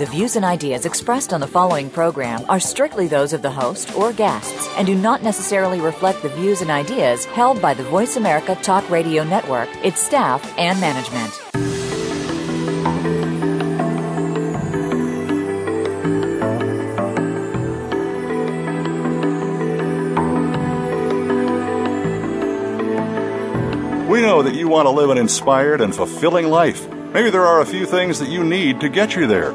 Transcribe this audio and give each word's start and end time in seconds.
The 0.00 0.06
views 0.06 0.34
and 0.36 0.46
ideas 0.46 0.86
expressed 0.86 1.34
on 1.34 1.40
the 1.40 1.46
following 1.46 1.90
program 1.90 2.46
are 2.48 2.58
strictly 2.58 3.06
those 3.06 3.34
of 3.34 3.42
the 3.42 3.50
host 3.50 3.94
or 3.94 4.14
guests 4.14 4.66
and 4.78 4.86
do 4.86 4.94
not 4.94 5.22
necessarily 5.22 5.78
reflect 5.78 6.22
the 6.22 6.30
views 6.30 6.62
and 6.62 6.70
ideas 6.70 7.26
held 7.26 7.60
by 7.60 7.74
the 7.74 7.82
Voice 7.82 8.16
America 8.16 8.54
Talk 8.62 8.88
Radio 8.88 9.24
Network, 9.24 9.68
its 9.84 10.00
staff, 10.00 10.40
and 10.56 10.80
management. 10.80 11.38
We 24.08 24.22
know 24.22 24.42
that 24.42 24.54
you 24.54 24.66
want 24.66 24.86
to 24.86 24.90
live 24.90 25.10
an 25.10 25.18
inspired 25.18 25.82
and 25.82 25.94
fulfilling 25.94 26.46
life. 26.48 26.88
Maybe 26.88 27.28
there 27.28 27.44
are 27.44 27.60
a 27.60 27.66
few 27.66 27.84
things 27.84 28.18
that 28.20 28.30
you 28.30 28.42
need 28.42 28.80
to 28.80 28.88
get 28.88 29.14
you 29.14 29.26
there. 29.26 29.54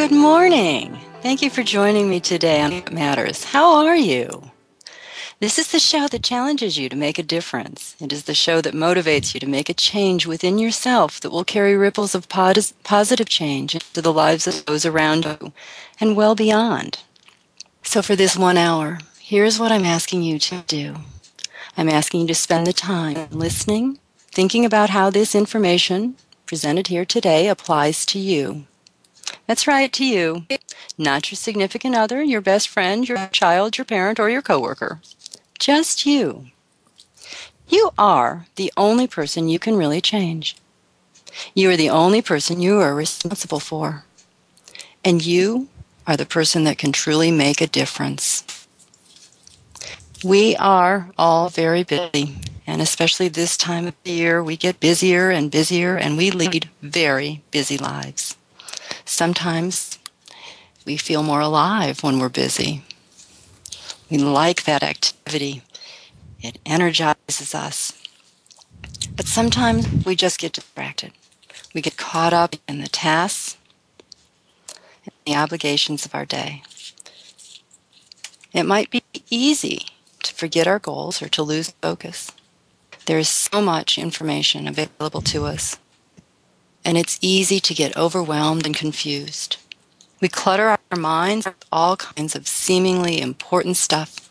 Good 0.00 0.12
morning. 0.12 0.98
Thank 1.20 1.42
you 1.42 1.50
for 1.50 1.62
joining 1.62 2.08
me 2.08 2.20
today 2.20 2.62
on 2.62 2.72
What 2.72 2.90
Matters. 2.90 3.44
How 3.44 3.84
are 3.84 3.94
you? 3.94 4.50
This 5.40 5.58
is 5.58 5.72
the 5.72 5.78
show 5.78 6.08
that 6.08 6.22
challenges 6.22 6.78
you 6.78 6.88
to 6.88 6.96
make 6.96 7.18
a 7.18 7.22
difference. 7.22 7.96
It 8.00 8.10
is 8.10 8.24
the 8.24 8.34
show 8.34 8.62
that 8.62 8.72
motivates 8.72 9.34
you 9.34 9.40
to 9.40 9.46
make 9.46 9.68
a 9.68 9.74
change 9.74 10.24
within 10.24 10.58
yourself 10.58 11.20
that 11.20 11.28
will 11.28 11.44
carry 11.44 11.76
ripples 11.76 12.14
of 12.14 12.30
positive 12.30 13.28
change 13.28 13.74
into 13.74 14.00
the 14.00 14.10
lives 14.10 14.46
of 14.46 14.64
those 14.64 14.86
around 14.86 15.26
you 15.26 15.52
and 16.00 16.16
well 16.16 16.34
beyond. 16.34 17.00
So, 17.82 18.00
for 18.00 18.16
this 18.16 18.38
one 18.38 18.56
hour, 18.56 19.00
here's 19.18 19.58
what 19.58 19.70
I'm 19.70 19.84
asking 19.84 20.22
you 20.22 20.38
to 20.38 20.62
do 20.66 20.96
I'm 21.76 21.90
asking 21.90 22.22
you 22.22 22.28
to 22.28 22.34
spend 22.34 22.66
the 22.66 22.72
time 22.72 23.28
listening, 23.30 23.98
thinking 24.32 24.64
about 24.64 24.88
how 24.88 25.10
this 25.10 25.34
information 25.34 26.16
presented 26.46 26.86
here 26.86 27.04
today 27.04 27.48
applies 27.48 28.06
to 28.06 28.18
you. 28.18 28.64
That's 29.46 29.66
right, 29.66 29.92
to 29.92 30.04
you. 30.04 30.46
Not 30.96 31.30
your 31.30 31.36
significant 31.36 31.94
other, 31.94 32.22
your 32.22 32.40
best 32.40 32.68
friend, 32.68 33.08
your 33.08 33.28
child, 33.32 33.78
your 33.78 33.84
parent, 33.84 34.20
or 34.20 34.30
your 34.30 34.42
coworker. 34.42 35.00
Just 35.58 36.06
you. 36.06 36.46
You 37.68 37.90
are 37.96 38.46
the 38.56 38.72
only 38.76 39.06
person 39.06 39.48
you 39.48 39.58
can 39.58 39.76
really 39.76 40.00
change. 40.00 40.56
You 41.54 41.70
are 41.70 41.76
the 41.76 41.90
only 41.90 42.22
person 42.22 42.60
you 42.60 42.80
are 42.80 42.94
responsible 42.94 43.60
for. 43.60 44.04
And 45.04 45.24
you 45.24 45.68
are 46.06 46.16
the 46.16 46.26
person 46.26 46.64
that 46.64 46.78
can 46.78 46.92
truly 46.92 47.30
make 47.30 47.60
a 47.60 47.66
difference. 47.66 48.44
We 50.24 50.54
are 50.56 51.10
all 51.16 51.48
very 51.48 51.82
busy, 51.82 52.36
and 52.66 52.82
especially 52.82 53.28
this 53.28 53.56
time 53.56 53.86
of 53.86 53.94
year, 54.04 54.42
we 54.42 54.56
get 54.56 54.80
busier 54.80 55.30
and 55.30 55.50
busier, 55.50 55.96
and 55.96 56.18
we 56.18 56.30
lead 56.30 56.68
very 56.82 57.42
busy 57.50 57.78
lives. 57.78 58.36
Sometimes 59.10 59.98
we 60.86 60.96
feel 60.96 61.24
more 61.24 61.40
alive 61.40 62.02
when 62.02 62.20
we're 62.20 62.28
busy. 62.28 62.84
We 64.08 64.18
like 64.18 64.62
that 64.64 64.84
activity, 64.84 65.62
it 66.40 66.58
energizes 66.64 67.52
us. 67.52 68.00
But 69.16 69.26
sometimes 69.26 70.06
we 70.06 70.14
just 70.14 70.38
get 70.38 70.52
distracted. 70.52 71.10
We 71.74 71.82
get 71.82 71.96
caught 71.96 72.32
up 72.32 72.54
in 72.68 72.80
the 72.80 72.88
tasks 72.88 73.58
and 75.04 75.12
the 75.26 75.34
obligations 75.34 76.06
of 76.06 76.14
our 76.14 76.24
day. 76.24 76.62
It 78.54 78.62
might 78.62 78.90
be 78.90 79.02
easy 79.28 79.86
to 80.22 80.32
forget 80.32 80.68
our 80.68 80.78
goals 80.78 81.20
or 81.20 81.28
to 81.30 81.42
lose 81.42 81.74
focus. 81.82 82.30
There 83.06 83.18
is 83.18 83.28
so 83.28 83.60
much 83.60 83.98
information 83.98 84.68
available 84.68 85.20
to 85.22 85.46
us 85.46 85.79
and 86.84 86.96
it's 86.96 87.18
easy 87.20 87.60
to 87.60 87.74
get 87.74 87.96
overwhelmed 87.96 88.66
and 88.66 88.74
confused. 88.74 89.56
We 90.20 90.28
clutter 90.28 90.68
our 90.68 90.98
minds 90.98 91.46
with 91.46 91.64
all 91.72 91.96
kinds 91.96 92.34
of 92.36 92.46
seemingly 92.46 93.20
important 93.20 93.76
stuff. 93.76 94.30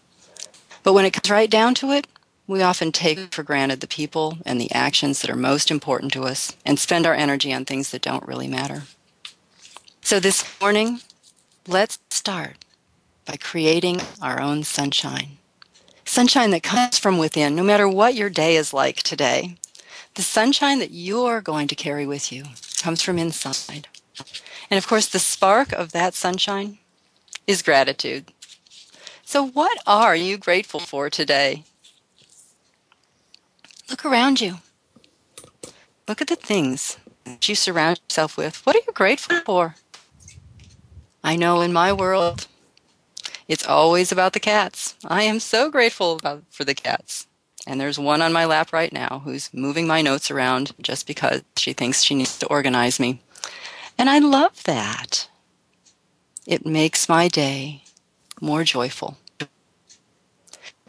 But 0.83 0.93
when 0.93 1.05
it 1.05 1.13
comes 1.13 1.29
right 1.29 1.49
down 1.49 1.75
to 1.75 1.91
it, 1.91 2.07
we 2.47 2.63
often 2.63 2.91
take 2.91 3.33
for 3.33 3.43
granted 3.43 3.79
the 3.79 3.87
people 3.87 4.39
and 4.45 4.59
the 4.59 4.71
actions 4.71 5.21
that 5.21 5.29
are 5.29 5.35
most 5.35 5.69
important 5.69 6.11
to 6.13 6.23
us 6.23 6.55
and 6.65 6.79
spend 6.79 7.05
our 7.05 7.13
energy 7.13 7.53
on 7.53 7.65
things 7.65 7.91
that 7.91 8.01
don't 8.01 8.27
really 8.27 8.47
matter. 8.47 8.83
So 10.01 10.19
this 10.19 10.43
morning, 10.59 11.01
let's 11.67 11.99
start 12.09 12.65
by 13.25 13.35
creating 13.35 14.01
our 14.19 14.41
own 14.41 14.63
sunshine. 14.63 15.37
Sunshine 16.05 16.49
that 16.49 16.63
comes 16.63 16.97
from 16.97 17.19
within, 17.19 17.55
no 17.55 17.61
matter 17.61 17.87
what 17.87 18.15
your 18.15 18.31
day 18.31 18.55
is 18.55 18.73
like 18.73 19.03
today. 19.03 19.58
The 20.19 20.23
sunshine 20.23 20.79
that 20.79 20.91
you're 20.91 21.39
going 21.39 21.69
to 21.69 21.75
carry 21.75 22.05
with 22.05 22.29
you 22.29 22.43
comes 22.81 23.01
from 23.01 23.17
inside. 23.17 23.87
And 24.69 24.77
of 24.77 24.85
course, 24.85 25.07
the 25.07 25.17
spark 25.17 25.71
of 25.71 25.93
that 25.93 26.13
sunshine 26.13 26.77
is 27.47 27.61
gratitude. 27.61 28.33
So, 29.23 29.47
what 29.47 29.77
are 29.87 30.17
you 30.17 30.37
grateful 30.37 30.81
for 30.81 31.09
today? 31.09 31.63
Look 33.89 34.03
around 34.03 34.41
you. 34.41 34.57
Look 36.05 36.19
at 36.19 36.27
the 36.27 36.35
things 36.35 36.97
that 37.23 37.47
you 37.47 37.55
surround 37.55 38.01
yourself 38.09 38.35
with. 38.35 38.57
What 38.65 38.75
are 38.75 38.83
you 38.85 38.91
grateful 38.93 39.39
for? 39.45 39.75
I 41.23 41.37
know 41.37 41.61
in 41.61 41.71
my 41.71 41.93
world, 41.93 42.47
it's 43.47 43.65
always 43.65 44.11
about 44.11 44.33
the 44.33 44.41
cats. 44.41 44.95
I 45.05 45.23
am 45.23 45.39
so 45.39 45.71
grateful 45.71 46.17
about, 46.17 46.43
for 46.49 46.65
the 46.65 46.75
cats. 46.75 47.28
And 47.67 47.79
there's 47.79 47.99
one 47.99 48.21
on 48.21 48.33
my 48.33 48.45
lap 48.45 48.73
right 48.73 48.91
now 48.91 49.21
who's 49.23 49.53
moving 49.53 49.85
my 49.85 50.01
notes 50.01 50.31
around 50.31 50.71
just 50.81 51.05
because 51.05 51.43
she 51.57 51.73
thinks 51.73 52.03
she 52.03 52.15
needs 52.15 52.37
to 52.39 52.47
organize 52.47 52.99
me. 52.99 53.21
And 53.97 54.09
I 54.09 54.19
love 54.19 54.63
that. 54.63 55.29
It 56.47 56.65
makes 56.65 57.09
my 57.09 57.27
day 57.27 57.83
more 58.41 58.63
joyful. 58.63 59.17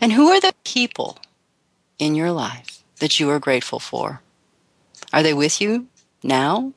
And 0.01 0.13
who 0.13 0.29
are 0.31 0.41
the 0.41 0.55
people 0.65 1.19
in 1.99 2.15
your 2.15 2.33
life 2.33 2.83
that 3.01 3.21
you 3.21 3.29
are 3.31 3.39
grateful 3.39 3.79
for? 3.79 4.23
Are 5.13 5.23
they 5.23 5.35
with 5.35 5.61
you 5.61 5.89
now? 6.23 6.73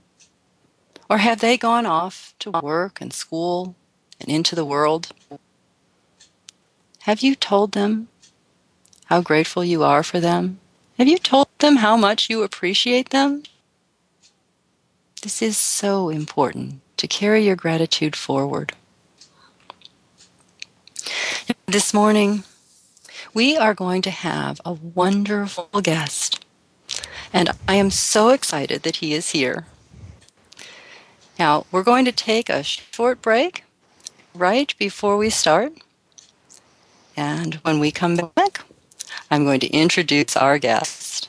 Or 1.09 1.19
have 1.19 1.39
they 1.39 1.57
gone 1.57 1.85
off 1.85 2.33
to 2.39 2.51
work 2.51 2.99
and 2.99 3.13
school 3.13 3.75
and 4.19 4.29
into 4.29 4.55
the 4.55 4.65
world? 4.65 5.09
Have 7.01 7.21
you 7.21 7.35
told 7.35 7.73
them 7.73 8.07
how 9.05 9.21
grateful 9.21 9.63
you 9.63 9.83
are 9.83 10.03
for 10.03 10.19
them? 10.19 10.59
Have 10.97 11.07
you 11.07 11.17
told 11.17 11.47
them 11.59 11.77
how 11.77 11.97
much 11.97 12.29
you 12.29 12.44
appreciate 12.44 13.09
them? 13.09 13.44
This 15.21 15.41
is 15.41 15.57
so 15.57 16.09
important 16.09 16.81
to 16.97 17.07
carry 17.07 17.45
your 17.45 17.55
gratitude 17.55 18.15
forward. 18.15 18.73
This 21.65 21.94
morning, 21.94 22.44
we 23.33 23.57
are 23.57 23.73
going 23.73 24.01
to 24.03 24.11
have 24.11 24.61
a 24.63 24.73
wonderful 24.73 25.69
guest, 25.81 26.45
and 27.31 27.49
I 27.67 27.75
am 27.75 27.89
so 27.89 28.29
excited 28.29 28.83
that 28.83 28.97
he 28.97 29.13
is 29.13 29.31
here. 29.31 29.65
Now, 31.39 31.65
we're 31.71 31.83
going 31.83 32.06
to 32.06 32.11
take 32.11 32.49
a 32.49 32.63
short 32.63 33.21
break 33.21 33.63
right 34.35 34.73
before 34.77 35.17
we 35.17 35.29
start. 35.29 35.73
And 37.15 37.56
when 37.56 37.79
we 37.79 37.91
come 37.91 38.15
back, 38.17 38.43
I'm 39.33 39.45
going 39.45 39.62
to 39.62 39.68
introduce 39.69 40.38
our 40.38 40.59
guest. 40.59 41.27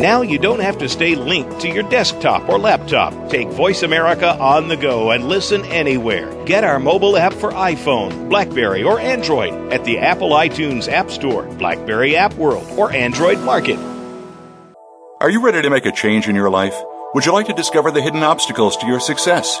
Now 0.00 0.22
you 0.22 0.36
don't 0.40 0.58
have 0.58 0.78
to 0.78 0.88
stay 0.88 1.14
linked 1.14 1.60
to 1.60 1.68
your 1.68 1.84
desktop 1.84 2.48
or 2.48 2.58
laptop. 2.58 3.30
Take 3.30 3.46
Voice 3.50 3.84
America 3.84 4.36
on 4.40 4.66
the 4.66 4.76
go 4.76 5.12
and 5.12 5.28
listen 5.28 5.64
anywhere. 5.66 6.28
Get 6.44 6.64
our 6.64 6.80
mobile 6.80 7.16
app 7.16 7.34
for 7.34 7.52
iPhone, 7.52 8.28
Blackberry, 8.28 8.82
or 8.82 8.98
Android 8.98 9.72
at 9.72 9.84
the 9.84 10.00
Apple 10.00 10.30
iTunes 10.30 10.88
App 10.88 11.12
Store, 11.12 11.44
Blackberry 11.54 12.16
App 12.16 12.34
World, 12.34 12.66
or 12.76 12.90
Android 12.90 13.38
Market. 13.42 13.78
Are 15.20 15.30
you 15.30 15.40
ready 15.40 15.62
to 15.62 15.70
make 15.70 15.86
a 15.86 15.92
change 15.92 16.26
in 16.26 16.34
your 16.34 16.50
life? 16.50 16.74
Would 17.14 17.26
you 17.26 17.32
like 17.32 17.46
to 17.46 17.52
discover 17.52 17.92
the 17.92 18.02
hidden 18.02 18.24
obstacles 18.24 18.76
to 18.78 18.88
your 18.88 18.98
success? 18.98 19.60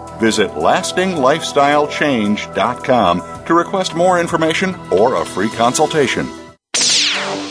Visit 0.21 0.51
lastinglifestylechange.com 0.51 3.45
to 3.45 3.53
request 3.55 3.95
more 3.95 4.19
information 4.19 4.75
or 4.91 5.15
a 5.15 5.25
free 5.25 5.49
consultation. 5.49 6.27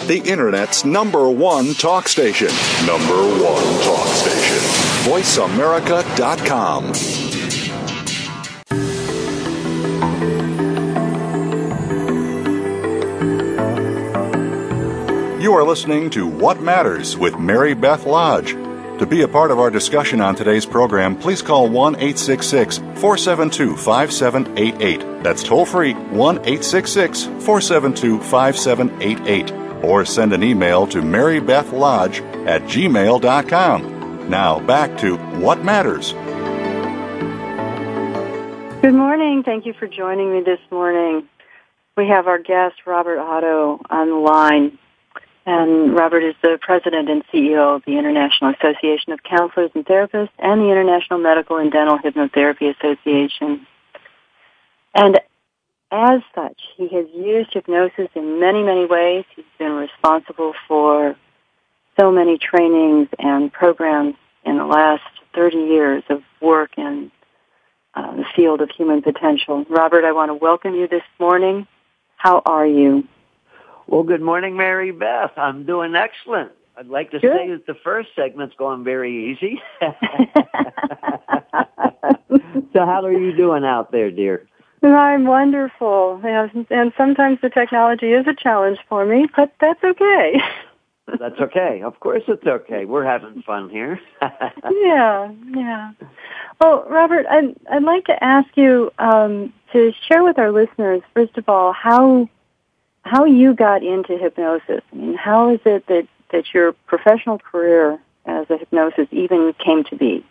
The 0.07 0.23
Internet's 0.25 0.85
number 0.85 1.29
one 1.29 1.75
talk 1.75 2.07
station. 2.07 2.47
Number 2.87 3.17
one 3.43 3.65
talk 3.83 4.07
station. 4.07 4.59
VoiceAmerica.com. 5.11 6.93
You 15.43 15.55
are 15.55 15.65
listening 15.65 16.11
to 16.11 16.29
What 16.29 16.61
Matters 16.61 17.17
with 17.17 17.37
Mary 17.39 17.73
Beth 17.75 18.07
Lodge. 18.07 18.55
To 19.01 19.07
be 19.07 19.23
a 19.23 19.29
part 19.29 19.51
of 19.51 19.59
our 19.59 19.71
discussion 19.71 20.21
on 20.21 20.35
today's 20.35 20.67
program, 20.67 21.17
please 21.17 21.41
call 21.41 21.71
1 21.71 21.95
866 21.95 22.77
472 22.77 23.75
5788. 23.75 25.23
That's 25.23 25.43
toll 25.43 25.65
free 25.65 25.95
1 25.95 26.37
866 26.37 27.25
472 27.25 28.21
5788. 28.21 29.83
Or 29.83 30.05
send 30.05 30.35
an 30.35 30.43
email 30.43 30.87
to 30.89 31.01
marybethlodge 31.01 32.47
at 32.47 32.61
gmail.com. 32.65 34.29
Now 34.29 34.61
back 34.61 34.99
to 34.99 35.17
What 35.17 35.65
Matters. 35.65 36.13
Good 38.83 38.93
morning. 38.93 39.43
Thank 39.45 39.65
you 39.65 39.73
for 39.73 39.87
joining 39.87 40.31
me 40.31 40.43
this 40.43 40.61
morning. 40.71 41.27
We 41.97 42.07
have 42.09 42.27
our 42.27 42.39
guest, 42.39 42.77
Robert 42.85 43.19
Otto, 43.19 43.81
on 43.89 44.11
the 44.11 44.17
line. 44.17 44.79
And 45.53 45.97
Robert 45.97 46.23
is 46.23 46.37
the 46.43 46.61
president 46.63 47.11
and 47.11 47.27
CEO 47.27 47.75
of 47.75 47.83
the 47.85 47.99
International 47.99 48.55
Association 48.55 49.13
of 49.13 49.21
Counselors 49.25 49.73
and 49.75 49.85
Therapists 49.85 50.31
and 50.39 50.61
the 50.61 50.71
International 50.71 51.19
Medical 51.19 51.57
and 51.57 51.73
Dental 51.73 51.99
Hypnotherapy 51.99 52.73
Association. 52.73 53.67
And 54.95 55.19
as 55.91 56.21
such, 56.37 56.57
he 56.77 56.87
has 56.91 57.07
used 57.13 57.53
hypnosis 57.53 58.07
in 58.15 58.39
many, 58.39 58.63
many 58.63 58.87
ways. 58.87 59.25
He's 59.35 59.45
been 59.59 59.73
responsible 59.73 60.53
for 60.69 61.17
so 61.99 62.13
many 62.13 62.39
trainings 62.39 63.09
and 63.19 63.53
programs 63.53 64.15
in 64.45 64.57
the 64.57 64.67
last 64.67 65.03
30 65.35 65.57
years 65.57 66.05
of 66.11 66.23
work 66.41 66.79
in 66.79 67.11
uh, 67.95 68.15
the 68.15 68.25
field 68.37 68.61
of 68.61 68.71
human 68.71 69.03
potential. 69.03 69.67
Robert, 69.69 70.05
I 70.05 70.13
want 70.13 70.29
to 70.29 70.35
welcome 70.35 70.77
you 70.77 70.87
this 70.87 71.03
morning. 71.19 71.67
How 72.15 72.41
are 72.47 72.67
you? 72.67 73.09
Well, 73.91 74.05
good 74.05 74.23
morning, 74.23 74.57
Mary 74.57 74.93
Beth. 74.93 75.33
I'm 75.37 75.67
doing 75.67 75.97
excellent. 75.97 76.53
I'd 76.77 76.87
like 76.87 77.11
to 77.11 77.19
Good. 77.19 77.37
say 77.37 77.51
that 77.51 77.67
the 77.67 77.75
first 77.83 78.11
segment's 78.15 78.55
going 78.55 78.85
very 78.85 79.33
easy. 79.33 79.61
so 82.73 82.87
how 82.87 83.05
are 83.05 83.11
you 83.11 83.37
doing 83.37 83.65
out 83.65 83.91
there, 83.91 84.13
dear? 84.13 84.47
I'm 84.85 85.25
wonderful. 85.25 86.21
And 86.23 86.93
sometimes 86.97 87.41
the 87.43 87.51
technology 87.51 88.13
is 88.13 88.29
a 88.29 88.35
challenge 88.35 88.79
for 88.89 89.05
me, 89.05 89.27
but 89.37 89.53
that's 89.61 89.83
okay. 89.83 90.41
That's 91.19 91.41
okay. 91.41 91.83
Of 91.83 91.99
course 91.99 92.23
it's 92.29 92.47
okay. 92.47 92.85
We're 92.85 93.05
having 93.05 93.43
fun 93.43 93.69
here. 93.69 93.99
yeah, 94.23 95.33
yeah. 95.49 95.91
Well, 96.61 96.87
Robert, 96.89 97.27
I'd, 97.29 97.57
I'd 97.69 97.83
like 97.83 98.05
to 98.05 98.23
ask 98.23 98.47
you 98.55 98.93
um, 99.01 99.53
to 99.73 99.91
share 100.07 100.23
with 100.23 100.39
our 100.39 100.53
listeners, 100.53 101.03
first 101.13 101.37
of 101.37 101.49
all, 101.49 101.73
how 101.73 102.29
how 103.03 103.25
you 103.25 103.55
got 103.55 103.83
into 103.83 104.17
hypnosis. 104.19 104.83
I 104.93 104.97
mean, 104.97 105.15
how 105.15 105.55
is 105.55 105.61
it 105.65 105.87
that, 105.87 106.07
that 106.33 106.45
your 106.53 106.73
professional 106.87 107.39
career 107.39 107.99
as 108.27 108.47
a 108.51 108.59
hypnosis 108.59 109.09
even 109.11 109.55
came 109.65 109.85
to 109.85 109.97
be? 109.97 110.25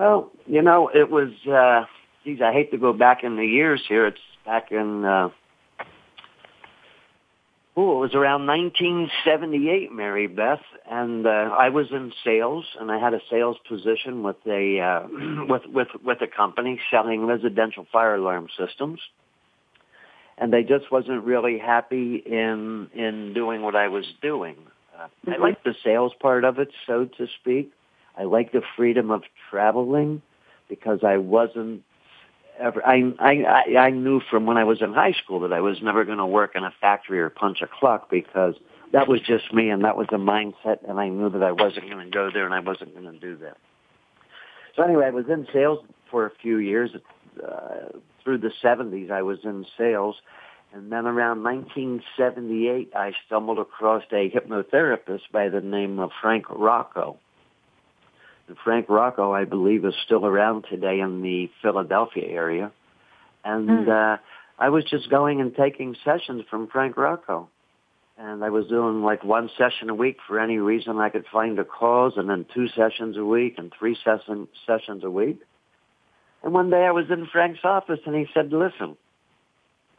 well, 0.00 0.30
you 0.46 0.62
know, 0.62 0.88
it 0.88 1.10
was, 1.10 1.28
uh, 1.46 1.84
geez, 2.24 2.40
I 2.40 2.52
hate 2.52 2.70
to 2.70 2.78
go 2.78 2.94
back 2.94 3.22
in 3.22 3.36
the 3.36 3.44
years 3.44 3.82
here. 3.86 4.06
It's 4.06 4.18
back 4.46 4.72
in, 4.72 5.04
uh, 5.04 5.28
oh, 7.76 7.98
it 7.98 8.00
was 8.00 8.14
around 8.14 8.46
1978, 8.46 9.92
Mary 9.92 10.26
Beth, 10.26 10.62
and 10.90 11.26
uh, 11.26 11.30
I 11.30 11.68
was 11.68 11.88
in 11.90 12.14
sales, 12.24 12.64
and 12.80 12.90
I 12.90 12.98
had 12.98 13.12
a 13.12 13.20
sales 13.30 13.58
position 13.68 14.22
with 14.22 14.36
a 14.46 14.80
uh, 14.80 15.06
with 15.48 15.66
with 15.66 15.88
with 16.02 16.22
a 16.22 16.26
company 16.26 16.80
selling 16.90 17.26
residential 17.26 17.86
fire 17.92 18.14
alarm 18.14 18.48
systems, 18.58 19.00
and 20.40 20.52
they 20.52 20.62
just 20.62 20.90
wasn't 20.90 21.22
really 21.22 21.58
happy 21.58 22.16
in 22.16 22.88
in 22.94 23.32
doing 23.34 23.62
what 23.62 23.76
I 23.76 23.88
was 23.88 24.06
doing. 24.22 24.56
Uh, 24.98 25.06
I 25.28 25.36
Mhm. 25.36 25.40
liked 25.40 25.64
the 25.64 25.74
sales 25.74 26.14
part 26.14 26.44
of 26.44 26.58
it, 26.58 26.72
so 26.86 27.04
to 27.04 27.26
speak. 27.28 27.70
I 28.16 28.24
liked 28.24 28.52
the 28.52 28.62
freedom 28.62 29.10
of 29.10 29.22
traveling 29.50 30.22
because 30.68 31.04
I 31.04 31.18
wasn't 31.18 31.84
ever. 32.58 32.84
I 32.84 33.12
I 33.18 33.44
I 33.44 33.86
I 33.86 33.90
knew 33.90 34.20
from 34.20 34.46
when 34.46 34.56
I 34.56 34.64
was 34.64 34.80
in 34.80 34.92
high 34.94 35.12
school 35.12 35.40
that 35.40 35.52
I 35.52 35.60
was 35.60 35.80
never 35.82 36.04
going 36.04 36.18
to 36.18 36.26
work 36.26 36.56
in 36.56 36.64
a 36.64 36.70
factory 36.70 37.20
or 37.20 37.28
punch 37.28 37.60
a 37.62 37.66
clock 37.66 38.10
because 38.10 38.54
that 38.92 39.08
was 39.08 39.20
just 39.20 39.52
me 39.52 39.68
and 39.70 39.84
that 39.84 39.96
was 39.96 40.08
a 40.10 40.16
mindset, 40.16 40.78
and 40.88 40.98
I 40.98 41.08
knew 41.08 41.28
that 41.28 41.42
I 41.42 41.52
wasn't 41.52 41.88
going 41.90 42.04
to 42.04 42.10
go 42.10 42.30
there 42.30 42.46
and 42.46 42.54
I 42.54 42.60
wasn't 42.60 42.94
going 42.94 43.12
to 43.12 43.18
do 43.18 43.36
that. 43.36 43.58
So 44.74 44.82
anyway, 44.82 45.06
I 45.06 45.10
was 45.10 45.28
in 45.28 45.46
sales 45.52 45.84
for 46.10 46.26
a 46.26 46.30
few 46.30 46.58
years. 46.58 46.90
Uh, 47.42 47.98
through 48.22 48.38
the 48.38 48.52
70s, 48.62 49.10
I 49.10 49.22
was 49.22 49.38
in 49.44 49.66
sales. 49.76 50.16
And 50.72 50.92
then 50.92 51.06
around 51.06 51.42
1978, 51.42 52.92
I 52.94 53.12
stumbled 53.26 53.58
across 53.58 54.04
a 54.12 54.30
hypnotherapist 54.30 55.22
by 55.32 55.48
the 55.48 55.60
name 55.60 55.98
of 55.98 56.10
Frank 56.20 56.44
Rocco. 56.48 57.18
And 58.46 58.56
Frank 58.62 58.86
Rocco, 58.88 59.32
I 59.32 59.44
believe, 59.44 59.84
is 59.84 59.94
still 60.04 60.24
around 60.24 60.66
today 60.70 61.00
in 61.00 61.22
the 61.22 61.50
Philadelphia 61.60 62.24
area. 62.26 62.72
And 63.44 63.86
Hmm. 63.86 63.90
uh, 63.90 64.16
I 64.58 64.68
was 64.68 64.84
just 64.84 65.10
going 65.10 65.40
and 65.40 65.54
taking 65.54 65.96
sessions 66.04 66.44
from 66.50 66.68
Frank 66.68 66.96
Rocco. 66.96 67.48
And 68.18 68.44
I 68.44 68.50
was 68.50 68.66
doing 68.66 69.02
like 69.02 69.24
one 69.24 69.48
session 69.56 69.88
a 69.88 69.94
week 69.94 70.18
for 70.28 70.38
any 70.38 70.58
reason 70.58 70.98
I 70.98 71.08
could 71.08 71.24
find 71.32 71.58
a 71.58 71.64
cause, 71.64 72.12
and 72.16 72.28
then 72.28 72.44
two 72.52 72.68
sessions 72.68 73.16
a 73.16 73.24
week 73.24 73.54
and 73.56 73.72
three 73.76 73.96
session, 74.04 74.46
sessions 74.66 75.02
a 75.04 75.10
week. 75.10 75.40
And 76.42 76.54
one 76.54 76.70
day 76.70 76.84
I 76.84 76.90
was 76.90 77.06
in 77.10 77.26
Frank's 77.26 77.60
office 77.64 78.00
and 78.06 78.14
he 78.14 78.26
said, 78.32 78.52
listen, 78.52 78.96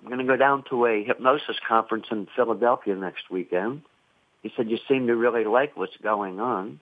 I'm 0.01 0.07
going 0.07 0.19
to 0.19 0.25
go 0.25 0.37
down 0.37 0.63
to 0.69 0.85
a 0.85 1.03
hypnosis 1.03 1.57
conference 1.67 2.07
in 2.11 2.27
Philadelphia 2.35 2.95
next 2.95 3.29
weekend. 3.29 3.83
He 4.41 4.51
said, 4.55 4.69
you 4.69 4.79
seem 4.87 5.07
to 5.07 5.15
really 5.15 5.45
like 5.45 5.77
what's 5.77 5.97
going 6.01 6.39
on. 6.39 6.79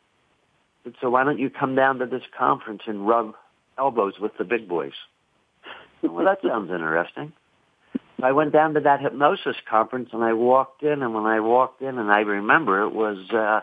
Said, 0.84 0.94
so 1.02 1.10
why 1.10 1.26
don't 1.26 1.40
you 1.40 1.50
come 1.50 1.76
down 1.76 2.00
to 2.00 2.06
this 2.06 2.24
conference 2.38 2.84
and 2.88 3.06
rub 3.06 3.34
elbows 3.78 4.14
with 4.20 4.32
the 4.38 4.46
big 4.46 4.70
boys? 4.70 4.94
well, 6.02 6.26
that 6.26 6.40
sounds 6.42 6.72
interesting. 6.72 7.34
So 8.20 8.26
I 8.26 8.32
went 8.32 8.54
down 8.54 8.74
to 8.76 8.80
that 8.82 9.02
hypnosis 9.02 9.58
conference 9.70 10.10
and 10.14 10.24
I 10.24 10.34
walked 10.34 10.84
in 10.84 11.02
and 11.02 11.14
when 11.14 11.26
I 11.26 11.42
walked 11.42 11.82
in 11.82 11.98
and 11.98 12.10
I 12.12 12.20
remember 12.20 12.84
it 12.84 12.94
was 12.94 13.30
uh, 13.32 13.62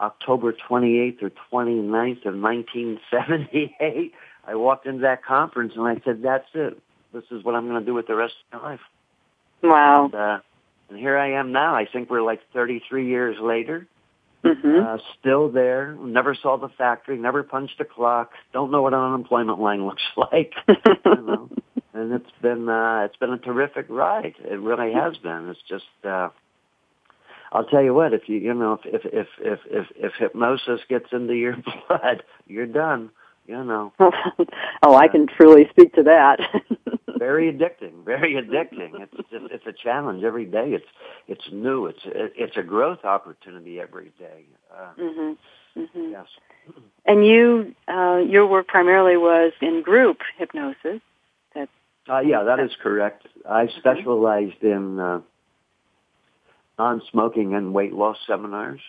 October 0.00 0.52
28th 0.52 1.22
or 1.22 1.30
29th 1.52 2.26
of 2.26 2.34
1978. 2.34 4.12
I 4.44 4.54
walked 4.54 4.86
into 4.86 5.02
that 5.02 5.24
conference 5.24 5.74
and 5.76 5.86
I 5.86 6.00
said, 6.04 6.22
that's 6.22 6.48
it. 6.54 6.78
This 7.12 7.24
is 7.30 7.44
what 7.44 7.54
I'm 7.54 7.68
going 7.68 7.80
to 7.80 7.86
do 7.86 7.94
with 7.94 8.06
the 8.06 8.14
rest 8.14 8.34
of 8.52 8.62
my 8.62 8.70
life. 8.70 8.80
Wow. 9.62 10.04
And, 10.06 10.14
uh, 10.14 10.38
and 10.88 10.98
here 10.98 11.16
I 11.16 11.38
am 11.38 11.52
now. 11.52 11.74
I 11.74 11.86
think 11.86 12.10
we're 12.10 12.22
like 12.22 12.40
33 12.52 13.06
years 13.08 13.36
later. 13.40 13.86
Mm-hmm. 14.44 14.84
Uh, 14.84 14.98
still 15.20 15.50
there. 15.50 15.94
Never 15.94 16.34
saw 16.34 16.56
the 16.56 16.68
factory. 16.68 17.16
Never 17.16 17.42
punched 17.42 17.80
a 17.80 17.84
clock. 17.84 18.32
Don't 18.52 18.72
know 18.72 18.82
what 18.82 18.92
an 18.92 19.00
unemployment 19.00 19.60
line 19.60 19.86
looks 19.86 20.02
like. 20.16 20.52
you 20.68 20.76
know? 21.04 21.48
And 21.94 22.12
it's 22.12 22.30
been 22.40 22.68
uh, 22.68 23.02
it's 23.04 23.16
been 23.16 23.32
a 23.32 23.38
terrific 23.38 23.86
ride. 23.88 24.34
It 24.38 24.58
really 24.58 24.92
has 24.94 25.16
been. 25.18 25.50
It's 25.50 25.60
just 25.68 25.84
uh, 26.04 26.30
I'll 27.52 27.66
tell 27.66 27.82
you 27.82 27.92
what. 27.92 28.14
If 28.14 28.28
you 28.28 28.38
you 28.38 28.54
know 28.54 28.80
if 28.84 29.04
if 29.04 29.28
if 29.38 29.58
if 29.66 29.86
if 29.94 30.12
hypnosis 30.18 30.80
gets 30.88 31.06
into 31.12 31.34
your 31.34 31.56
blood, 31.88 32.22
you're 32.46 32.66
done. 32.66 33.10
You 33.46 33.64
know. 33.64 33.92
oh, 34.82 34.94
I 34.94 35.08
can 35.08 35.26
truly 35.26 35.66
speak 35.70 35.94
to 35.94 36.04
that. 36.04 36.38
very 37.18 37.52
addicting, 37.52 38.04
very 38.04 38.34
addicting. 38.34 39.00
It's 39.00 39.30
just 39.30 39.52
it's 39.52 39.66
a 39.66 39.72
challenge 39.72 40.24
every 40.24 40.44
day. 40.44 40.70
It's 40.70 40.86
it's 41.28 41.52
new. 41.52 41.86
It's 41.86 42.00
it's 42.04 42.56
a 42.56 42.62
growth 42.62 43.04
opportunity 43.04 43.80
every 43.80 44.12
day. 44.18 44.44
Uh, 44.72 45.00
mm-hmm. 45.00 45.80
Mm-hmm. 45.80 46.10
Yes. 46.10 46.26
And 47.04 47.26
you, 47.26 47.74
uh, 47.88 48.18
your 48.18 48.46
work 48.46 48.68
primarily 48.68 49.16
was 49.16 49.52
in 49.60 49.82
group 49.82 50.18
hypnosis. 50.38 51.00
That's 51.52 51.70
uh, 52.08 52.20
yeah, 52.20 52.44
that 52.44 52.60
is 52.60 52.70
correct. 52.80 53.26
I 53.44 53.64
mm-hmm. 53.64 53.78
specialized 53.80 54.62
in 54.62 55.00
uh, 55.00 55.20
non-smoking 56.78 57.54
and 57.54 57.74
weight 57.74 57.92
loss 57.92 58.18
seminars. 58.24 58.80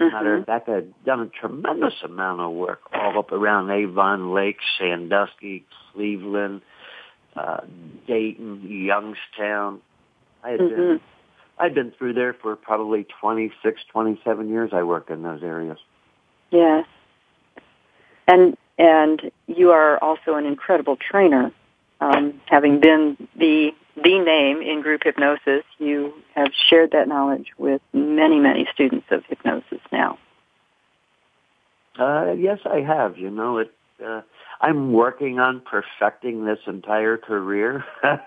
Mm-hmm. 0.00 0.12
Matter 0.12 0.36
of 0.36 0.46
fact, 0.46 0.68
I've 0.68 0.92
done 1.04 1.20
a 1.20 1.26
tremendous 1.26 1.94
amount 2.04 2.40
of 2.40 2.52
work 2.52 2.80
all 2.92 3.18
up 3.18 3.30
around 3.30 3.70
Avon 3.70 4.32
Lake, 4.32 4.58
Sandusky, 4.78 5.64
Cleveland, 5.92 6.62
uh, 7.36 7.60
Dayton, 8.06 8.62
Youngstown. 8.68 9.80
I 10.42 10.50
had 10.50 10.60
mm-hmm. 10.60 10.76
been 10.76 11.00
I'd 11.58 11.74
been 11.74 11.92
through 11.92 12.14
there 12.14 12.34
for 12.34 12.56
probably 12.56 13.06
26, 13.20 13.80
27 13.92 14.48
years. 14.48 14.70
I 14.72 14.82
worked 14.82 15.10
in 15.10 15.22
those 15.22 15.42
areas. 15.42 15.78
Yes. 16.50 16.86
And 18.26 18.56
and 18.76 19.30
you 19.46 19.70
are 19.70 20.02
also 20.02 20.34
an 20.34 20.46
incredible 20.46 20.96
trainer. 20.96 21.52
Um, 22.00 22.40
having 22.46 22.80
been 22.80 23.16
the 23.36 23.70
the 23.96 24.18
name 24.18 24.60
in 24.60 24.82
group 24.82 25.02
hypnosis, 25.04 25.62
you 25.78 26.12
have 26.34 26.48
shared 26.68 26.90
that 26.90 27.06
knowledge 27.06 27.52
with 27.56 27.80
many, 27.92 28.40
many 28.40 28.66
students 28.72 29.06
of 29.10 29.22
hypnosis 29.28 29.78
now. 29.92 30.18
Uh, 31.98 32.32
yes, 32.32 32.58
I 32.64 32.80
have. 32.80 33.18
You 33.18 33.30
know, 33.30 33.58
it. 33.58 33.72
Uh, 34.04 34.22
I'm 34.60 34.92
working 34.92 35.38
on 35.38 35.60
perfecting 35.60 36.44
this 36.44 36.58
entire 36.66 37.16
career. 37.16 37.84
I'm 38.02 38.18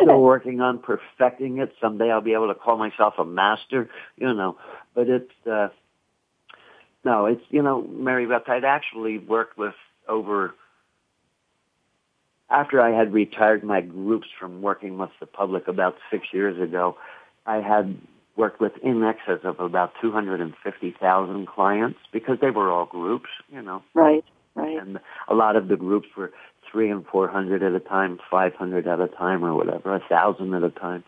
still 0.00 0.22
working 0.22 0.60
on 0.60 0.78
perfecting 0.78 1.58
it. 1.58 1.74
Someday 1.80 2.10
I'll 2.10 2.22
be 2.22 2.32
able 2.32 2.48
to 2.48 2.54
call 2.54 2.78
myself 2.78 3.14
a 3.18 3.24
master, 3.24 3.90
you 4.16 4.32
know. 4.32 4.56
But 4.94 5.08
it's 5.08 5.46
uh 5.46 5.68
no, 7.04 7.26
it's 7.26 7.42
you 7.50 7.62
know, 7.62 7.82
Mary 7.82 8.26
Beth, 8.26 8.48
I'd 8.48 8.64
actually 8.64 9.18
worked 9.18 9.58
with 9.58 9.74
over 10.08 10.54
after 12.52 12.80
I 12.80 12.90
had 12.96 13.12
retired 13.12 13.64
my 13.64 13.80
groups 13.80 14.28
from 14.38 14.62
working 14.62 14.98
with 14.98 15.10
the 15.20 15.26
public 15.26 15.68
about 15.68 15.96
six 16.10 16.26
years 16.32 16.60
ago, 16.60 16.96
I 17.46 17.56
had 17.56 17.98
worked 18.36 18.60
with 18.60 18.72
in 18.82 19.02
excess 19.02 19.40
of 19.44 19.60
about 19.60 19.92
250,000 20.00 21.46
clients 21.46 21.98
because 22.12 22.38
they 22.40 22.50
were 22.50 22.70
all 22.70 22.86
groups, 22.86 23.28
you 23.50 23.62
know. 23.62 23.82
Right, 23.94 24.24
right. 24.54 24.78
And 24.80 25.00
a 25.28 25.34
lot 25.34 25.56
of 25.56 25.68
the 25.68 25.76
groups 25.76 26.08
were 26.16 26.32
three 26.70 26.90
and 26.90 27.06
400 27.06 27.62
at 27.62 27.72
a 27.72 27.80
time, 27.80 28.18
500 28.30 28.86
at 28.86 29.00
a 29.00 29.08
time 29.08 29.44
or 29.44 29.54
whatever, 29.54 29.94
a 29.94 30.00
thousand 30.08 30.54
at 30.54 30.62
a 30.62 30.70
time. 30.70 31.04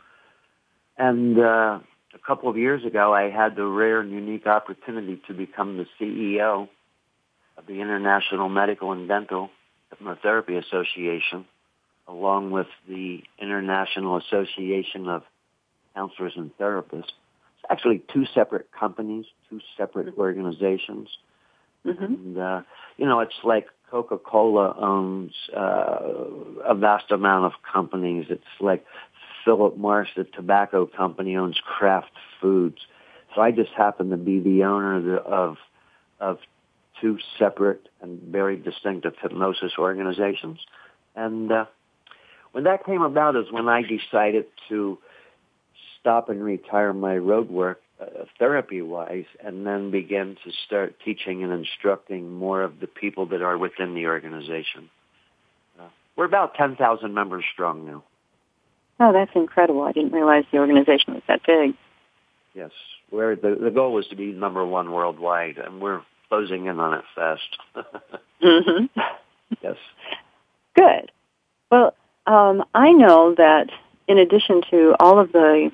And, 0.99 1.39
uh, 1.39 1.81
a 2.15 2.19
couple 2.27 2.49
of 2.49 2.57
years 2.57 2.85
ago, 2.85 3.13
I 3.13 3.29
had 3.29 3.57
the 3.57 3.67
rare 3.67 4.01
and 4.01 4.13
unique 4.13 4.47
opportunity 4.47 5.21
to 5.27 5.35
become 5.35 5.77
the 5.77 5.87
CEO 5.99 6.69
of 7.57 7.67
the 7.67 7.81
International 7.81 8.49
Medical 8.49 8.93
and 8.93 9.09
Dental 9.09 9.51
Hypnotherapy 9.95 10.59
Association, 10.65 11.45
along 12.09 12.51
with 12.51 12.67
the 12.89 13.23
International 13.39 14.17
Association 14.17 15.09
of 15.09 15.23
Counselors 15.95 16.33
and 16.37 16.51
Therapists. 16.59 17.05
It's 17.05 17.71
actually 17.71 18.03
two 18.13 18.27
separate 18.35 18.69
companies, 18.79 19.27
two 19.49 19.61
separate 19.77 20.09
mm-hmm. 20.09 20.21
organizations. 20.21 21.09
Mm-hmm. 21.87 22.05
And, 22.05 22.39
uh, 22.39 22.63
you 22.97 23.07
know, 23.07 23.21
it's 23.21 23.35
like 23.45 23.69
Coca-Cola 23.91 24.75
owns 24.79 25.33
uh, 25.57 25.99
a 26.67 26.75
vast 26.75 27.11
amount 27.11 27.45
of 27.47 27.53
companies. 27.71 28.27
It's 28.29 28.43
like 28.61 28.85
Philip 29.45 29.77
Morris, 29.77 30.09
the 30.17 30.25
tobacco 30.25 30.87
company, 30.87 31.37
owns 31.37 31.61
Kraft 31.65 32.11
Foods. 32.41 32.79
So 33.35 33.41
I 33.41 33.51
just 33.51 33.73
happen 33.73 34.11
to 34.11 34.17
be 34.17 34.41
the 34.41 34.65
owner 34.65 34.97
of, 34.97 35.27
of, 35.27 35.57
of 36.21 36.39
two 37.01 37.19
separate 37.39 37.89
and 38.01 38.21
very 38.21 38.57
distinctive 38.57 39.15
hypnosis 39.21 39.73
organizations. 39.79 40.59
And 41.17 41.51
uh, 41.51 41.65
when 42.53 42.65
that 42.65 42.85
came 42.85 43.03
about 43.03 43.37
is 43.37 43.47
when 43.51 43.69
I 43.69 43.83
decided 43.83 44.47
to 44.69 44.99
stop 46.01 46.29
and 46.29 46.43
retire 46.43 46.93
my 46.93 47.17
road 47.17 47.51
work 47.51 47.81
uh, 48.01 48.25
therapy-wise 48.39 49.25
and 49.43 49.67
then 49.67 49.91
begin 49.91 50.37
to 50.45 50.51
start 50.67 50.97
teaching 51.05 51.43
and 51.43 51.53
instructing 51.53 52.33
more 52.33 52.63
of 52.63 52.81
the 52.81 52.87
people 52.87 53.27
that 53.27 53.43
are 53.43 53.57
within 53.57 53.95
the 53.95 54.07
organization. 54.07 54.91
Uh, 55.81 55.89
we're 56.17 56.25
about 56.25 56.55
10,000 56.55 57.15
members 57.15 57.45
strong 57.53 57.87
now. 57.87 58.05
Oh, 59.01 59.13
that's 59.13 59.31
incredible. 59.35 59.83
I 59.83 59.93
didn't 59.93 60.13
realize 60.13 60.45
the 60.53 60.59
organization 60.59 61.15
was 61.15 61.23
that 61.27 61.41
big. 61.47 61.75
Yes. 62.55 62.71
Where 63.11 63.35
the, 63.35 63.57
the 63.61 63.71
goal 63.71 63.93
was 63.93 64.07
to 64.09 64.17
be 64.17 64.33
number 64.33 64.65
one 64.65 64.93
worldwide, 64.93 65.59
and 65.59 65.81
we're 65.81 66.03
closing 66.35 66.67
in 66.67 66.81
on 66.81 66.95
it 66.95 67.05
fast. 67.15 67.59
mm-hmm. 68.43 69.01
Yes. 69.63 69.77
Good. 70.75 71.13
Well, 71.71 71.95
um, 72.27 72.65
I 72.75 72.91
know 72.93 73.35
that 73.37 73.71
in 74.09 74.19
addition 74.19 74.63
to 74.71 74.97
all 74.99 75.21
of 75.21 75.31
the 75.33 75.71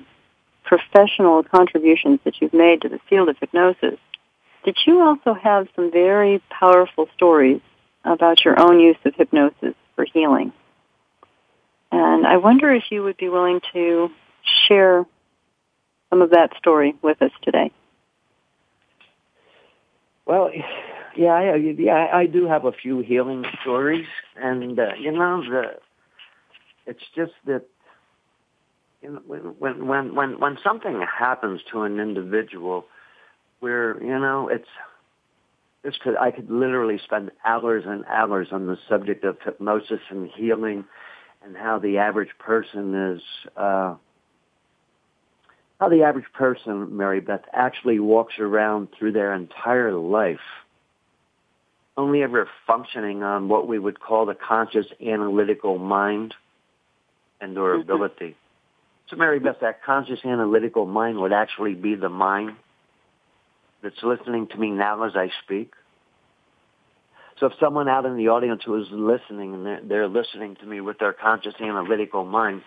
professional 0.63 1.43
contributions 1.43 2.19
that 2.25 2.35
you've 2.39 2.53
made 2.53 2.81
to 2.81 2.89
the 2.89 2.99
field 3.09 3.29
of 3.29 3.37
hypnosis, 3.39 3.97
that 4.65 4.75
you 4.85 5.01
also 5.01 5.33
have 5.33 5.67
some 5.75 5.91
very 5.91 6.41
powerful 6.49 7.09
stories 7.15 7.61
about 8.05 8.45
your 8.45 8.59
own 8.59 8.79
use 8.79 8.97
of 9.03 9.15
hypnosis 9.15 9.73
for 9.95 10.05
healing? 10.05 10.53
And 11.91 12.27
I 12.27 12.37
wonder 12.37 12.71
if 12.71 12.83
you 12.91 13.03
would 13.03 13.17
be 13.17 13.29
willing 13.29 13.61
to 13.73 14.11
share 14.67 15.05
some 16.11 16.21
of 16.21 16.29
that 16.29 16.55
story 16.57 16.95
with 17.01 17.19
us 17.21 17.31
today. 17.41 17.71
Well, 20.25 20.51
yeah, 21.15 21.31
I, 21.33 21.55
yeah, 21.55 22.07
I 22.13 22.25
do 22.25 22.47
have 22.47 22.65
a 22.65 22.71
few 22.71 22.99
healing 22.99 23.43
stories, 23.61 24.07
and 24.35 24.79
uh, 24.79 24.93
you 24.99 25.11
know, 25.11 25.43
the 25.43 25.63
it's 26.85 27.03
just 27.15 27.33
that 27.45 27.65
you 29.01 29.11
know, 29.11 29.21
when 29.59 29.85
when 29.87 30.15
when 30.15 30.39
when 30.39 30.57
something 30.63 31.01
happens 31.01 31.61
to 31.71 31.81
an 31.83 31.99
individual, 31.99 32.85
where 33.59 34.01
you 34.01 34.19
know 34.19 34.47
it's 34.47 34.67
this 35.83 35.95
could 36.03 36.15
I 36.17 36.31
could 36.31 36.49
literally 36.49 36.99
spend 37.03 37.31
hours 37.45 37.83
and 37.87 38.05
hours 38.05 38.49
on 38.51 38.67
the 38.67 38.77
subject 38.87 39.23
of 39.23 39.37
hypnosis 39.43 40.01
and 40.09 40.29
healing, 40.35 40.85
and 41.43 41.57
how 41.57 41.79
the 41.79 41.97
average 41.97 42.31
person 42.39 43.15
is. 43.15 43.21
Uh, 43.57 43.95
how 45.81 45.89
the 45.89 46.03
average 46.03 46.31
person, 46.33 46.95
Mary 46.95 47.19
Beth, 47.19 47.41
actually 47.51 47.99
walks 47.99 48.35
around 48.37 48.89
through 48.97 49.13
their 49.13 49.33
entire 49.33 49.91
life 49.91 50.37
only 51.97 52.21
ever 52.21 52.47
functioning 52.67 53.23
on 53.23 53.49
what 53.49 53.67
we 53.67 53.79
would 53.79 53.99
call 53.99 54.27
the 54.27 54.35
conscious 54.35 54.85
analytical 55.05 55.79
mind 55.79 56.35
and 57.41 57.57
or 57.57 57.73
mm-hmm. 57.73 57.81
ability. 57.81 58.35
So 59.09 59.15
Mary 59.15 59.39
Beth, 59.39 59.57
that 59.61 59.83
conscious 59.83 60.19
analytical 60.23 60.85
mind 60.85 61.17
would 61.17 61.33
actually 61.33 61.73
be 61.73 61.95
the 61.95 62.09
mind 62.09 62.55
that's 63.81 64.01
listening 64.03 64.47
to 64.49 64.57
me 64.57 64.69
now 64.69 65.03
as 65.03 65.13
I 65.15 65.31
speak. 65.43 65.73
So 67.39 67.47
if 67.47 67.53
someone 67.59 67.89
out 67.89 68.05
in 68.05 68.17
the 68.17 68.29
audience 68.29 68.61
who 68.63 68.79
is 68.79 68.87
listening 68.91 69.55
and 69.55 69.65
they're, 69.65 69.81
they're 69.83 70.07
listening 70.07 70.57
to 70.57 70.65
me 70.65 70.79
with 70.79 70.99
their 70.99 71.11
conscious 71.11 71.55
analytical 71.59 72.23
mind, 72.23 72.61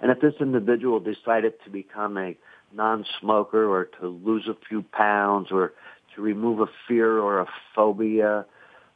and 0.00 0.10
if 0.10 0.20
this 0.20 0.34
individual 0.40 1.00
decided 1.00 1.54
to 1.64 1.70
become 1.70 2.16
a 2.16 2.36
non-smoker 2.72 3.66
or 3.66 3.86
to 4.00 4.08
lose 4.08 4.48
a 4.48 4.56
few 4.68 4.82
pounds 4.82 5.48
or 5.50 5.72
to 6.14 6.22
remove 6.22 6.60
a 6.60 6.70
fear 6.86 7.18
or 7.18 7.40
a 7.40 7.46
phobia 7.74 8.46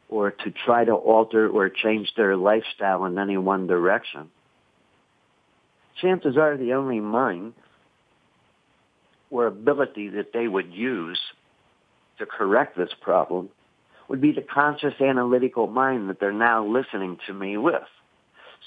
or 0.08 0.30
to 0.30 0.50
try 0.50 0.84
to 0.84 0.92
alter 0.92 1.48
or 1.48 1.68
change 1.68 2.12
their 2.16 2.36
lifestyle 2.36 3.04
in 3.04 3.18
any 3.18 3.36
one 3.36 3.66
direction, 3.66 4.30
chances 6.00 6.36
are 6.36 6.56
the 6.56 6.72
only 6.74 7.00
mind 7.00 7.54
or 9.30 9.46
ability 9.46 10.08
that 10.10 10.32
they 10.32 10.46
would 10.46 10.72
use 10.72 11.18
to 12.18 12.26
correct 12.26 12.76
this 12.76 12.90
problem 13.00 13.48
would 14.08 14.20
be 14.20 14.32
the 14.32 14.42
conscious 14.42 14.94
analytical 15.00 15.66
mind 15.66 16.10
that 16.10 16.20
they're 16.20 16.32
now 16.32 16.64
listening 16.64 17.18
to 17.26 17.32
me 17.32 17.56
with. 17.56 17.82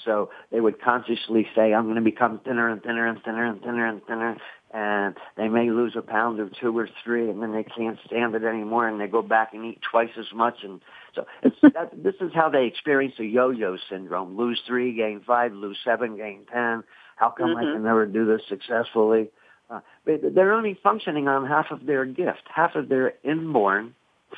So 0.04 0.30
they 0.50 0.60
would 0.60 0.80
consciously 0.80 1.46
say, 1.54 1.74
I'm 1.74 1.84
going 1.84 1.96
to 1.96 2.02
become 2.02 2.40
thinner 2.44 2.68
and 2.68 2.82
thinner 2.82 3.06
and 3.06 3.22
thinner 3.22 3.44
and 3.44 3.60
thinner 3.60 3.86
and 3.86 4.04
thinner. 4.06 4.36
And 4.72 5.14
they 5.36 5.48
may 5.48 5.70
lose 5.70 5.94
a 5.96 6.02
pound 6.02 6.40
or 6.40 6.50
two 6.60 6.76
or 6.76 6.88
three 7.02 7.30
and 7.30 7.42
then 7.42 7.52
they 7.52 7.64
can't 7.64 7.98
stand 8.04 8.34
it 8.34 8.44
anymore 8.44 8.86
and 8.86 9.00
they 9.00 9.06
go 9.06 9.22
back 9.22 9.54
and 9.54 9.64
eat 9.64 9.80
twice 9.90 10.10
as 10.18 10.26
much. 10.34 10.56
And 10.62 10.80
so 11.14 11.26
it's, 11.42 11.56
that, 11.62 11.90
this 12.02 12.16
is 12.20 12.32
how 12.34 12.50
they 12.50 12.66
experience 12.66 13.14
the 13.18 13.26
yo-yo 13.26 13.76
syndrome. 13.90 14.36
Lose 14.36 14.60
three, 14.66 14.94
gain 14.94 15.22
five, 15.26 15.52
lose 15.52 15.78
seven, 15.84 16.16
gain 16.16 16.44
ten. 16.52 16.84
How 17.16 17.30
come 17.30 17.48
mm-hmm. 17.48 17.58
I 17.58 17.72
can 17.72 17.82
never 17.82 18.06
do 18.06 18.26
this 18.26 18.42
successfully? 18.48 19.30
Uh, 19.70 19.80
they're 20.06 20.52
only 20.52 20.78
functioning 20.82 21.28
on 21.28 21.46
half 21.46 21.66
of 21.70 21.84
their 21.84 22.04
gift, 22.06 22.42
half 22.54 22.74
of 22.74 22.88
their 22.88 23.14
inborn, 23.22 23.94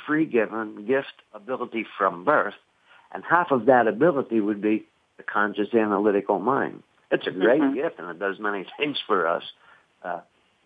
free-given 0.06 0.86
gift 0.86 1.12
ability 1.34 1.86
from 1.98 2.24
birth, 2.24 2.54
and 3.12 3.22
half 3.28 3.50
of 3.50 3.66
that 3.66 3.86
ability 3.86 4.40
would 4.40 4.60
be 4.60 4.86
the 5.20 5.32
conscious 5.32 5.72
analytical 5.74 6.38
mind. 6.38 6.82
It's 7.10 7.26
a 7.26 7.30
great 7.30 7.60
mm-hmm. 7.60 7.74
gift, 7.74 7.98
and 7.98 8.08
it 8.08 8.18
does 8.18 8.36
many 8.38 8.64
things 8.78 8.98
for 9.06 9.26
us. 9.26 9.42
Uh, 10.02 10.20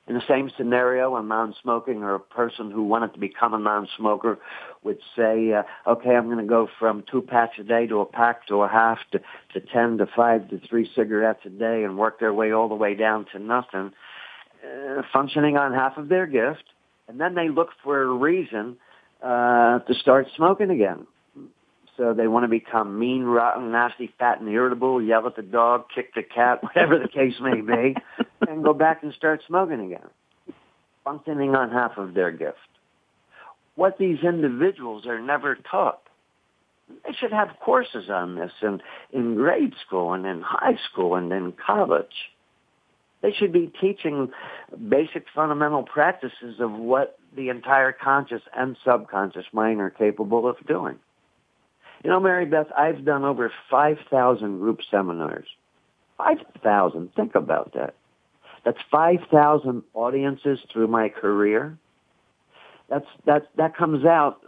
in 0.07 0.15
the 0.15 0.23
same 0.29 0.51
scenario, 0.59 1.17
a 1.17 1.23
non-smoking 1.23 2.03
or 2.03 2.15
a 2.15 2.21
person 2.21 2.71
who 2.71 2.83
wanted 2.85 3.15
to 3.15 3.19
become 3.19 3.55
a 3.55 3.59
non-smoker 3.59 4.39
would 4.83 4.99
say, 5.17 5.53
uh, 5.55 5.63
okay, 5.87 6.11
I'm 6.11 6.27
going 6.27 6.39
to 6.39 6.45
go 6.45 6.69
from 6.79 7.05
two 7.11 7.23
packs 7.23 7.59
a 7.59 7.63
day 7.63 7.87
to 7.87 8.01
a 8.01 8.07
pack 8.07 8.47
to 8.49 8.57
a 8.57 8.69
half 8.69 8.99
to, 9.13 9.21
to 9.55 9.61
10 9.61 9.99
to 9.99 10.07
5 10.15 10.51
to 10.51 10.61
3 10.69 10.91
cigarettes 10.95 11.41
a 11.47 11.49
day 11.49 11.85
and 11.85 11.97
work 11.97 12.21
their 12.21 12.35
way 12.35 12.53
all 12.53 12.69
the 12.69 12.75
way 12.75 12.95
down 12.95 13.25
to 13.33 13.39
nothing, 13.39 13.93
uh, 14.63 15.01
functioning 15.11 15.57
on 15.57 15.73
half 15.73 15.97
of 15.97 16.11
their 16.11 16.27
gift. 16.27 16.65
And 17.09 17.19
then 17.19 17.35
they 17.35 17.49
look 17.49 17.71
for 17.83 18.03
a 18.03 18.13
reason 18.13 18.77
uh, 19.23 19.79
to 19.79 19.95
start 19.95 20.27
smoking 20.37 20.69
again. 20.69 21.07
So 21.97 22.13
they 22.13 22.27
want 22.27 22.45
to 22.45 22.49
become 22.49 22.99
mean, 22.99 23.23
rotten, 23.23 23.71
nasty, 23.71 24.13
fat, 24.19 24.41
and 24.41 24.49
irritable, 24.49 25.01
yell 25.01 25.27
at 25.27 25.37
the 25.37 25.43
dog, 25.43 25.87
kick 25.95 26.15
the 26.15 26.23
cat, 26.23 26.63
whatever 26.63 26.99
the 26.99 27.09
case 27.09 27.35
may 27.41 27.61
be, 27.61 27.97
and 28.49 28.65
go 28.65 28.75
back 28.75 29.03
and 29.03 29.13
start 29.15 29.43
smoking 29.47 29.81
again, 29.81 30.09
functioning 31.05 31.55
on 31.55 31.71
half 31.71 31.97
of 31.97 32.15
their 32.15 32.33
gift. 32.33 32.59
What 33.77 33.99
these 33.99 34.19
individuals 34.23 35.07
are 35.07 35.21
never 35.21 35.57
taught. 35.57 36.01
They 37.05 37.13
should 37.13 37.33
have 37.33 37.49
courses 37.61 38.11
on 38.11 38.35
this 38.37 38.53
in, 38.61 38.81
in 39.13 39.37
grade 39.37 39.75
school 39.87 40.13
and 40.13 40.27
in 40.27 40.43
high 40.43 40.79
school 40.91 41.15
and 41.15 41.33
in 41.33 41.53
college. 41.53 42.15
They 43.23 43.33
should 43.33 43.53
be 43.53 43.73
teaching 43.81 44.31
basic 44.89 45.25
fundamental 45.35 45.83
practices 45.83 46.61
of 46.61 46.73
what 46.73 47.19
the 47.35 47.49
entire 47.49 47.91
conscious 47.91 48.43
and 48.55 48.77
subconscious 48.85 49.47
mind 49.53 49.81
are 49.81 49.89
capable 49.89 50.47
of 50.47 50.57
doing. 50.67 50.99
You 52.05 52.11
know, 52.11 52.21
Mary 52.21 52.45
Beth, 52.45 52.67
I've 52.77 53.05
done 53.05 53.25
over 53.25 53.51
5,000 53.71 54.59
group 54.59 54.81
seminars. 54.91 55.47
5,000. 56.19 57.15
Think 57.17 57.35
about 57.35 57.73
that. 57.75 57.95
That's 58.65 58.79
5,000 58.91 59.83
audiences 59.95 60.59
through 60.71 60.89
my 60.89 61.09
career. 61.09 61.79
That's, 62.91 63.07
that, 63.25 63.49
that 63.57 63.75
comes 63.75 64.05
out 64.05 64.43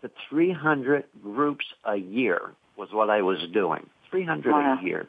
to 0.00 0.10
300 0.30 1.04
groups 1.22 1.66
a 1.84 1.96
year 1.96 2.52
was 2.78 2.88
what 2.92 3.10
I 3.10 3.20
was 3.20 3.38
doing. 3.52 3.88
300 4.10 4.50
wow. 4.50 4.78
a 4.80 4.84
year. 4.84 5.06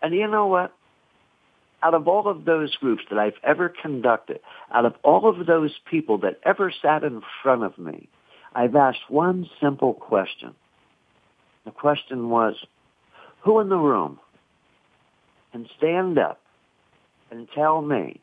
And 0.00 0.14
you 0.14 0.26
know 0.26 0.46
what? 0.46 0.72
Out 1.82 1.92
of 1.92 2.08
all 2.08 2.28
of 2.28 2.46
those 2.46 2.74
groups 2.76 3.02
that 3.10 3.18
I've 3.18 3.34
ever 3.42 3.68
conducted, 3.68 4.40
out 4.72 4.86
of 4.86 4.94
all 5.02 5.28
of 5.28 5.46
those 5.46 5.72
people 5.90 6.16
that 6.18 6.40
ever 6.44 6.72
sat 6.80 7.04
in 7.04 7.20
front 7.42 7.62
of 7.62 7.76
me, 7.76 8.08
I've 8.54 8.74
asked 8.74 9.10
one 9.10 9.50
simple 9.60 9.92
question. 9.92 10.54
The 11.64 11.70
question 11.70 12.28
was, 12.28 12.54
who 13.42 13.60
in 13.60 13.68
the 13.68 13.76
room 13.76 14.18
can 15.52 15.68
stand 15.78 16.18
up 16.18 16.40
and 17.30 17.48
tell 17.54 17.80
me 17.80 18.20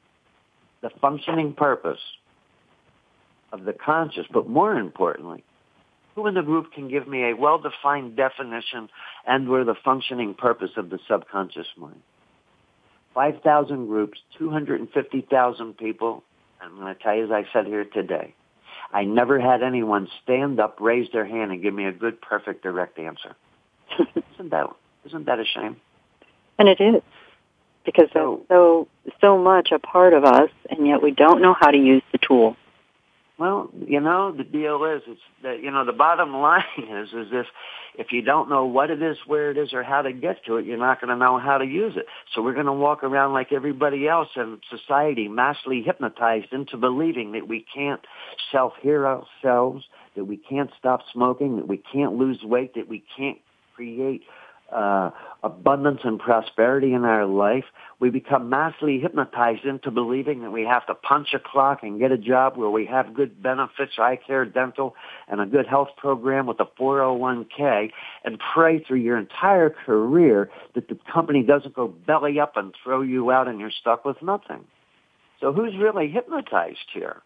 the 0.82 0.90
functioning 1.02 1.54
purpose 1.54 2.00
of 3.52 3.66
the 3.66 3.74
conscious, 3.74 4.26
but 4.32 4.48
more 4.48 4.76
importantly, 4.76 5.44
who 6.16 6.28
in 6.28 6.34
the 6.34 6.42
group 6.42 6.74
can 6.74 6.90
give 6.90 7.08
me 7.08 7.30
a 7.30 7.36
well-defined 7.36 8.16
definition 8.16 8.90
and 9.26 9.48
where 9.48 9.64
the 9.64 9.76
functioning 9.84 10.34
purpose 10.34 10.72
of 10.78 10.90
the 10.90 11.00
subconscious 11.08 11.68
mind? 11.78 12.02
5,000 13.14 13.88
groups, 13.88 14.20
250,000 14.38 15.78
people. 15.78 16.24
I'm 16.62 16.76
going 16.76 16.94
to 16.94 17.02
tell 17.02 17.16
you, 17.16 17.26
as 17.26 17.32
I 17.32 17.46
said 17.52 17.66
here 17.66 17.86
today, 17.86 18.34
I 18.94 19.06
never 19.06 19.40
had 19.40 19.64
anyone 19.64 20.08
stand 20.24 20.60
up, 20.60 20.78
raise 20.80 21.10
their 21.12 21.26
hand, 21.26 21.52
and 21.52 21.62
give 21.62 21.74
me 21.74 21.86
a 21.86 21.92
good, 21.92 22.22
perfect, 22.22 22.64
direct 22.64 23.00
answer. 23.00 23.36
isn't 24.34 24.50
that 24.50 24.68
isn't 25.06 25.26
that 25.26 25.40
a 25.40 25.46
shame? 25.46 25.78
And 26.60 26.70
it 26.70 26.80
is 26.80 27.02
because 27.86 28.10
so, 28.14 28.44
so 28.48 28.88
so 29.20 29.38
much 29.38 29.72
a 29.72 29.80
part 29.80 30.14
of 30.14 30.24
us, 30.24 30.50
and 30.70 30.86
yet 30.86 31.02
we 31.02 31.12
don't 31.12 31.42
know 31.42 31.56
how 31.60 31.72
to 31.72 31.78
use 31.78 32.04
the 32.12 32.20
tool. 32.20 32.56
Well, 33.42 33.72
you 33.88 34.00
know, 34.00 34.32
the 34.32 34.44
deal 34.44 34.86
is, 34.86 35.02
it's 35.08 35.20
that 35.42 35.64
you 35.64 35.72
know, 35.72 35.84
the 35.84 35.94
bottom 35.94 36.32
line 36.42 36.64
is, 36.78 37.08
is 37.08 37.30
if 37.32 37.48
if 37.98 38.12
you 38.12 38.22
don't 38.22 38.50
know 38.50 38.66
what 38.66 38.92
it 38.92 39.02
is, 39.02 39.18
where 39.26 39.50
it 39.50 39.58
is, 39.58 39.74
or 39.74 39.82
how 39.82 40.04
to 40.04 40.14
get 40.14 40.46
to 40.46 40.58
it, 40.58 40.66
you're 40.68 40.78
not 40.78 41.02
going 41.02 41.10
to 41.10 41.16
know 41.16 41.40
how 41.40 41.58
to 41.58 41.66
use 41.66 41.94
it. 41.96 42.06
So 42.36 42.44
we're 42.44 42.54
going 42.54 42.68
to 42.68 42.72
walk 42.72 43.04
around 43.04 43.34
like 43.34 43.52
everybody 43.52 44.08
else 44.08 44.28
in 44.36 44.60
society, 44.70 45.28
massively 45.28 45.82
hypnotized 45.84 46.54
into 46.54 46.78
believing 46.78 47.32
that 47.32 47.48
we 47.48 47.66
can't 47.74 48.02
self-hear 48.52 49.08
ourselves, 49.08 49.86
that 50.16 50.26
we 50.26 50.38
can't 50.38 50.70
stop 50.78 51.02
smoking, 51.12 51.56
that 51.56 51.68
we 51.68 51.82
can't 51.92 52.14
lose 52.14 52.44
weight, 52.44 52.76
that 52.76 52.88
we 52.88 53.04
can't 53.18 53.40
create 53.76 54.22
uh, 54.72 55.12
abundance 55.44 56.02
and 56.04 56.20
prosperity 56.20 56.94
in 56.94 57.04
our 57.04 57.26
life, 57.26 57.66
we 58.00 58.10
become 58.10 58.50
massively 58.50 59.00
hypnotized 59.00 59.66
into 59.66 59.92
believing 59.92 60.42
that 60.42 60.52
we 60.52 60.64
have 60.64 60.86
to 60.88 60.96
punch 60.96 61.30
a 61.34 61.40
clock 61.40 61.80
and 61.84 62.00
get 62.00 62.12
a 62.12 62.18
job 62.18 62.58
where 62.58 62.70
we 62.70 62.86
have 62.86 63.14
good 63.14 63.42
benefits, 63.42 63.94
eye 63.98 64.18
care, 64.26 64.46
dental, 64.46 64.96
and 65.28 65.42
a 65.42 65.46
good 65.46 65.68
health 65.68 65.90
program 65.98 66.46
with 66.46 66.60
a 66.60 66.66
401k, 66.80 67.92
and 68.24 68.40
pray 68.54 68.84
through 68.84 69.00
your 69.00 69.18
entire 69.18 69.70
career 69.70 70.50
that 70.76 70.88
the 70.88 70.98
company 71.12 71.44
doesn't 71.44 71.76
go 71.76 71.88
belly 71.88 72.40
up 72.40 72.58
and 72.58 72.74
throw 72.84 73.02
you 73.02 73.32
out 73.32 73.48
and 73.48 73.60
you're 73.60 73.72
stuck 73.72 74.06
with 74.06 74.22
nothing. 74.22 74.66
So 75.40 75.52
who's 75.52 75.76
really 75.78 76.08
hypnotized 76.08 76.90
here? 76.94 77.22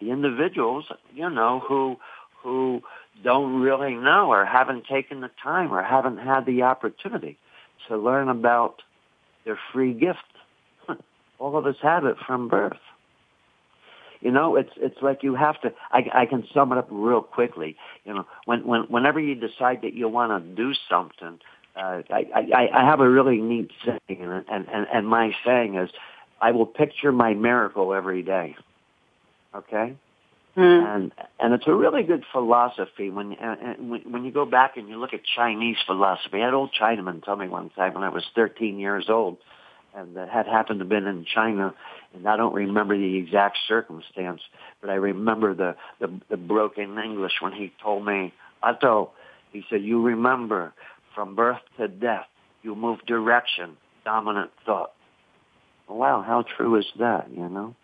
The 0.00 0.10
individuals, 0.10 0.84
you 1.14 1.28
know, 1.30 1.62
who 1.66 1.96
who 2.42 2.82
don't 3.22 3.60
really 3.60 3.94
know 3.94 4.30
or 4.30 4.44
haven't 4.44 4.86
taken 4.86 5.20
the 5.20 5.30
time 5.42 5.72
or 5.72 5.82
haven't 5.82 6.18
had 6.18 6.46
the 6.46 6.62
opportunity 6.62 7.38
to 7.88 7.96
learn 7.96 8.28
about 8.28 8.82
their 9.44 9.58
free 9.72 9.92
gift. 9.92 10.18
All 11.38 11.56
of 11.56 11.66
us 11.66 11.76
have 11.82 12.04
it 12.04 12.16
from 12.26 12.48
birth. 12.48 12.78
You 14.20 14.30
know, 14.30 14.56
it's 14.56 14.70
it's 14.76 15.00
like 15.02 15.22
you 15.22 15.34
have 15.34 15.60
to. 15.60 15.72
I, 15.92 16.22
I 16.22 16.26
can 16.26 16.46
sum 16.52 16.72
it 16.72 16.78
up 16.78 16.88
real 16.90 17.20
quickly. 17.20 17.76
You 18.04 18.14
know, 18.14 18.26
when 18.46 18.66
when 18.66 18.82
whenever 18.82 19.20
you 19.20 19.34
decide 19.34 19.82
that 19.82 19.92
you 19.92 20.08
want 20.08 20.42
to 20.42 20.54
do 20.54 20.72
something, 20.88 21.38
uh, 21.76 22.02
I, 22.10 22.26
I 22.34 22.68
I 22.72 22.84
have 22.84 23.00
a 23.00 23.08
really 23.08 23.36
neat 23.36 23.70
saying, 23.84 24.00
and 24.08 24.44
and 24.48 24.86
and 24.92 25.06
my 25.06 25.32
saying 25.44 25.76
is, 25.76 25.90
I 26.40 26.52
will 26.52 26.66
picture 26.66 27.12
my 27.12 27.34
miracle 27.34 27.92
every 27.92 28.22
day. 28.22 28.56
Okay, 29.54 29.96
Mm. 30.56 30.96
And 30.96 31.12
and 31.38 31.52
it's 31.52 31.66
a 31.66 31.74
really 31.74 32.02
good 32.02 32.24
philosophy 32.32 33.10
when 33.10 33.34
and 33.34 33.90
when 33.90 34.00
when 34.10 34.24
you 34.24 34.32
go 34.32 34.46
back 34.46 34.76
and 34.78 34.88
you 34.88 34.98
look 34.98 35.12
at 35.12 35.20
Chinese 35.36 35.76
philosophy. 35.86 36.40
I 36.40 36.46
had 36.46 36.54
old 36.54 36.70
Chinaman 36.80 37.22
tell 37.22 37.36
me 37.36 37.46
one 37.46 37.68
time 37.70 37.92
when 37.92 38.02
I 38.02 38.08
was 38.08 38.24
13 38.34 38.78
years 38.78 39.06
old, 39.10 39.36
and 39.94 40.16
that 40.16 40.30
had 40.30 40.46
happened 40.46 40.78
to 40.78 40.84
have 40.84 40.88
been 40.88 41.06
in 41.06 41.26
China, 41.26 41.74
and 42.14 42.26
I 42.26 42.38
don't 42.38 42.54
remember 42.54 42.96
the 42.96 43.16
exact 43.16 43.58
circumstance, 43.68 44.40
but 44.80 44.88
I 44.88 44.94
remember 44.94 45.54
the 45.54 45.76
the, 46.00 46.20
the 46.30 46.38
broken 46.38 46.98
English 46.98 47.34
when 47.40 47.52
he 47.52 47.70
told 47.82 48.06
me, 48.06 48.32
Otto, 48.62 49.10
he 49.52 49.62
said, 49.68 49.82
you 49.82 50.00
remember 50.02 50.72
from 51.14 51.34
birth 51.34 51.60
to 51.76 51.88
death, 51.88 52.26
you 52.62 52.74
move 52.74 53.00
direction, 53.06 53.76
dominant 54.06 54.52
thought. 54.64 54.92
Wow, 55.86 56.22
how 56.26 56.44
true 56.56 56.76
is 56.76 56.86
that? 56.98 57.28
You 57.30 57.48
know. 57.50 57.74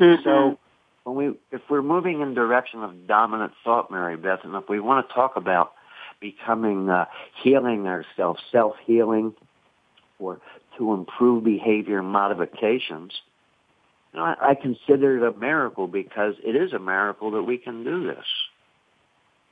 Mm-hmm. 0.00 0.22
So 0.24 0.58
when 1.04 1.16
we, 1.16 1.38
if 1.50 1.62
we're 1.68 1.82
moving 1.82 2.20
in 2.20 2.34
direction 2.34 2.82
of 2.82 3.06
dominant 3.06 3.52
thought, 3.64 3.90
Mary 3.90 4.16
Beth, 4.16 4.40
and 4.44 4.54
if 4.54 4.68
we 4.68 4.80
want 4.80 5.08
to 5.08 5.14
talk 5.14 5.36
about 5.36 5.72
becoming, 6.20 6.88
uh, 6.88 7.06
healing 7.42 7.86
ourselves, 7.86 8.40
self-healing, 8.52 9.34
or 10.18 10.40
to 10.78 10.94
improve 10.94 11.44
behavior 11.44 12.02
modifications, 12.02 13.12
you 14.12 14.20
know, 14.20 14.26
I, 14.26 14.50
I 14.50 14.54
consider 14.54 15.16
it 15.16 15.34
a 15.34 15.38
miracle 15.38 15.88
because 15.88 16.34
it 16.44 16.54
is 16.54 16.72
a 16.72 16.78
miracle 16.78 17.32
that 17.32 17.42
we 17.42 17.58
can 17.58 17.82
do 17.82 18.06
this. 18.06 18.24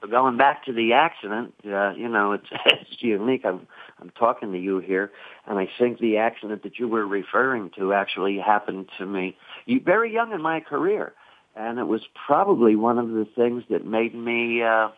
But 0.01 0.11
going 0.11 0.39
back 0.39 0.65
to 0.65 0.73
the 0.73 0.95
accident, 0.95 1.55
uh, 1.67 1.93
you 1.93 2.09
know, 2.09 2.33
it's, 2.33 2.47
it's 2.67 3.03
unique. 3.03 3.45
I'm, 3.45 3.67
I'm 4.01 4.11
talking 4.11 4.53
to 4.53 4.59
you 4.59 4.79
here, 4.79 5.11
and 5.47 5.59
I 5.59 5.69
think 5.79 5.99
the 5.99 6.19
accident 6.19 6.63
that 6.63 6.79
you 6.79 6.89
were 6.89 7.07
referring 7.07 7.71
to 7.77 7.93
actually 7.93 8.39
happened 8.39 8.89
to 8.99 9.05
me 9.05 9.37
very 9.85 10.13
young 10.13 10.33
in 10.33 10.41
my 10.41 10.61
career 10.61 11.13
and 11.57 11.79
it 11.79 11.87
was 11.87 12.03
probably 12.27 12.77
one 12.77 12.99
of 12.99 13.09
the 13.09 13.27
things 13.37 13.65
that 13.71 13.85
made 13.85 14.15
me 14.15 14.63
uh, 14.63 14.89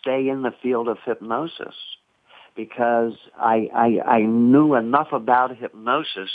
stay 0.00 0.28
in 0.28 0.42
the 0.42 0.52
field 0.62 0.88
of 0.88 0.98
hypnosis 1.04 1.74
because 2.54 3.12
I, 3.38 3.68
I, 3.74 4.00
I 4.06 4.20
knew 4.22 4.74
enough 4.74 5.12
about 5.12 5.56
hypnosis 5.56 6.30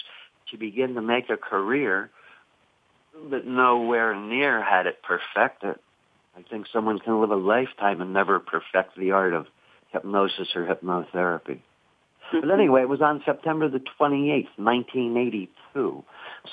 to 0.51 0.57
begin 0.57 0.93
to 0.95 1.01
make 1.01 1.29
a 1.29 1.37
career, 1.37 2.11
but 3.29 3.47
nowhere 3.47 4.15
near 4.15 4.63
had 4.63 4.85
it 4.85 5.01
perfected. 5.01 5.75
I 6.37 6.43
think 6.43 6.67
someone 6.71 6.99
can 6.99 7.19
live 7.19 7.31
a 7.31 7.35
lifetime 7.35 8.01
and 8.01 8.13
never 8.13 8.39
perfect 8.39 8.97
the 8.97 9.11
art 9.11 9.33
of 9.33 9.47
hypnosis 9.91 10.49
or 10.55 10.65
hypnotherapy. 10.65 11.59
But 12.31 12.49
anyway, 12.49 12.81
it 12.81 12.89
was 12.89 13.01
on 13.01 13.21
September 13.25 13.67
the 13.67 13.79
28th, 13.99 14.47
1982. 14.57 16.03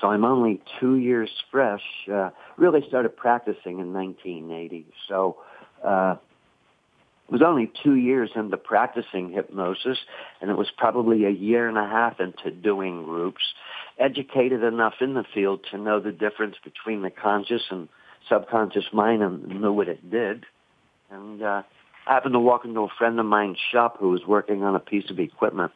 So 0.00 0.06
I'm 0.08 0.24
only 0.24 0.60
two 0.80 0.96
years 0.96 1.30
fresh. 1.50 1.82
Uh, 2.12 2.30
really 2.56 2.80
started 2.88 3.16
practicing 3.16 3.78
in 3.78 3.92
1980. 3.92 4.86
So 5.08 5.36
uh, 5.84 6.16
it 7.28 7.32
was 7.32 7.42
only 7.42 7.70
two 7.82 7.94
years 7.94 8.30
into 8.34 8.56
practicing 8.56 9.30
hypnosis, 9.30 9.98
and 10.40 10.50
it 10.50 10.56
was 10.56 10.70
probably 10.76 11.26
a 11.26 11.30
year 11.30 11.68
and 11.68 11.78
a 11.78 11.86
half 11.86 12.20
into 12.20 12.50
doing 12.50 13.04
groups. 13.04 13.42
Educated 13.98 14.62
enough 14.62 14.94
in 15.00 15.14
the 15.14 15.24
field 15.34 15.60
to 15.70 15.78
know 15.78 16.00
the 16.00 16.12
difference 16.12 16.56
between 16.64 17.02
the 17.02 17.10
conscious 17.10 17.62
and 17.70 17.88
subconscious 18.28 18.86
mind 18.92 19.22
and 19.22 19.60
knew 19.60 19.72
what 19.72 19.88
it 19.88 20.10
did. 20.10 20.44
And 21.10 21.42
uh, 21.42 21.62
I 22.08 22.14
happened 22.14 22.34
to 22.34 22.40
walk 22.40 22.64
into 22.64 22.80
a 22.80 22.88
friend 22.96 23.20
of 23.20 23.26
mine's 23.26 23.58
shop 23.70 23.98
who 24.00 24.10
was 24.10 24.22
working 24.26 24.62
on 24.62 24.74
a 24.74 24.80
piece 24.80 25.10
of 25.10 25.18
equipment, 25.18 25.72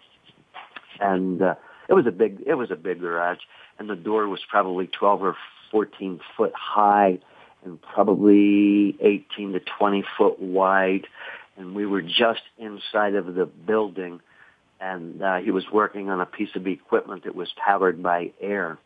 and 0.99 1.43
uh, 1.43 1.55
it 1.89 1.95
was 1.95 2.07
a 2.07 2.13
big 2.13 2.43
it 2.47 2.55
was 2.55 2.71
a 2.71 2.77
big 2.77 3.01
garage, 3.01 3.41
and 3.79 3.89
the 3.89 3.97
door 3.97 4.27
was 4.29 4.41
probably 4.49 4.87
12 4.87 5.23
or 5.23 5.37
14 5.71 6.21
foot 6.37 6.53
high, 6.55 7.19
and 7.65 7.81
probably 7.83 8.97
18 9.01 9.53
to 9.53 9.61
20 9.61 10.05
foot 10.17 10.41
wide 10.41 11.07
and 11.57 11.75
we 11.75 11.87
were 11.87 12.03
just 12.03 12.43
inside 12.59 13.15
of 13.15 13.35
the 13.35 13.47
building, 13.47 14.21
and 14.81 15.23
uh, 15.23 15.37
he 15.37 15.51
was 15.51 15.65
working 15.73 16.11
on 16.11 16.21
a 16.21 16.27
piece 16.27 16.55
of 16.55 16.67
equipment 16.67 17.25
that 17.25 17.35
was 17.35 17.53
powered 17.65 18.03
by 18.03 18.33
air. 18.41 18.79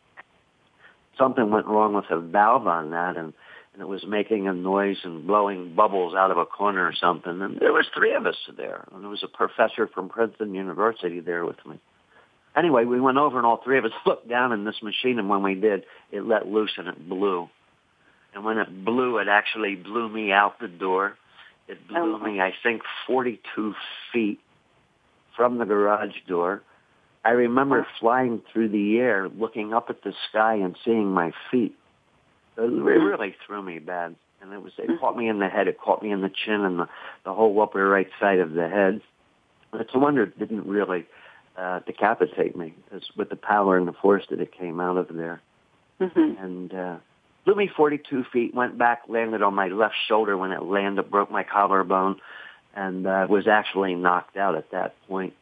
Something 1.17 1.49
went 1.49 1.65
wrong 1.65 1.93
with 1.93 2.09
a 2.09 2.19
valve 2.19 2.67
on 2.67 2.91
that, 2.91 3.17
and, 3.17 3.33
and 3.77 3.81
it 3.83 3.87
was 3.87 4.03
making 4.07 4.47
a 4.47 4.53
noise 4.53 4.97
and 5.03 5.27
blowing 5.27 5.75
bubbles 5.75 6.15
out 6.15 6.31
of 6.31 6.37
a 6.37 6.45
corner 6.45 6.85
or 6.85 6.93
something. 6.99 7.41
And 7.41 7.59
there 7.59 7.73
was 7.73 7.85
three 7.95 8.15
of 8.15 8.25
us 8.25 8.35
there, 8.57 8.87
and 8.91 9.03
there 9.03 9.09
was 9.09 9.23
a 9.23 9.27
professor 9.27 9.87
from 9.87 10.09
Princeton 10.09 10.55
University 10.55 11.19
there 11.19 11.45
with 11.45 11.63
me. 11.65 11.79
Anyway, 12.55 12.85
we 12.85 12.99
went 12.99 13.17
over, 13.17 13.37
and 13.37 13.45
all 13.45 13.61
three 13.63 13.77
of 13.77 13.85
us 13.85 13.91
looked 14.05 14.27
down 14.27 14.51
in 14.51 14.65
this 14.65 14.81
machine, 14.81 15.19
and 15.19 15.29
when 15.29 15.43
we 15.43 15.55
did, 15.55 15.83
it 16.11 16.25
let 16.25 16.47
loose 16.47 16.71
and 16.77 16.87
it 16.87 17.07
blew. 17.07 17.49
And 18.33 18.43
when 18.43 18.57
it 18.57 18.85
blew, 18.85 19.19
it 19.19 19.27
actually 19.27 19.75
blew 19.75 20.09
me 20.09 20.31
out 20.31 20.59
the 20.59 20.67
door 20.67 21.15
it 21.67 21.87
blew 21.87 22.15
oh. 22.15 22.19
me, 22.19 22.39
I 22.39 22.53
think, 22.63 22.81
42 23.07 23.73
feet 24.13 24.39
from 25.35 25.57
the 25.57 25.65
garage 25.65 26.15
door. 26.27 26.61
I 27.25 27.31
remember 27.31 27.81
oh. 27.81 27.93
flying 27.99 28.41
through 28.51 28.69
the 28.69 28.97
air, 28.97 29.27
looking 29.29 29.73
up 29.73 29.89
at 29.89 30.01
the 30.03 30.13
sky 30.29 30.55
and 30.55 30.77
seeing 30.85 31.11
my 31.11 31.31
feet. 31.51 31.75
It 32.57 32.61
really 32.61 33.35
threw 33.45 33.61
me 33.61 33.79
bad. 33.79 34.15
And 34.41 34.53
it 34.53 34.61
was, 34.61 34.73
it 34.77 34.89
mm. 34.89 34.99
caught 34.99 35.17
me 35.17 35.27
in 35.27 35.39
the 35.39 35.47
head, 35.47 35.67
it 35.67 35.79
caught 35.79 36.03
me 36.03 36.11
in 36.11 36.21
the 36.21 36.29
chin 36.29 36.61
and 36.61 36.79
the, 36.79 36.87
the 37.25 37.33
whole 37.33 37.59
upper 37.61 37.87
right 37.87 38.09
side 38.19 38.39
of 38.39 38.53
the 38.53 38.69
head. 38.69 39.01
It's 39.73 39.93
a 39.93 39.99
wonder 39.99 40.23
it 40.23 40.37
didn't 40.37 40.67
really 40.67 41.05
uh, 41.57 41.79
decapitate 41.79 42.55
me 42.55 42.73
as 42.91 43.01
with 43.15 43.29
the 43.29 43.35
power 43.35 43.77
and 43.77 43.87
the 43.87 43.93
force 43.93 44.25
that 44.29 44.39
it 44.39 44.51
came 44.51 44.79
out 44.79 44.97
of 44.97 45.07
there. 45.09 45.41
Mm-hmm. 45.99 46.43
And 46.43 46.73
uh, 46.73 46.97
Flew 47.47 47.55
me 47.55 47.69
42 47.77 48.25
feet, 48.33 48.53
went 48.53 48.77
back, 48.77 49.03
landed 49.07 49.41
on 49.41 49.53
my 49.53 49.69
left 49.69 49.95
shoulder 50.09 50.37
when 50.37 50.51
it 50.51 50.63
landed, 50.63 51.09
broke 51.09 51.31
my 51.31 51.45
collarbone, 51.45 52.19
and 52.75 53.07
uh, 53.07 53.25
was 53.29 53.47
actually 53.47 53.95
knocked 53.95 54.35
out 54.35 54.57
at 54.57 54.69
that 54.71 54.95
point, 55.07 55.33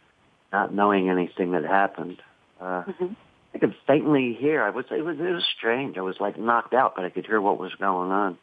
not 0.53 0.71
knowing 0.71 1.09
anything 1.09 1.53
that 1.53 1.63
happened. 1.63 2.21
Uh, 2.61 2.83
mm-hmm. 2.83 3.07
I 3.55 3.57
could 3.57 3.73
faintly 3.87 4.35
hear. 4.37 4.61
I 4.61 4.69
was 4.69 4.83
it 4.91 5.03
was 5.03 5.17
it 5.17 5.31
was 5.31 5.45
strange. 5.57 5.97
I 5.97 6.01
was 6.01 6.17
like 6.19 6.37
knocked 6.37 6.73
out, 6.73 6.93
but 6.93 7.05
I 7.05 7.09
could 7.09 7.25
hear 7.25 7.39
what 7.39 7.57
was 7.57 7.71
going 7.79 8.11
on. 8.11 8.37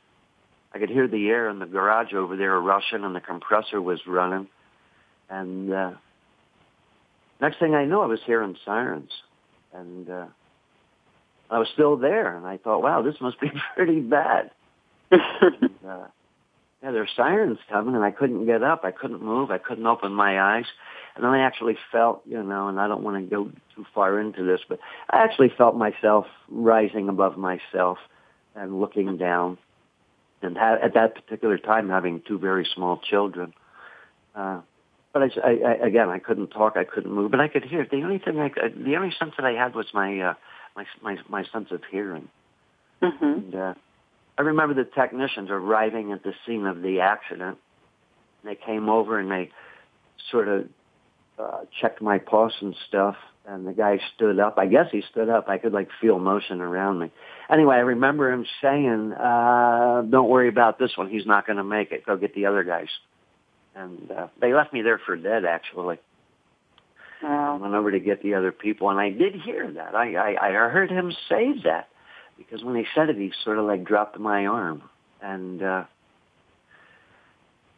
I 0.72 0.78
could 0.78 0.88
hear 0.88 1.06
the 1.06 1.28
air 1.28 1.50
in 1.50 1.58
the 1.58 1.66
garage 1.66 2.14
over 2.14 2.34
there 2.34 2.58
rushing, 2.58 3.04
and 3.04 3.14
the 3.14 3.20
compressor 3.20 3.82
was 3.82 4.00
running. 4.06 4.48
And 5.28 5.70
uh, 5.70 5.90
next 7.42 7.58
thing 7.58 7.74
I 7.74 7.84
knew, 7.84 8.00
I 8.00 8.06
was 8.06 8.20
hearing 8.24 8.56
sirens, 8.64 9.10
and 9.74 10.08
uh, 10.08 10.26
I 11.50 11.58
was 11.58 11.68
still 11.74 11.98
there, 11.98 12.34
and 12.34 12.46
I 12.46 12.56
thought, 12.56 12.82
wow, 12.82 13.02
this 13.02 13.16
must 13.20 13.38
be 13.38 13.50
pretty 13.76 14.00
bad. 14.00 14.50
and, 15.10 15.70
uh, 15.86 16.06
yeah, 16.82 16.90
there 16.90 17.02
were 17.02 17.08
sirens 17.14 17.58
coming, 17.68 17.94
and 17.94 18.02
I 18.02 18.12
couldn't 18.12 18.46
get 18.46 18.62
up. 18.62 18.80
I 18.84 18.92
couldn't 18.92 19.22
move. 19.22 19.50
I 19.50 19.58
couldn't 19.58 19.86
open 19.86 20.12
my 20.14 20.40
eyes. 20.40 20.66
And 21.16 21.26
I 21.26 21.40
actually 21.40 21.76
felt, 21.90 22.22
you 22.24 22.42
know, 22.42 22.68
and 22.68 22.80
I 22.80 22.88
don't 22.88 23.02
want 23.02 23.22
to 23.22 23.30
go 23.30 23.50
too 23.74 23.84
far 23.94 24.18
into 24.18 24.44
this, 24.44 24.60
but 24.68 24.78
I 25.10 25.22
actually 25.22 25.52
felt 25.56 25.76
myself 25.76 26.26
rising 26.48 27.08
above 27.08 27.36
myself 27.36 27.98
and 28.54 28.80
looking 28.80 29.16
down. 29.18 29.58
And 30.40 30.56
ha- 30.56 30.78
at 30.82 30.94
that 30.94 31.14
particular 31.14 31.58
time, 31.58 31.88
having 31.88 32.22
two 32.26 32.38
very 32.38 32.66
small 32.74 32.98
children. 32.98 33.52
Uh, 34.34 34.60
but 35.12 35.22
I, 35.22 35.26
I, 35.44 35.50
I, 35.50 35.86
again, 35.86 36.08
I 36.08 36.18
couldn't 36.18 36.48
talk. 36.48 36.76
I 36.76 36.84
couldn't 36.84 37.12
move, 37.12 37.30
but 37.30 37.40
I 37.40 37.48
could 37.48 37.64
hear. 37.64 37.86
The 37.88 38.02
only 38.02 38.18
thing, 38.18 38.40
I, 38.40 38.50
the 38.74 38.96
only 38.96 39.14
sense 39.18 39.34
that 39.36 39.44
I 39.44 39.52
had 39.52 39.74
was 39.74 39.86
my 39.92 40.18
uh, 40.18 40.34
my 40.74 40.86
my 41.02 41.18
my 41.28 41.44
sense 41.52 41.70
of 41.70 41.82
hearing. 41.90 42.28
Mm-hmm. 43.02 43.24
And, 43.24 43.54
uh, 43.54 43.74
I 44.38 44.42
remember 44.42 44.74
the 44.74 44.88
technicians 44.88 45.50
arriving 45.50 46.12
at 46.12 46.22
the 46.22 46.32
scene 46.46 46.66
of 46.66 46.80
the 46.82 47.00
accident. 47.00 47.58
They 48.44 48.54
came 48.54 48.88
over 48.88 49.18
and 49.18 49.30
they 49.30 49.50
sort 50.30 50.48
of 50.48 50.68
uh, 51.42 51.64
checked 51.80 52.00
my 52.00 52.18
pulse 52.18 52.54
and 52.60 52.74
stuff. 52.88 53.16
And 53.44 53.66
the 53.66 53.72
guy 53.72 53.98
stood 54.14 54.38
up. 54.38 54.56
I 54.56 54.66
guess 54.66 54.86
he 54.92 55.02
stood 55.10 55.28
up. 55.28 55.48
I 55.48 55.58
could 55.58 55.72
like 55.72 55.88
feel 56.00 56.20
motion 56.20 56.60
around 56.60 57.00
me. 57.00 57.10
Anyway, 57.50 57.74
I 57.74 57.80
remember 57.80 58.30
him 58.30 58.46
saying, 58.62 59.12
uh, 59.14 60.02
"Don't 60.08 60.28
worry 60.28 60.48
about 60.48 60.78
this 60.78 60.96
one. 60.96 61.08
He's 61.08 61.26
not 61.26 61.44
going 61.44 61.56
to 61.56 61.64
make 61.64 61.90
it. 61.90 62.06
Go 62.06 62.16
get 62.16 62.36
the 62.36 62.46
other 62.46 62.62
guys." 62.62 62.86
And 63.74 64.10
uh, 64.12 64.28
they 64.40 64.54
left 64.54 64.72
me 64.72 64.82
there 64.82 65.00
for 65.04 65.16
dead, 65.16 65.44
actually. 65.44 65.98
I 67.28 67.56
went 67.56 67.74
over 67.74 67.90
to 67.90 68.00
get 68.00 68.22
the 68.22 68.34
other 68.34 68.52
people, 68.52 68.90
and 68.90 68.98
I 68.98 69.10
did 69.10 69.34
hear 69.34 69.70
that. 69.72 69.94
I, 69.94 70.14
I, 70.14 70.48
I 70.48 70.52
heard 70.52 70.90
him 70.90 71.12
say 71.28 71.52
that 71.64 71.88
because 72.36 72.64
when 72.64 72.74
he 72.74 72.84
said 72.94 73.08
it, 73.08 73.16
he 73.16 73.32
sort 73.44 73.58
of 73.58 73.64
like 73.64 73.84
dropped 73.84 74.18
my 74.18 74.46
arm, 74.46 74.82
and 75.20 75.62
uh, 75.62 75.84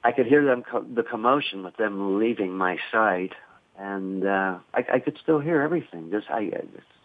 I 0.02 0.12
could 0.12 0.26
hear 0.26 0.44
them 0.44 0.62
co- 0.62 0.84
the 0.84 1.02
commotion 1.02 1.62
with 1.62 1.76
them 1.76 2.18
leaving 2.18 2.56
my 2.56 2.78
side, 2.90 3.34
and 3.78 4.26
uh, 4.26 4.58
I, 4.72 4.84
I 4.94 4.98
could 5.00 5.18
still 5.22 5.40
hear 5.40 5.60
everything. 5.60 6.10
Just 6.10 6.28
I, 6.30 6.50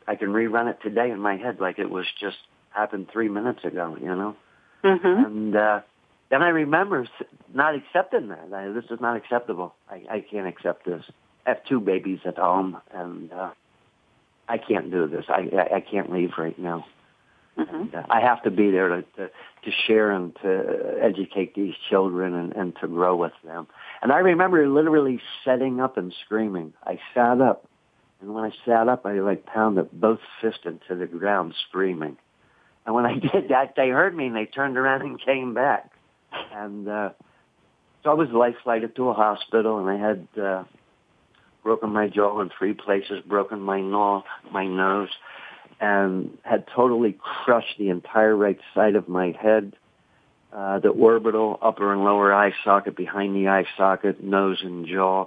I 0.08 0.15
can 0.15 0.29
rerun 0.29 0.69
it 0.69 0.79
today 0.82 1.12
in 1.12 1.19
my 1.19 1.38
head 1.38 1.60
like 1.60 1.79
it 1.79 1.89
was 1.89 2.05
just 2.19 2.38
happened 2.71 3.08
three 3.12 3.29
minutes 3.29 3.63
ago, 3.63 3.97
you 3.99 4.08
know. 4.08 4.36
Mm-hmm. 4.84 5.25
And 5.25 5.55
uh, 5.55 5.82
then 6.29 6.41
I 6.41 6.49
remember 6.49 7.08
not 7.53 7.75
accepting 7.75 8.29
that. 8.29 8.53
I, 8.53 8.69
this 8.69 8.86
is 8.89 9.01
not 9.01 9.17
acceptable. 9.17 9.73
I, 9.89 10.03
I 10.10 10.19
can't 10.21 10.47
accept 10.47 10.86
this. 10.86 11.03
I 11.45 11.49
have 11.49 11.65
two 11.65 11.79
babies 11.79 12.19
at 12.25 12.38
home, 12.38 12.77
and 12.93 13.34
uh, 13.34 13.51
I 14.47 14.58
can't 14.58 14.91
do 14.91 15.08
this. 15.08 15.25
I 15.27 15.49
I, 15.55 15.75
I 15.77 15.82
can't 15.82 16.12
leave 16.12 16.32
right 16.38 16.58
now. 16.58 16.86
Mm-hmm. 17.60 17.76
And, 17.76 17.95
uh, 17.95 18.04
I 18.10 18.22
have 18.22 18.43
to 18.43 18.52
be 18.52 18.72
there 18.72 18.89
to, 18.89 19.02
to 19.17 19.30
to 19.63 19.72
share 19.88 20.12
and 20.12 20.36
to 20.41 20.98
educate 21.02 21.54
these 21.56 21.74
children 21.89 22.34
and, 22.34 22.54
and 22.54 22.76
to 22.82 22.88
grow 22.88 23.15
with 23.15 23.34
them. 23.43 23.67
And 24.02 24.12
I 24.12 24.19
remember 24.19 24.67
literally 24.67 25.22
setting 25.43 25.82
up 25.82 25.98
and 25.98 26.13
screaming. 26.26 26.74
I 26.86 27.00
sat 27.13 27.41
up, 27.41 27.67
and 28.22 28.34
when 28.34 28.45
I 28.45 28.52
sat 28.65 28.88
up, 28.88 29.06
I 29.06 29.19
like 29.19 29.45
pounded 29.45 29.89
both 29.91 30.19
fists 30.41 30.62
into 30.65 30.95
the 30.95 31.08
ground, 31.08 31.56
screaming. 31.67 32.17
And 32.86 32.95
when 32.95 33.06
I 33.06 33.13
did 33.19 33.50
that, 33.50 33.74
they 33.76 33.89
heard 33.89 34.15
me 34.15 34.28
and 34.28 34.36
they 34.36 34.45
turned 34.45 34.78
around 34.78 35.02
and 35.02 35.22
came 35.22 35.54
back. 35.54 35.91
And 36.54 36.88
uh, 36.88 37.10
so 38.04 38.12
I 38.12 38.13
was 38.13 38.30
life 38.30 38.56
flighted 38.63 38.95
to 38.95 39.10
a 39.10 39.13
hospital, 39.13 39.80
and 39.80 39.89
I 39.89 40.08
had 40.08 40.28
uh, 40.41 40.63
broken 41.63 41.91
my 41.91 42.08
jaw 42.08 42.39
in 42.41 42.50
three 42.58 42.74
places, 42.74 43.22
broken 43.26 43.60
my 43.60 43.82
nose, 43.82 44.24
my 44.52 44.65
nose, 44.65 45.10
and 45.79 46.37
had 46.43 46.65
totally 46.75 47.17
crushed 47.19 47.77
the 47.77 47.89
entire 47.89 48.35
right 48.35 48.59
side 48.73 48.95
of 48.95 49.07
my 49.07 49.35
head, 49.39 49.75
uh, 50.51 50.79
the 50.79 50.89
orbital, 50.89 51.57
upper 51.61 51.93
and 51.93 52.03
lower 52.03 52.33
eye 52.33 52.53
socket, 52.63 52.95
behind 52.95 53.35
the 53.35 53.47
eye 53.47 53.65
socket, 53.77 54.23
nose 54.23 54.59
and 54.61 54.85
jaw. 54.87 55.25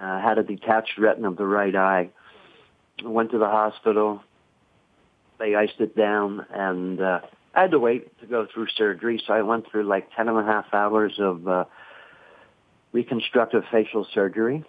Uh, 0.00 0.20
had 0.20 0.38
a 0.38 0.42
detached 0.42 0.98
retina 0.98 1.28
of 1.28 1.36
the 1.36 1.44
right 1.44 1.74
eye. 1.74 2.08
Went 3.04 3.32
to 3.32 3.38
the 3.38 3.46
hospital. 3.46 4.22
They 5.38 5.54
iced 5.54 5.80
it 5.80 5.96
down, 5.96 6.46
and 6.50 7.00
uh, 7.00 7.20
I 7.54 7.62
had 7.62 7.70
to 7.72 7.78
wait 7.78 8.18
to 8.20 8.26
go 8.26 8.46
through 8.52 8.68
surgery. 8.76 9.22
So 9.26 9.32
I 9.34 9.42
went 9.42 9.70
through 9.70 9.84
like 9.84 10.08
ten 10.14 10.28
and 10.28 10.38
a 10.38 10.44
half 10.44 10.72
hours 10.72 11.14
of 11.18 11.46
uh, 11.48 11.64
reconstructive 12.92 13.64
facial 13.70 14.06
surgery 14.14 14.64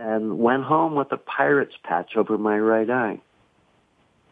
and 0.00 0.38
went 0.38 0.64
home 0.64 0.94
with 0.94 1.12
a 1.12 1.16
pirate's 1.18 1.74
patch 1.84 2.16
over 2.16 2.38
my 2.38 2.58
right 2.58 2.88
eye, 2.88 3.20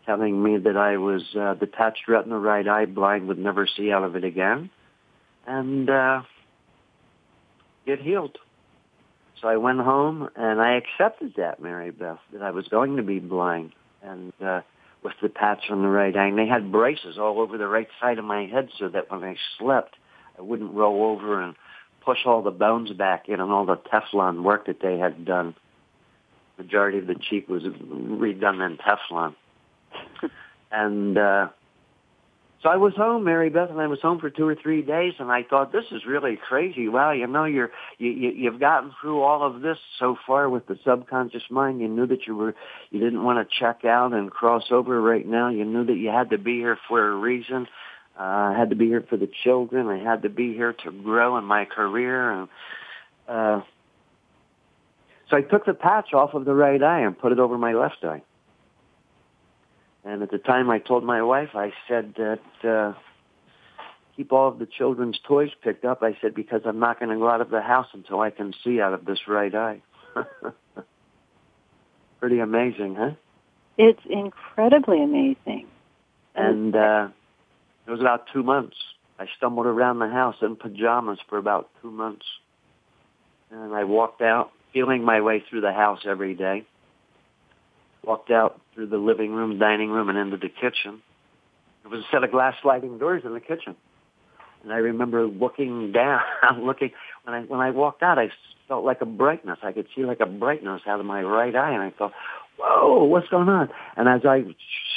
telling 0.08 0.42
me 0.42 0.56
that 0.56 0.76
I 0.76 0.96
was 0.96 1.22
uh, 1.38 1.52
detached 1.52 2.08
retina 2.08 2.38
right 2.38 2.66
eye, 2.66 2.86
blind, 2.86 3.28
would 3.28 3.38
never 3.38 3.66
see 3.66 3.92
out 3.92 4.04
of 4.04 4.16
it 4.16 4.24
again, 4.24 4.70
and 5.46 5.90
uh, 5.90 6.22
get 7.84 8.00
healed. 8.00 8.38
So 9.42 9.48
I 9.48 9.58
went 9.58 9.80
home 9.80 10.30
and 10.34 10.62
I 10.62 10.76
accepted 10.76 11.34
that, 11.36 11.60
Mary 11.60 11.90
Beth, 11.90 12.18
that 12.32 12.42
I 12.42 12.50
was 12.52 12.66
going 12.68 12.96
to 12.96 13.02
be 13.02 13.18
blind 13.18 13.72
and 14.02 14.32
uh, 14.42 14.62
with 15.04 15.12
the 15.22 15.28
patch 15.28 15.64
on 15.70 15.82
the 15.82 15.88
right 15.88 16.16
eye. 16.16 16.26
And 16.26 16.38
they 16.38 16.46
had 16.46 16.72
braces 16.72 17.18
all 17.18 17.38
over 17.38 17.58
the 17.58 17.68
right 17.68 17.88
side 18.00 18.18
of 18.18 18.24
my 18.24 18.46
head 18.46 18.70
so 18.78 18.88
that 18.88 19.10
when 19.10 19.22
I 19.22 19.36
slept, 19.58 19.94
I 20.38 20.42
wouldn't 20.42 20.72
roll 20.72 21.04
over 21.04 21.42
and 21.42 21.54
push 22.02 22.18
all 22.24 22.42
the 22.42 22.50
bones 22.50 22.90
back 22.92 23.28
in 23.28 23.40
and 23.40 23.52
all 23.52 23.66
the 23.66 23.76
Teflon 23.76 24.42
work 24.42 24.66
that 24.66 24.80
they 24.80 24.96
had 24.96 25.26
done. 25.26 25.54
Majority 26.56 26.98
of 26.98 27.06
the 27.06 27.14
cheek 27.14 27.46
was 27.46 27.62
redone 27.62 28.66
in 28.66 28.78
Teflon. 28.78 29.34
And 30.70 31.18
uh, 31.18 31.48
so 32.62 32.68
I 32.68 32.76
was 32.76 32.92
home, 32.96 33.22
Mary 33.22 33.50
Beth, 33.50 33.70
and 33.70 33.80
I 33.80 33.86
was 33.86 34.00
home 34.00 34.18
for 34.18 34.30
two 34.30 34.46
or 34.46 34.56
three 34.56 34.82
days, 34.82 35.14
and 35.20 35.30
I 35.30 35.44
thought 35.44 35.70
this 35.70 35.84
is 35.92 36.04
really 36.04 36.36
crazy. 36.36 36.88
Wow, 36.88 37.12
you 37.12 37.28
know, 37.28 37.44
you're 37.44 37.70
you, 37.98 38.10
you 38.10 38.30
you've 38.30 38.58
gotten 38.58 38.92
through 39.00 39.22
all 39.22 39.44
of 39.44 39.62
this 39.62 39.78
so 40.00 40.16
far 40.26 40.50
with 40.50 40.66
the 40.66 40.76
subconscious 40.84 41.44
mind. 41.50 41.80
You 41.80 41.86
knew 41.86 42.06
that 42.08 42.26
you 42.26 42.34
were 42.34 42.56
you 42.90 42.98
didn't 42.98 43.22
want 43.22 43.48
to 43.48 43.56
check 43.60 43.84
out 43.84 44.12
and 44.12 44.28
cross 44.28 44.64
over 44.72 45.00
right 45.00 45.24
now. 45.24 45.50
You 45.50 45.64
knew 45.64 45.84
that 45.84 45.96
you 45.96 46.08
had 46.08 46.30
to 46.30 46.38
be 46.38 46.56
here 46.56 46.76
for 46.88 47.08
a 47.08 47.14
reason. 47.14 47.68
Uh, 48.18 48.22
I 48.22 48.54
had 48.58 48.70
to 48.70 48.76
be 48.76 48.86
here 48.86 49.04
for 49.08 49.16
the 49.16 49.30
children. 49.44 49.86
I 49.86 49.98
had 49.98 50.22
to 50.22 50.28
be 50.28 50.52
here 50.52 50.72
to 50.72 50.90
grow 50.90 51.38
in 51.38 51.44
my 51.44 51.64
career, 51.64 52.32
and 52.32 52.48
uh, 53.28 53.60
so 55.30 55.36
I 55.36 55.42
took 55.42 55.64
the 55.64 55.74
patch 55.74 56.12
off 56.12 56.34
of 56.34 56.44
the 56.44 56.54
right 56.54 56.82
eye 56.82 57.02
and 57.02 57.16
put 57.16 57.30
it 57.30 57.38
over 57.38 57.56
my 57.56 57.74
left 57.74 58.02
eye. 58.02 58.22
And 60.08 60.22
at 60.22 60.30
the 60.30 60.38
time 60.38 60.70
I 60.70 60.78
told 60.78 61.04
my 61.04 61.20
wife, 61.20 61.50
I 61.52 61.70
said 61.86 62.14
that, 62.16 62.40
uh, 62.66 62.94
keep 64.16 64.32
all 64.32 64.48
of 64.48 64.58
the 64.58 64.64
children's 64.64 65.20
toys 65.22 65.50
picked 65.62 65.84
up. 65.84 66.02
I 66.02 66.16
said, 66.22 66.34
because 66.34 66.62
I'm 66.64 66.78
not 66.78 66.98
going 66.98 67.10
to 67.10 67.16
go 67.16 67.28
out 67.28 67.42
of 67.42 67.50
the 67.50 67.60
house 67.60 67.88
until 67.92 68.20
I 68.20 68.30
can 68.30 68.54
see 68.64 68.80
out 68.80 68.94
of 68.94 69.04
this 69.04 69.18
right 69.28 69.54
eye. 69.54 69.82
Pretty 72.20 72.38
amazing, 72.38 72.94
huh? 72.94 73.10
It's 73.76 74.00
incredibly 74.08 75.02
amazing. 75.02 75.66
And, 76.34 76.74
uh, 76.74 77.08
it 77.86 77.90
was 77.90 78.00
about 78.00 78.28
two 78.32 78.42
months. 78.42 78.76
I 79.18 79.26
stumbled 79.36 79.66
around 79.66 79.98
the 79.98 80.08
house 80.08 80.36
in 80.40 80.56
pajamas 80.56 81.18
for 81.28 81.36
about 81.36 81.68
two 81.82 81.90
months. 81.90 82.24
And 83.50 83.74
I 83.74 83.84
walked 83.84 84.22
out, 84.22 84.52
feeling 84.72 85.04
my 85.04 85.20
way 85.20 85.44
through 85.50 85.60
the 85.60 85.72
house 85.72 86.00
every 86.06 86.34
day 86.34 86.64
walked 88.08 88.30
out 88.30 88.58
through 88.74 88.86
the 88.86 88.96
living 88.96 89.32
room, 89.32 89.58
dining 89.58 89.90
room, 89.90 90.08
and 90.08 90.16
into 90.16 90.38
the 90.38 90.48
kitchen. 90.48 91.02
There 91.82 91.90
was 91.90 92.00
a 92.00 92.08
set 92.10 92.24
of 92.24 92.30
glass 92.30 92.54
sliding 92.62 92.98
doors 92.98 93.22
in 93.24 93.34
the 93.34 93.40
kitchen. 93.40 93.76
And 94.62 94.72
I 94.72 94.76
remember 94.76 95.26
looking 95.26 95.92
down, 96.02 96.22
looking, 96.62 96.90
when 97.24 97.34
I, 97.34 97.42
when 97.42 97.60
I 97.60 97.70
walked 97.70 98.02
out, 98.02 98.18
I 98.18 98.30
felt 98.66 98.84
like 98.84 99.02
a 99.02 99.06
brightness. 99.06 99.58
I 99.62 99.72
could 99.72 99.86
see 99.94 100.04
like 100.04 100.20
a 100.20 100.26
brightness 100.26 100.82
out 100.86 101.00
of 101.00 101.06
my 101.06 101.22
right 101.22 101.54
eye, 101.54 101.72
and 101.72 101.82
I 101.82 101.90
thought, 101.90 102.12
whoa, 102.58 103.04
what's 103.04 103.28
going 103.28 103.48
on? 103.50 103.68
And 103.96 104.08
as 104.08 104.22
I 104.24 104.44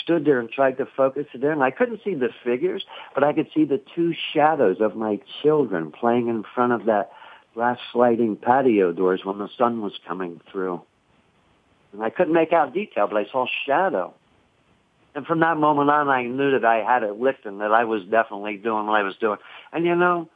stood 0.01 0.25
there 0.25 0.39
and 0.39 0.49
tried 0.49 0.77
to 0.77 0.87
focus 0.97 1.27
it 1.33 1.43
in, 1.43 1.61
I 1.61 1.69
couldn't 1.69 2.01
see 2.03 2.15
the 2.15 2.29
figures, 2.45 2.85
but 3.13 3.25
I 3.25 3.33
could 3.33 3.47
see 3.53 3.65
the 3.65 3.81
two 3.93 4.13
shadows 4.33 4.77
of 4.79 4.95
my 4.95 5.19
children 5.43 5.91
playing 5.91 6.29
in 6.29 6.43
front 6.55 6.71
of 6.71 6.85
that 6.85 7.11
glass 7.53 7.77
sliding 7.91 8.37
patio 8.37 8.93
doors 8.93 9.21
when 9.25 9.37
the 9.37 9.49
sun 9.57 9.81
was 9.81 9.93
coming 10.07 10.39
through. 10.49 10.81
And 11.93 12.03
I 12.03 12.09
couldn't 12.09 12.33
make 12.33 12.53
out 12.53 12.73
detail, 12.73 13.07
but 13.07 13.17
I 13.17 13.25
saw 13.31 13.45
shadow. 13.65 14.13
And 15.13 15.25
from 15.25 15.41
that 15.41 15.57
moment 15.57 15.89
on, 15.89 16.07
I 16.07 16.23
knew 16.23 16.51
that 16.51 16.65
I 16.65 16.77
had 16.77 17.03
it 17.03 17.19
licked 17.19 17.45
and 17.45 17.59
that 17.59 17.71
I 17.71 17.83
was 17.83 18.03
definitely 18.03 18.57
doing 18.57 18.87
what 18.87 18.95
I 18.99 19.03
was 19.03 19.15
doing. 19.19 19.37
And 19.73 19.85
you 19.85 19.95
know, 19.95 20.29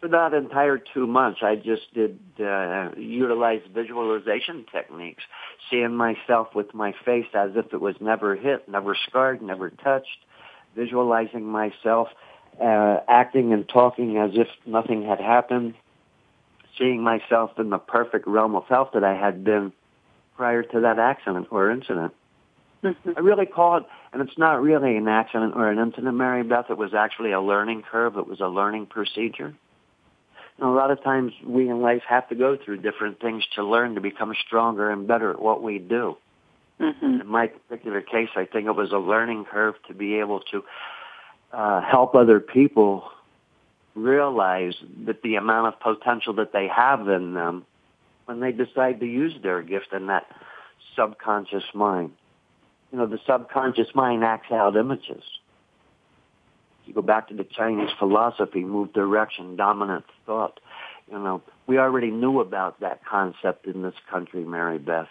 for 0.00 0.08
that 0.08 0.34
entire 0.34 0.78
two 0.78 1.06
months, 1.06 1.40
I 1.42 1.56
just 1.56 1.92
did 1.92 2.18
uh, 2.40 2.90
utilize 2.96 3.60
visualization 3.74 4.66
techniques, 4.70 5.22
seeing 5.70 5.96
myself 5.96 6.54
with 6.54 6.74
my 6.74 6.92
face 7.04 7.26
as 7.34 7.52
if 7.56 7.72
it 7.72 7.80
was 7.80 7.96
never 8.00 8.36
hit, 8.36 8.68
never 8.68 8.96
scarred, 9.08 9.42
never 9.42 9.70
touched, 9.70 10.18
visualizing 10.76 11.44
myself 11.44 12.08
uh, 12.60 12.98
acting 13.08 13.52
and 13.52 13.68
talking 13.68 14.18
as 14.18 14.30
if 14.34 14.48
nothing 14.66 15.04
had 15.04 15.20
happened, 15.20 15.74
seeing 16.78 17.02
myself 17.02 17.52
in 17.58 17.70
the 17.70 17.78
perfect 17.78 18.26
realm 18.26 18.54
of 18.54 18.64
health 18.66 18.90
that 18.94 19.04
I 19.04 19.14
had 19.14 19.44
been 19.44 19.72
prior 20.42 20.64
to 20.64 20.80
that 20.80 20.98
accident 20.98 21.46
or 21.52 21.70
incident. 21.70 22.12
Mm-hmm. 22.82 23.10
I 23.16 23.20
really 23.20 23.46
call 23.46 23.76
it, 23.76 23.84
and 24.12 24.20
it's 24.20 24.36
not 24.36 24.60
really 24.60 24.96
an 24.96 25.06
accident 25.06 25.54
or 25.54 25.70
an 25.70 25.78
incident, 25.78 26.16
Mary 26.16 26.42
Beth. 26.42 26.64
It 26.68 26.76
was 26.76 26.94
actually 26.94 27.30
a 27.30 27.40
learning 27.40 27.84
curve. 27.88 28.16
It 28.16 28.26
was 28.26 28.40
a 28.40 28.48
learning 28.48 28.86
procedure. 28.86 29.54
And 30.58 30.68
a 30.68 30.72
lot 30.72 30.90
of 30.90 31.00
times 31.04 31.32
we 31.46 31.68
in 31.68 31.80
life 31.80 32.02
have 32.08 32.28
to 32.30 32.34
go 32.34 32.56
through 32.56 32.78
different 32.78 33.20
things 33.20 33.44
to 33.54 33.62
learn 33.62 33.94
to 33.94 34.00
become 34.00 34.34
stronger 34.44 34.90
and 34.90 35.06
better 35.06 35.30
at 35.30 35.40
what 35.40 35.62
we 35.62 35.78
do. 35.78 36.16
Mm-hmm. 36.80 37.20
In 37.20 37.26
my 37.28 37.46
particular 37.46 38.00
case, 38.00 38.30
I 38.34 38.44
think 38.44 38.66
it 38.66 38.74
was 38.74 38.90
a 38.90 38.98
learning 38.98 39.44
curve 39.44 39.76
to 39.86 39.94
be 39.94 40.16
able 40.16 40.40
to 40.50 40.64
uh, 41.52 41.82
help 41.82 42.16
other 42.16 42.40
people 42.40 43.04
realize 43.94 44.74
that 45.06 45.22
the 45.22 45.36
amount 45.36 45.72
of 45.72 45.78
potential 45.78 46.32
that 46.32 46.52
they 46.52 46.66
have 46.66 47.08
in 47.08 47.34
them 47.34 47.64
when 48.32 48.40
they 48.40 48.52
decide 48.52 49.00
to 49.00 49.06
use 49.06 49.34
their 49.42 49.62
gift 49.62 49.92
in 49.92 50.06
that 50.06 50.26
subconscious 50.96 51.64
mind. 51.74 52.12
You 52.90 52.98
know, 52.98 53.06
the 53.06 53.18
subconscious 53.26 53.88
mind 53.94 54.24
acts 54.24 54.50
out 54.50 54.76
images. 54.76 55.22
You 56.86 56.94
go 56.94 57.02
back 57.02 57.28
to 57.28 57.34
the 57.34 57.44
Chinese 57.44 57.90
philosophy, 57.98 58.60
move 58.60 58.92
direction, 58.92 59.56
dominant 59.56 60.04
thought. 60.26 60.60
You 61.10 61.18
know, 61.18 61.42
we 61.66 61.78
already 61.78 62.10
knew 62.10 62.40
about 62.40 62.80
that 62.80 63.04
concept 63.04 63.66
in 63.66 63.82
this 63.82 63.94
country, 64.10 64.44
Mary 64.44 64.78
Beth. 64.78 65.08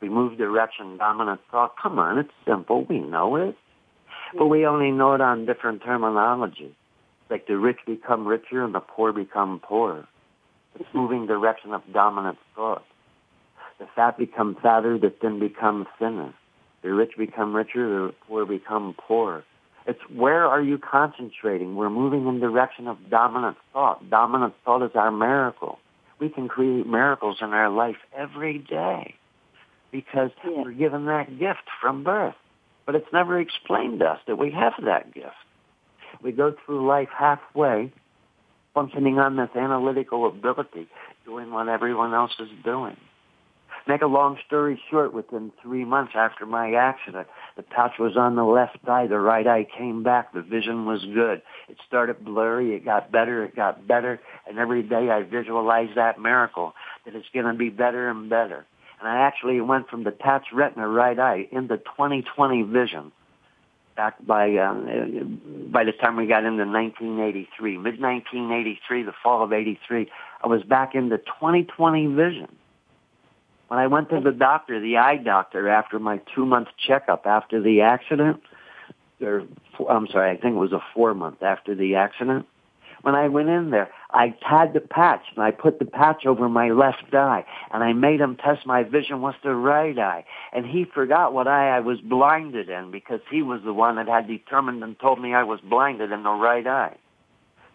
We 0.00 0.08
move 0.08 0.36
direction, 0.36 0.96
dominant 0.96 1.40
thought. 1.50 1.74
Come 1.80 1.98
on, 1.98 2.18
it's 2.18 2.30
simple. 2.46 2.84
We 2.84 2.98
know 2.98 3.36
it. 3.36 3.56
But 4.36 4.46
we 4.46 4.66
only 4.66 4.90
know 4.90 5.14
it 5.14 5.20
on 5.20 5.46
different 5.46 5.82
terminology. 5.82 6.74
Like 7.30 7.46
the 7.46 7.56
rich 7.56 7.78
become 7.86 8.26
richer 8.26 8.64
and 8.64 8.74
the 8.74 8.80
poor 8.80 9.12
become 9.12 9.60
poorer. 9.60 10.06
It's 10.78 10.88
moving 10.92 11.26
direction 11.26 11.72
of 11.72 11.82
dominant 11.92 12.38
thought. 12.54 12.84
The 13.78 13.86
fat 13.94 14.18
become 14.18 14.56
fatter, 14.60 14.98
the 14.98 15.10
thin 15.10 15.38
become 15.38 15.86
thinner. 15.98 16.34
The 16.82 16.92
rich 16.92 17.12
become 17.16 17.54
richer, 17.54 18.08
the 18.08 18.14
poor 18.26 18.44
become 18.44 18.94
poor. 18.96 19.44
It's 19.86 20.00
where 20.10 20.46
are 20.46 20.62
you 20.62 20.78
concentrating? 20.78 21.76
We're 21.76 21.90
moving 21.90 22.26
in 22.26 22.40
direction 22.40 22.88
of 22.88 22.98
dominant 23.10 23.56
thought. 23.72 24.08
Dominant 24.08 24.54
thought 24.64 24.82
is 24.84 24.92
our 24.94 25.10
miracle. 25.10 25.78
We 26.18 26.28
can 26.28 26.48
create 26.48 26.86
miracles 26.86 27.38
in 27.40 27.50
our 27.52 27.70
life 27.70 27.96
every 28.16 28.58
day 28.58 29.14
because 29.90 30.30
yeah. 30.44 30.62
we're 30.62 30.72
given 30.72 31.06
that 31.06 31.38
gift 31.38 31.68
from 31.80 32.04
birth. 32.04 32.34
But 32.86 32.94
it's 32.94 33.12
never 33.12 33.38
explained 33.38 34.00
to 34.00 34.06
us 34.06 34.20
that 34.26 34.36
we 34.36 34.50
have 34.50 34.74
that 34.84 35.12
gift. 35.14 35.34
We 36.22 36.32
go 36.32 36.54
through 36.64 36.86
life 36.86 37.08
halfway 37.16 37.92
functioning 38.74 39.18
on 39.18 39.36
this 39.36 39.50
analytical 39.54 40.26
ability, 40.26 40.88
doing 41.24 41.50
what 41.50 41.68
everyone 41.68 42.12
else 42.12 42.32
is 42.38 42.48
doing. 42.64 42.96
Make 43.86 44.00
a 44.00 44.06
long 44.06 44.38
story 44.46 44.80
short, 44.90 45.12
within 45.12 45.52
three 45.62 45.84
months 45.84 46.12
after 46.16 46.46
my 46.46 46.72
accident, 46.72 47.26
the 47.56 47.62
patch 47.62 47.92
was 47.98 48.16
on 48.16 48.34
the 48.34 48.44
left 48.44 48.78
eye, 48.88 49.06
the 49.06 49.18
right 49.18 49.46
eye 49.46 49.66
came 49.76 50.02
back, 50.02 50.32
the 50.32 50.40
vision 50.40 50.86
was 50.86 51.04
good. 51.04 51.42
It 51.68 51.76
started 51.86 52.24
blurry, 52.24 52.74
it 52.74 52.84
got 52.84 53.12
better, 53.12 53.44
it 53.44 53.54
got 53.54 53.86
better, 53.86 54.20
and 54.48 54.58
every 54.58 54.82
day 54.82 55.10
I 55.10 55.22
visualize 55.22 55.90
that 55.96 56.18
miracle, 56.18 56.72
that 57.04 57.14
it's 57.14 57.28
going 57.34 57.44
to 57.44 57.52
be 57.52 57.68
better 57.68 58.08
and 58.08 58.30
better. 58.30 58.64
And 59.00 59.08
I 59.08 59.18
actually 59.26 59.60
went 59.60 59.90
from 59.90 60.02
detached 60.02 60.52
retina 60.54 60.88
right 60.88 61.18
eye 61.18 61.46
into 61.52 61.76
2020 61.76 62.62
vision 62.62 63.12
back 63.96 64.14
by 64.26 64.56
um, 64.56 65.70
by 65.72 65.84
the 65.84 65.92
time 65.92 66.16
we 66.16 66.26
got 66.26 66.44
into 66.44 66.64
1983, 66.64 67.78
mid 67.78 68.00
1983, 68.00 69.02
the 69.02 69.12
fall 69.22 69.42
of 69.42 69.52
'83, 69.52 70.10
I 70.42 70.46
was 70.46 70.62
back 70.62 70.94
into 70.94 71.18
2020 71.18 72.06
vision. 72.08 72.48
When 73.68 73.80
I 73.80 73.86
went 73.86 74.10
to 74.10 74.20
the 74.20 74.32
doctor, 74.32 74.80
the 74.80 74.98
eye 74.98 75.16
doctor, 75.16 75.68
after 75.68 75.98
my 75.98 76.20
two 76.34 76.44
month 76.44 76.68
checkup 76.86 77.26
after 77.26 77.62
the 77.62 77.80
accident, 77.80 78.42
or 79.20 79.44
I'm 79.88 80.06
sorry, 80.08 80.30
I 80.30 80.40
think 80.40 80.56
it 80.56 80.58
was 80.58 80.72
a 80.72 80.84
four 80.94 81.14
month 81.14 81.42
after 81.42 81.74
the 81.74 81.96
accident, 81.96 82.46
when 83.04 83.14
I 83.14 83.28
went 83.28 83.50
in 83.50 83.70
there, 83.70 83.90
I 84.12 84.34
had 84.40 84.72
the 84.72 84.80
patch 84.80 85.22
and 85.34 85.44
I 85.44 85.50
put 85.50 85.78
the 85.78 85.84
patch 85.84 86.24
over 86.24 86.48
my 86.48 86.70
left 86.70 87.12
eye 87.12 87.44
and 87.70 87.84
I 87.84 87.92
made 87.92 88.20
him 88.20 88.36
test 88.36 88.64
my 88.64 88.82
vision 88.82 89.20
with 89.20 89.34
the 89.44 89.54
right 89.54 89.98
eye. 89.98 90.24
And 90.54 90.64
he 90.64 90.86
forgot 90.86 91.34
what 91.34 91.46
eye 91.46 91.68
I 91.68 91.80
was 91.80 92.00
blinded 92.00 92.70
in 92.70 92.90
because 92.90 93.20
he 93.30 93.42
was 93.42 93.60
the 93.62 93.74
one 93.74 93.96
that 93.96 94.08
had 94.08 94.26
determined 94.26 94.82
and 94.82 94.98
told 94.98 95.20
me 95.20 95.34
I 95.34 95.42
was 95.42 95.60
blinded 95.60 96.12
in 96.12 96.22
the 96.22 96.30
right 96.30 96.66
eye. 96.66 96.96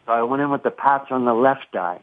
So 0.07 0.13
I 0.13 0.23
went 0.23 0.41
in 0.41 0.49
with 0.49 0.63
the 0.63 0.71
patch 0.71 1.11
on 1.11 1.25
the 1.25 1.33
left 1.33 1.75
eye. 1.75 1.99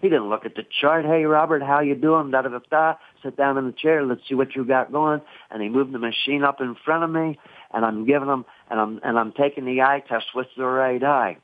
He 0.00 0.08
didn't 0.08 0.30
look 0.30 0.46
at 0.46 0.54
the 0.54 0.64
chart. 0.80 1.04
Hey, 1.04 1.24
Robert, 1.24 1.62
how 1.62 1.80
you 1.80 1.94
doing? 1.94 2.30
Da 2.30 2.40
da 2.40 2.48
da 2.48 2.60
da. 2.70 2.94
Sit 3.22 3.36
down 3.36 3.58
in 3.58 3.66
the 3.66 3.72
chair. 3.72 4.02
Let's 4.02 4.22
see 4.26 4.34
what 4.34 4.56
you 4.56 4.64
got 4.64 4.90
going. 4.90 5.20
And 5.50 5.62
he 5.62 5.68
moved 5.68 5.92
the 5.92 5.98
machine 5.98 6.42
up 6.42 6.62
in 6.62 6.74
front 6.82 7.04
of 7.04 7.10
me, 7.10 7.38
and 7.74 7.84
I'm 7.84 8.06
giving 8.06 8.28
him, 8.28 8.46
and 8.70 8.80
I'm 8.80 9.00
and 9.04 9.18
I'm 9.18 9.32
taking 9.32 9.66
the 9.66 9.82
eye 9.82 10.02
test 10.08 10.28
with 10.34 10.46
the 10.56 10.64
right 10.64 11.02
eye. 11.02 11.36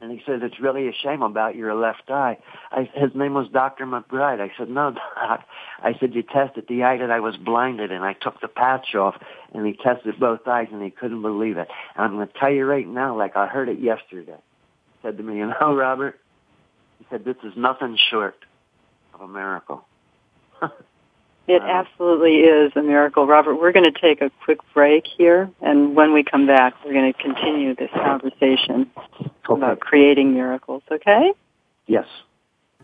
And 0.00 0.12
he 0.12 0.22
said, 0.24 0.42
it's 0.42 0.60
really 0.60 0.88
a 0.88 0.92
shame 0.92 1.22
about 1.22 1.56
your 1.56 1.74
left 1.74 2.08
eye. 2.08 2.38
I, 2.70 2.88
his 2.94 3.10
name 3.14 3.34
was 3.34 3.48
Dr. 3.52 3.84
McBride. 3.84 4.40
I 4.40 4.52
said, 4.56 4.68
no, 4.68 4.92
doc. 5.16 5.44
I 5.82 5.94
said, 5.98 6.14
you 6.14 6.22
tested 6.22 6.66
the 6.68 6.84
eye 6.84 6.98
that 6.98 7.10
I 7.10 7.18
was 7.18 7.36
blinded 7.36 7.90
and 7.90 8.04
I 8.04 8.12
took 8.12 8.40
the 8.40 8.48
patch 8.48 8.94
off 8.94 9.16
and 9.52 9.66
he 9.66 9.72
tested 9.72 10.20
both 10.20 10.46
eyes 10.46 10.68
and 10.70 10.82
he 10.82 10.90
couldn't 10.90 11.22
believe 11.22 11.56
it. 11.56 11.68
And 11.96 12.04
I'm 12.04 12.14
going 12.14 12.28
to 12.28 12.38
tell 12.38 12.52
you 12.52 12.64
right 12.64 12.86
now, 12.86 13.16
like 13.16 13.36
I 13.36 13.48
heard 13.48 13.68
it 13.68 13.80
yesterday. 13.80 14.36
He 14.36 14.98
said 15.02 15.16
to 15.16 15.22
me, 15.22 15.38
you 15.38 15.46
know, 15.46 15.74
Robert, 15.74 16.20
he 17.00 17.06
said, 17.10 17.24
this 17.24 17.36
is 17.42 17.54
nothing 17.56 17.98
short 18.10 18.36
of 19.14 19.22
a 19.22 19.28
miracle. 19.28 19.84
It 21.48 21.62
absolutely 21.62 22.40
is 22.40 22.72
a 22.76 22.82
miracle. 22.82 23.26
Robert, 23.26 23.56
we're 23.56 23.72
going 23.72 23.90
to 23.90 24.00
take 24.00 24.20
a 24.20 24.30
quick 24.44 24.58
break 24.74 25.06
here, 25.06 25.50
and 25.62 25.96
when 25.96 26.12
we 26.12 26.22
come 26.22 26.46
back, 26.46 26.74
we're 26.84 26.92
going 26.92 27.10
to 27.10 27.18
continue 27.18 27.74
this 27.74 27.90
conversation 27.90 28.90
okay. 29.18 29.30
about 29.48 29.80
creating 29.80 30.34
miracles, 30.34 30.82
okay? 30.90 31.32
Yes. 31.86 32.06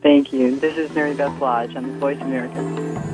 Thank 0.03 0.33
you. 0.33 0.57
This 0.59 0.79
is 0.79 0.91
Mary 0.95 1.15
Beth 1.15 1.39
Lodge 1.41 1.77
on 1.77 1.93
the 1.93 1.99
Voice 1.99 2.21
America. 2.21 3.14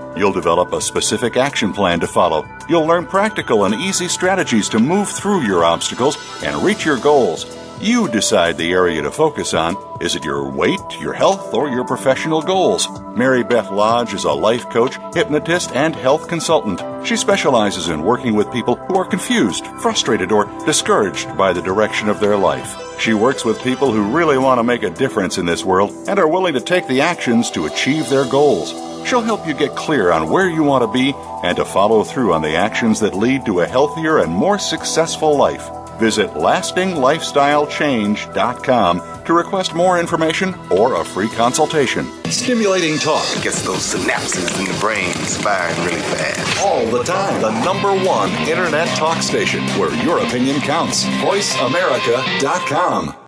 You'll 0.15 0.33
develop 0.33 0.73
a 0.73 0.81
specific 0.81 1.37
action 1.37 1.73
plan 1.73 1.99
to 2.01 2.07
follow. 2.07 2.45
You'll 2.67 2.85
learn 2.85 3.05
practical 3.05 3.65
and 3.65 3.75
easy 3.75 4.07
strategies 4.07 4.69
to 4.69 4.79
move 4.79 5.09
through 5.09 5.41
your 5.41 5.63
obstacles 5.63 6.17
and 6.43 6.63
reach 6.63 6.85
your 6.85 6.97
goals. 6.97 7.45
You 7.81 8.07
decide 8.07 8.57
the 8.57 8.73
area 8.73 9.01
to 9.01 9.09
focus 9.09 9.55
on. 9.55 9.75
Is 10.01 10.15
it 10.15 10.23
your 10.23 10.47
weight, 10.47 10.79
your 10.99 11.13
health, 11.13 11.51
or 11.51 11.67
your 11.67 11.83
professional 11.83 12.43
goals? 12.43 12.87
Mary 13.15 13.43
Beth 13.43 13.71
Lodge 13.71 14.13
is 14.13 14.23
a 14.23 14.31
life 14.31 14.69
coach, 14.69 14.97
hypnotist, 15.15 15.71
and 15.75 15.95
health 15.95 16.27
consultant. 16.27 16.79
She 17.07 17.17
specializes 17.17 17.89
in 17.89 18.03
working 18.03 18.35
with 18.35 18.51
people 18.51 18.75
who 18.75 18.97
are 18.97 19.05
confused, 19.05 19.65
frustrated, 19.81 20.31
or 20.31 20.45
discouraged 20.63 21.35
by 21.35 21.53
the 21.53 21.61
direction 21.63 22.07
of 22.07 22.19
their 22.19 22.37
life. 22.37 22.99
She 22.99 23.15
works 23.15 23.43
with 23.43 23.63
people 23.63 23.91
who 23.91 24.15
really 24.15 24.37
want 24.37 24.59
to 24.59 24.63
make 24.63 24.83
a 24.83 24.91
difference 24.91 25.39
in 25.39 25.47
this 25.47 25.65
world 25.65 25.91
and 26.07 26.19
are 26.19 26.27
willing 26.27 26.53
to 26.53 26.61
take 26.61 26.87
the 26.87 27.01
actions 27.01 27.49
to 27.51 27.65
achieve 27.65 28.09
their 28.09 28.25
goals. 28.25 28.90
She'll 29.05 29.21
help 29.21 29.47
you 29.47 29.53
get 29.53 29.75
clear 29.75 30.11
on 30.11 30.29
where 30.29 30.49
you 30.49 30.63
want 30.63 30.83
to 30.83 30.91
be 30.91 31.13
and 31.43 31.55
to 31.57 31.65
follow 31.65 32.03
through 32.03 32.33
on 32.33 32.41
the 32.41 32.55
actions 32.55 32.99
that 32.99 33.13
lead 33.13 33.45
to 33.45 33.61
a 33.61 33.67
healthier 33.67 34.17
and 34.19 34.31
more 34.31 34.59
successful 34.59 35.37
life. 35.37 35.69
Visit 35.99 36.31
lastinglifestylechange.com 36.31 39.01
to 39.25 39.33
request 39.33 39.75
more 39.75 39.99
information 39.99 40.55
or 40.71 40.99
a 40.99 41.05
free 41.05 41.29
consultation. 41.29 42.07
Stimulating 42.25 42.97
talk 42.97 43.23
gets 43.43 43.61
those 43.61 43.93
synapses 43.93 44.57
in 44.57 44.65
the 44.65 44.73
brain 44.79 45.13
firing 45.13 45.77
really 45.85 46.01
fast. 46.01 46.65
All 46.65 46.85
the 46.87 47.03
time. 47.03 47.39
The 47.41 47.51
number 47.63 47.93
one 48.03 48.31
internet 48.49 48.87
talk 48.97 49.21
station 49.21 49.61
where 49.79 49.93
your 50.03 50.17
opinion 50.19 50.59
counts. 50.61 51.03
VoiceAmerica.com. 51.05 53.20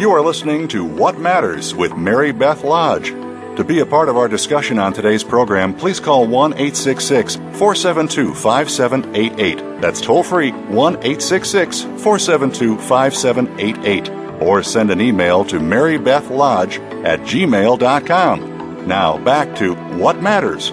You 0.00 0.12
are 0.12 0.22
listening 0.22 0.66
to 0.68 0.82
What 0.82 1.18
Matters 1.18 1.74
with 1.74 1.94
Mary 1.94 2.32
Beth 2.32 2.64
Lodge. 2.64 3.10
To 3.58 3.62
be 3.62 3.80
a 3.80 3.84
part 3.84 4.08
of 4.08 4.16
our 4.16 4.28
discussion 4.28 4.78
on 4.78 4.94
today's 4.94 5.22
program, 5.22 5.74
please 5.74 6.00
call 6.00 6.26
1 6.26 6.54
866 6.54 7.36
472 7.36 8.32
5788. 8.32 9.82
That's 9.82 10.00
toll 10.00 10.22
free 10.22 10.52
1 10.52 10.94
866 10.94 11.82
472 11.82 12.78
5788. 12.78 14.08
Or 14.40 14.62
send 14.62 14.90
an 14.90 15.02
email 15.02 15.44
to 15.44 15.58
marybethlodge 15.58 17.04
at 17.04 17.20
gmail.com. 17.20 18.86
Now 18.88 19.18
back 19.18 19.54
to 19.56 19.74
What 19.98 20.22
Matters. 20.22 20.70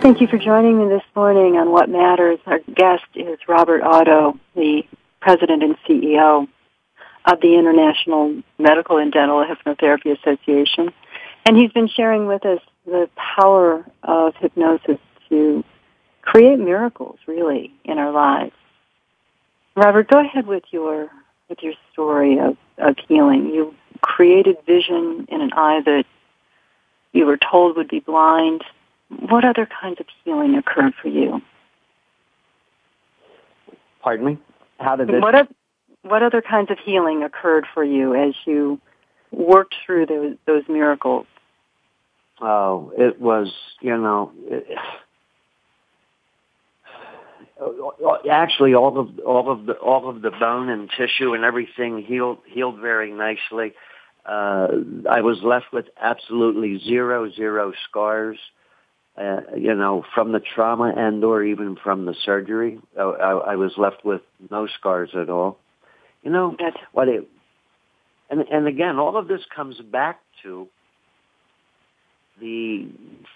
Thank 0.00 0.20
you 0.20 0.28
for 0.28 0.38
joining 0.38 0.78
me 0.78 0.88
this 0.88 1.02
morning 1.16 1.56
on 1.56 1.72
What 1.72 1.88
Matters. 1.88 2.38
Our 2.46 2.60
guest 2.72 3.02
is 3.16 3.40
Robert 3.48 3.82
Otto, 3.82 4.38
the 4.54 4.84
president 5.20 5.62
and 5.62 5.76
CEO 5.88 6.48
of 7.24 7.40
the 7.40 7.56
International 7.56 8.42
Medical 8.58 8.98
and 8.98 9.12
Dental 9.12 9.44
Hypnotherapy 9.44 10.18
Association. 10.18 10.92
And 11.44 11.56
he's 11.56 11.72
been 11.72 11.88
sharing 11.88 12.26
with 12.26 12.44
us 12.46 12.60
the 12.86 13.08
power 13.16 13.84
of 14.02 14.34
hypnosis 14.36 14.98
to 15.28 15.64
create 16.22 16.58
miracles, 16.58 17.18
really, 17.26 17.72
in 17.84 17.98
our 17.98 18.10
lives. 18.10 18.52
Robert, 19.76 20.08
go 20.08 20.20
ahead 20.20 20.46
with 20.46 20.64
your 20.70 21.08
with 21.48 21.62
your 21.62 21.72
story 21.92 22.38
of, 22.38 22.56
of 22.76 22.96
healing. 23.08 23.46
You 23.46 23.74
created 24.02 24.56
vision 24.66 25.26
in 25.30 25.40
an 25.40 25.52
eye 25.54 25.80
that 25.84 26.04
you 27.12 27.24
were 27.24 27.38
told 27.38 27.76
would 27.76 27.88
be 27.88 28.00
blind. 28.00 28.62
What 29.08 29.44
other 29.44 29.66
kinds 29.80 30.00
of 30.00 30.06
healing 30.24 30.56
occurred 30.56 30.94
for 31.00 31.08
you? 31.08 31.40
Pardon 34.02 34.26
me? 34.26 34.38
How 34.78 34.96
did 34.96 35.08
this? 35.08 35.20
What, 35.20 35.48
what 36.02 36.22
other 36.22 36.42
kinds 36.42 36.70
of 36.70 36.78
healing 36.78 37.22
occurred 37.22 37.66
for 37.74 37.84
you 37.84 38.14
as 38.14 38.34
you 38.46 38.80
worked 39.30 39.74
through 39.84 40.06
those, 40.06 40.36
those 40.46 40.62
miracles? 40.68 41.26
Oh, 42.40 42.92
it 42.96 43.20
was, 43.20 43.52
you 43.80 43.96
know, 43.96 44.32
it, 44.46 44.78
actually 48.30 48.74
all 48.74 48.98
of 48.98 49.18
all 49.20 49.50
of 49.50 49.66
the 49.66 49.72
all 49.74 50.08
of 50.08 50.22
the 50.22 50.30
bone 50.30 50.68
and 50.68 50.88
tissue 50.96 51.34
and 51.34 51.44
everything 51.44 52.02
healed 52.02 52.38
healed 52.46 52.78
very 52.78 53.12
nicely. 53.12 53.72
Uh, 54.24 54.68
I 55.10 55.22
was 55.22 55.38
left 55.42 55.72
with 55.72 55.86
absolutely 56.00 56.78
zero 56.78 57.30
zero 57.30 57.72
scars 57.88 58.38
uh, 59.18 59.40
you 59.56 59.74
know, 59.74 60.04
from 60.14 60.32
the 60.32 60.40
trauma 60.40 60.92
and 60.96 61.24
or 61.24 61.42
even 61.42 61.76
from 61.76 62.06
the 62.06 62.14
surgery. 62.24 62.78
I, 62.98 63.02
I, 63.02 63.30
I 63.52 63.56
was 63.56 63.72
left 63.76 64.04
with 64.04 64.20
no 64.50 64.66
scars 64.66 65.10
at 65.20 65.28
all. 65.28 65.58
You 66.22 66.30
know, 66.30 66.56
That's... 66.58 66.76
what 66.92 67.08
it, 67.08 67.28
and, 68.30 68.40
and 68.50 68.66
again, 68.66 68.98
all 68.98 69.16
of 69.16 69.28
this 69.28 69.40
comes 69.54 69.76
back 69.80 70.20
to 70.42 70.68
the 72.40 72.88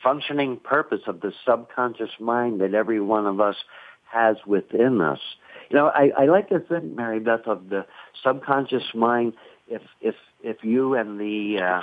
functioning 0.02 0.58
purpose 0.58 1.00
of 1.06 1.20
the 1.20 1.32
subconscious 1.44 2.10
mind 2.20 2.60
that 2.60 2.74
every 2.74 3.00
one 3.00 3.26
of 3.26 3.40
us 3.40 3.56
has 4.10 4.36
within 4.46 5.00
us. 5.00 5.18
You 5.70 5.76
know, 5.76 5.86
I, 5.86 6.10
I 6.16 6.24
like 6.26 6.50
to 6.50 6.60
think, 6.60 6.94
Mary 6.94 7.18
Beth, 7.18 7.46
of 7.46 7.70
the 7.70 7.86
subconscious 8.22 8.94
mind. 8.94 9.32
If 9.68 9.82
if 10.00 10.14
if 10.42 10.58
you 10.62 10.94
and 10.94 11.18
the 11.18 11.58
uh, 11.62 11.80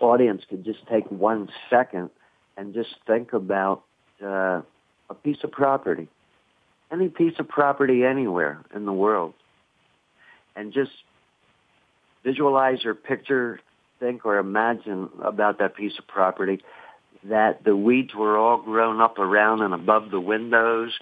audience 0.00 0.42
could 0.48 0.64
just 0.64 0.86
take 0.86 1.10
one 1.10 1.48
second 1.68 2.10
and 2.58 2.74
just 2.74 2.90
think 3.06 3.32
about 3.32 3.84
uh, 4.22 4.60
a 5.08 5.14
piece 5.22 5.38
of 5.44 5.52
property, 5.52 6.08
any 6.92 7.08
piece 7.08 7.34
of 7.38 7.48
property 7.48 8.04
anywhere 8.04 8.64
in 8.74 8.84
the 8.84 8.92
world, 8.92 9.32
and 10.56 10.72
just 10.72 10.90
visualize 12.24 12.84
or 12.84 12.94
picture, 12.94 13.60
think 14.00 14.26
or 14.26 14.38
imagine 14.38 15.08
about 15.22 15.60
that 15.60 15.76
piece 15.76 15.96
of 15.98 16.06
property 16.08 16.60
that 17.24 17.64
the 17.64 17.76
weeds 17.76 18.14
were 18.14 18.36
all 18.36 18.58
grown 18.58 19.00
up 19.00 19.18
around 19.18 19.62
and 19.62 19.72
above 19.72 20.10
the 20.10 20.20
windows 20.20 20.92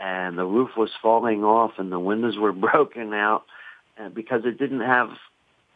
and 0.00 0.36
the 0.36 0.44
roof 0.44 0.70
was 0.76 0.90
falling 1.00 1.44
off 1.44 1.72
and 1.78 1.90
the 1.92 1.98
windows 1.98 2.36
were 2.36 2.52
broken 2.68 3.14
out 3.14 3.44
because 4.12 4.42
it 4.44 4.58
didn't 4.58 4.80
have 4.80 5.10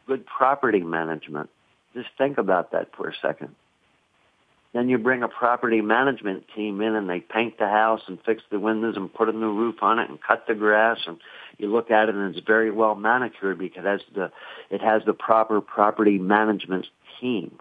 good 0.06 0.26
property 0.26 0.80
management. 0.80 1.48
Just 1.94 2.08
think 2.18 2.38
about 2.38 2.72
that 2.72 2.90
for 2.96 3.08
a 3.08 3.14
second. 3.22 3.54
Then 4.78 4.88
you 4.88 4.96
bring 4.96 5.24
a 5.24 5.28
property 5.28 5.80
management 5.80 6.44
team 6.54 6.80
in 6.80 6.94
and 6.94 7.10
they 7.10 7.18
paint 7.18 7.58
the 7.58 7.66
house 7.66 8.02
and 8.06 8.16
fix 8.24 8.44
the 8.48 8.60
windows 8.60 8.94
and 8.96 9.12
put 9.12 9.28
a 9.28 9.32
new 9.32 9.52
roof 9.52 9.82
on 9.82 9.98
it 9.98 10.08
and 10.08 10.22
cut 10.22 10.44
the 10.46 10.54
grass 10.54 10.98
and 11.08 11.18
you 11.58 11.66
look 11.66 11.90
at 11.90 12.08
it 12.08 12.14
and 12.14 12.32
it's 12.32 12.46
very 12.46 12.70
well 12.70 12.94
manicured 12.94 13.58
because 13.58 13.84
it 13.84 13.88
has 13.88 14.00
the, 14.14 14.30
it 14.70 14.80
has 14.80 15.02
the 15.04 15.14
proper 15.14 15.60
property 15.60 16.16
management 16.16 16.86
team. 17.20 17.58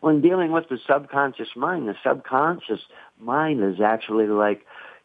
When 0.00 0.22
dealing 0.22 0.52
with 0.52 0.70
the 0.70 0.78
subconscious 0.86 1.50
mind, 1.54 1.86
the 1.86 1.96
subconscious 2.02 2.80
mind 3.20 3.62
is 3.62 3.82
actually 3.82 4.28
like 4.28 4.64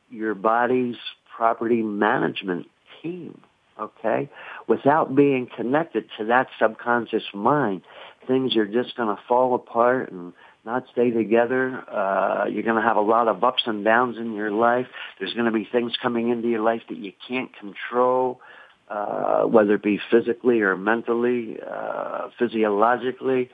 your 0.09 0.33
body's 0.33 0.95
property 1.35 1.81
management 1.81 2.67
team. 3.01 3.41
Okay? 3.77 4.29
Without 4.67 5.13
being 5.13 5.49
connected 5.53 6.05
to 6.19 6.25
that 6.27 6.47
subconscious 6.57 7.23
mind, 7.33 7.81
things 8.27 8.55
are 8.55 8.65
just 8.65 8.95
going 8.95 9.13
to 9.13 9.21
fall 9.27 9.55
apart 9.55 10.09
and 10.09 10.31
not 10.65 10.83
stay 10.91 11.11
together. 11.11 11.83
Uh, 11.89 12.45
you're 12.45 12.63
going 12.63 12.75
to 12.75 12.87
have 12.87 12.97
a 12.97 13.01
lot 13.01 13.27
of 13.27 13.43
ups 13.43 13.63
and 13.65 13.83
downs 13.83 14.17
in 14.17 14.33
your 14.33 14.51
life. 14.51 14.87
There's 15.19 15.33
going 15.33 15.45
to 15.45 15.51
be 15.51 15.67
things 15.71 15.93
coming 16.01 16.29
into 16.29 16.47
your 16.47 16.61
life 16.61 16.81
that 16.89 16.97
you 16.97 17.13
can't 17.27 17.49
control, 17.57 18.41
uh, 18.89 19.43
whether 19.43 19.75
it 19.75 19.83
be 19.83 19.99
physically 20.11 20.61
or 20.61 20.77
mentally, 20.77 21.57
uh, 21.67 22.29
physiologically. 22.37 23.49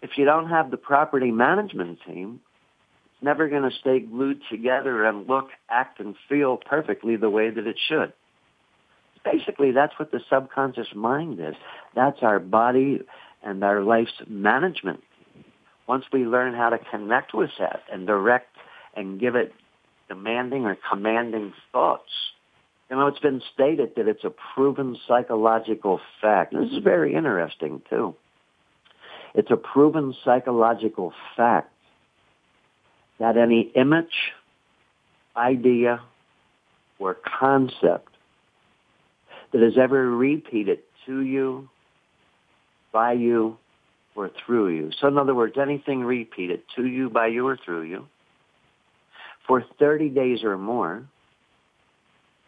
If 0.00 0.10
you 0.16 0.24
don't 0.24 0.48
have 0.48 0.70
the 0.70 0.76
property 0.76 1.30
management 1.30 1.98
team, 2.06 2.40
it's 3.06 3.24
never 3.24 3.48
going 3.48 3.68
to 3.68 3.76
stay 3.80 4.00
glued 4.00 4.42
together 4.50 5.04
and 5.04 5.28
look, 5.28 5.48
act, 5.68 5.98
and 5.98 6.14
feel 6.28 6.56
perfectly 6.56 7.16
the 7.16 7.30
way 7.30 7.50
that 7.50 7.66
it 7.66 7.76
should. 7.88 8.12
Basically, 9.24 9.70
that's 9.70 9.96
what 9.98 10.10
the 10.10 10.20
subconscious 10.28 10.88
mind 10.94 11.38
is. 11.40 11.54
That's 11.94 12.18
our 12.22 12.40
body 12.40 13.00
and 13.44 13.62
our 13.62 13.80
life's 13.80 14.12
management 14.28 15.02
once 15.92 16.06
we 16.10 16.24
learn 16.24 16.54
how 16.54 16.70
to 16.70 16.78
connect 16.90 17.34
with 17.34 17.50
that 17.58 17.82
and 17.92 18.06
direct 18.06 18.56
and 18.96 19.20
give 19.20 19.36
it 19.36 19.52
demanding 20.08 20.64
or 20.64 20.74
commanding 20.90 21.52
thoughts, 21.70 22.08
you 22.88 22.96
know, 22.96 23.08
it's 23.08 23.18
been 23.18 23.42
stated 23.52 23.90
that 23.96 24.08
it's 24.08 24.24
a 24.24 24.32
proven 24.54 24.96
psychological 25.06 26.00
fact. 26.22 26.54
This 26.54 26.62
is 26.62 26.76
mm-hmm. 26.76 26.84
very 26.84 27.14
interesting 27.14 27.82
too. 27.90 28.14
It's 29.34 29.50
a 29.50 29.56
proven 29.56 30.14
psychological 30.24 31.12
fact 31.36 31.70
that 33.18 33.36
any 33.36 33.70
image, 33.76 34.32
idea, 35.36 36.00
or 36.98 37.18
concept 37.38 38.08
that 39.52 39.62
is 39.62 39.74
ever 39.76 40.08
repeated 40.08 40.78
to 41.04 41.20
you, 41.20 41.68
by 42.92 43.12
you, 43.12 43.58
or 44.14 44.30
through 44.44 44.68
you. 44.68 44.90
So 45.00 45.08
in 45.08 45.18
other 45.18 45.34
words, 45.34 45.56
anything 45.60 46.00
repeated 46.04 46.62
to 46.76 46.86
you, 46.86 47.10
by 47.10 47.28
you, 47.28 47.46
or 47.46 47.56
through 47.56 47.82
you 47.82 48.06
for 49.46 49.64
30 49.78 50.08
days 50.10 50.44
or 50.44 50.56
more 50.56 51.04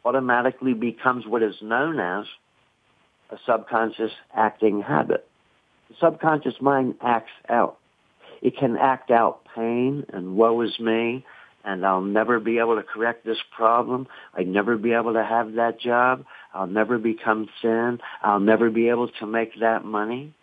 automatically 0.04 0.74
becomes 0.74 1.26
what 1.26 1.42
is 1.42 1.54
known 1.62 1.98
as 1.98 2.26
a 3.30 3.36
subconscious 3.46 4.12
acting 4.34 4.82
habit. 4.82 5.26
The 5.88 5.96
subconscious 6.00 6.54
mind 6.60 6.94
acts 7.00 7.32
out. 7.48 7.78
It 8.42 8.56
can 8.56 8.76
act 8.76 9.10
out 9.10 9.40
pain 9.54 10.04
and 10.12 10.36
woe 10.36 10.60
is 10.60 10.78
me 10.78 11.24
and 11.64 11.86
I'll 11.86 12.02
never 12.02 12.38
be 12.40 12.58
able 12.58 12.76
to 12.76 12.82
correct 12.82 13.24
this 13.24 13.38
problem. 13.56 14.06
I'd 14.34 14.46
never 14.46 14.76
be 14.76 14.92
able 14.92 15.14
to 15.14 15.24
have 15.24 15.54
that 15.54 15.80
job. 15.80 16.24
I'll 16.52 16.66
never 16.66 16.98
become 16.98 17.48
thin. 17.62 18.00
I'll 18.22 18.40
never 18.40 18.70
be 18.70 18.90
able 18.90 19.08
to 19.08 19.26
make 19.26 19.58
that 19.60 19.84
money. 19.84 20.34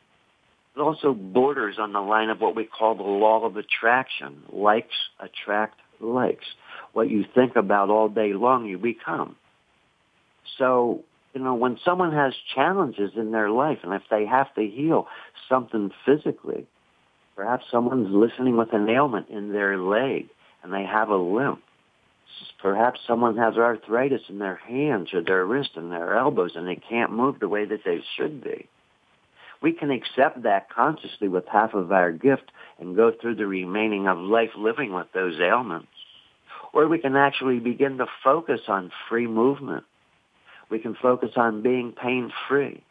It 0.75 0.79
also 0.79 1.13
borders 1.13 1.77
on 1.79 1.91
the 1.91 1.99
line 1.99 2.29
of 2.29 2.39
what 2.39 2.55
we 2.55 2.63
call 2.63 2.95
the 2.95 3.03
law 3.03 3.43
of 3.45 3.57
attraction. 3.57 4.43
Likes 4.51 4.95
attract 5.19 5.79
likes. 5.99 6.45
What 6.93 7.09
you 7.09 7.25
think 7.35 7.55
about 7.55 7.89
all 7.89 8.07
day 8.07 8.33
long, 8.33 8.65
you 8.65 8.77
become. 8.77 9.35
So, 10.57 11.03
you 11.33 11.41
know, 11.41 11.55
when 11.55 11.77
someone 11.83 12.13
has 12.13 12.33
challenges 12.55 13.11
in 13.15 13.31
their 13.31 13.49
life 13.49 13.79
and 13.83 13.93
if 13.93 14.03
they 14.09 14.25
have 14.25 14.53
to 14.55 14.61
heal 14.61 15.07
something 15.49 15.91
physically, 16.05 16.67
perhaps 17.35 17.65
someone's 17.71 18.09
listening 18.09 18.57
with 18.57 18.73
an 18.73 18.89
ailment 18.89 19.29
in 19.29 19.51
their 19.51 19.77
leg 19.77 20.29
and 20.63 20.73
they 20.73 20.85
have 20.85 21.09
a 21.09 21.17
limp. 21.17 21.61
Perhaps 22.61 22.99
someone 23.07 23.37
has 23.37 23.55
arthritis 23.57 24.21
in 24.29 24.39
their 24.39 24.55
hands 24.55 25.13
or 25.13 25.21
their 25.21 25.45
wrist 25.45 25.71
and 25.75 25.91
their 25.91 26.17
elbows 26.17 26.51
and 26.55 26.67
they 26.67 26.75
can't 26.75 27.11
move 27.11 27.39
the 27.39 27.49
way 27.49 27.65
that 27.65 27.81
they 27.83 28.01
should 28.15 28.43
be 28.43 28.67
we 29.61 29.73
can 29.73 29.91
accept 29.91 30.43
that 30.43 30.69
consciously 30.69 31.27
with 31.27 31.45
half 31.47 31.73
of 31.73 31.91
our 31.91 32.11
gift 32.11 32.51
and 32.79 32.95
go 32.95 33.11
through 33.11 33.35
the 33.35 33.45
remaining 33.45 34.07
of 34.07 34.17
life 34.17 34.49
living 34.57 34.93
with 34.93 35.07
those 35.13 35.39
ailments. 35.39 35.87
Or 36.73 36.87
we 36.87 36.99
can 36.99 37.15
actually 37.15 37.59
begin 37.59 37.97
to 37.97 38.07
focus 38.23 38.61
on 38.67 38.91
free 39.07 39.27
movement. 39.27 39.83
We 40.69 40.79
can 40.79 40.95
focus 40.99 41.31
on 41.35 41.61
being 41.61 41.91
pain-free. 41.91 42.83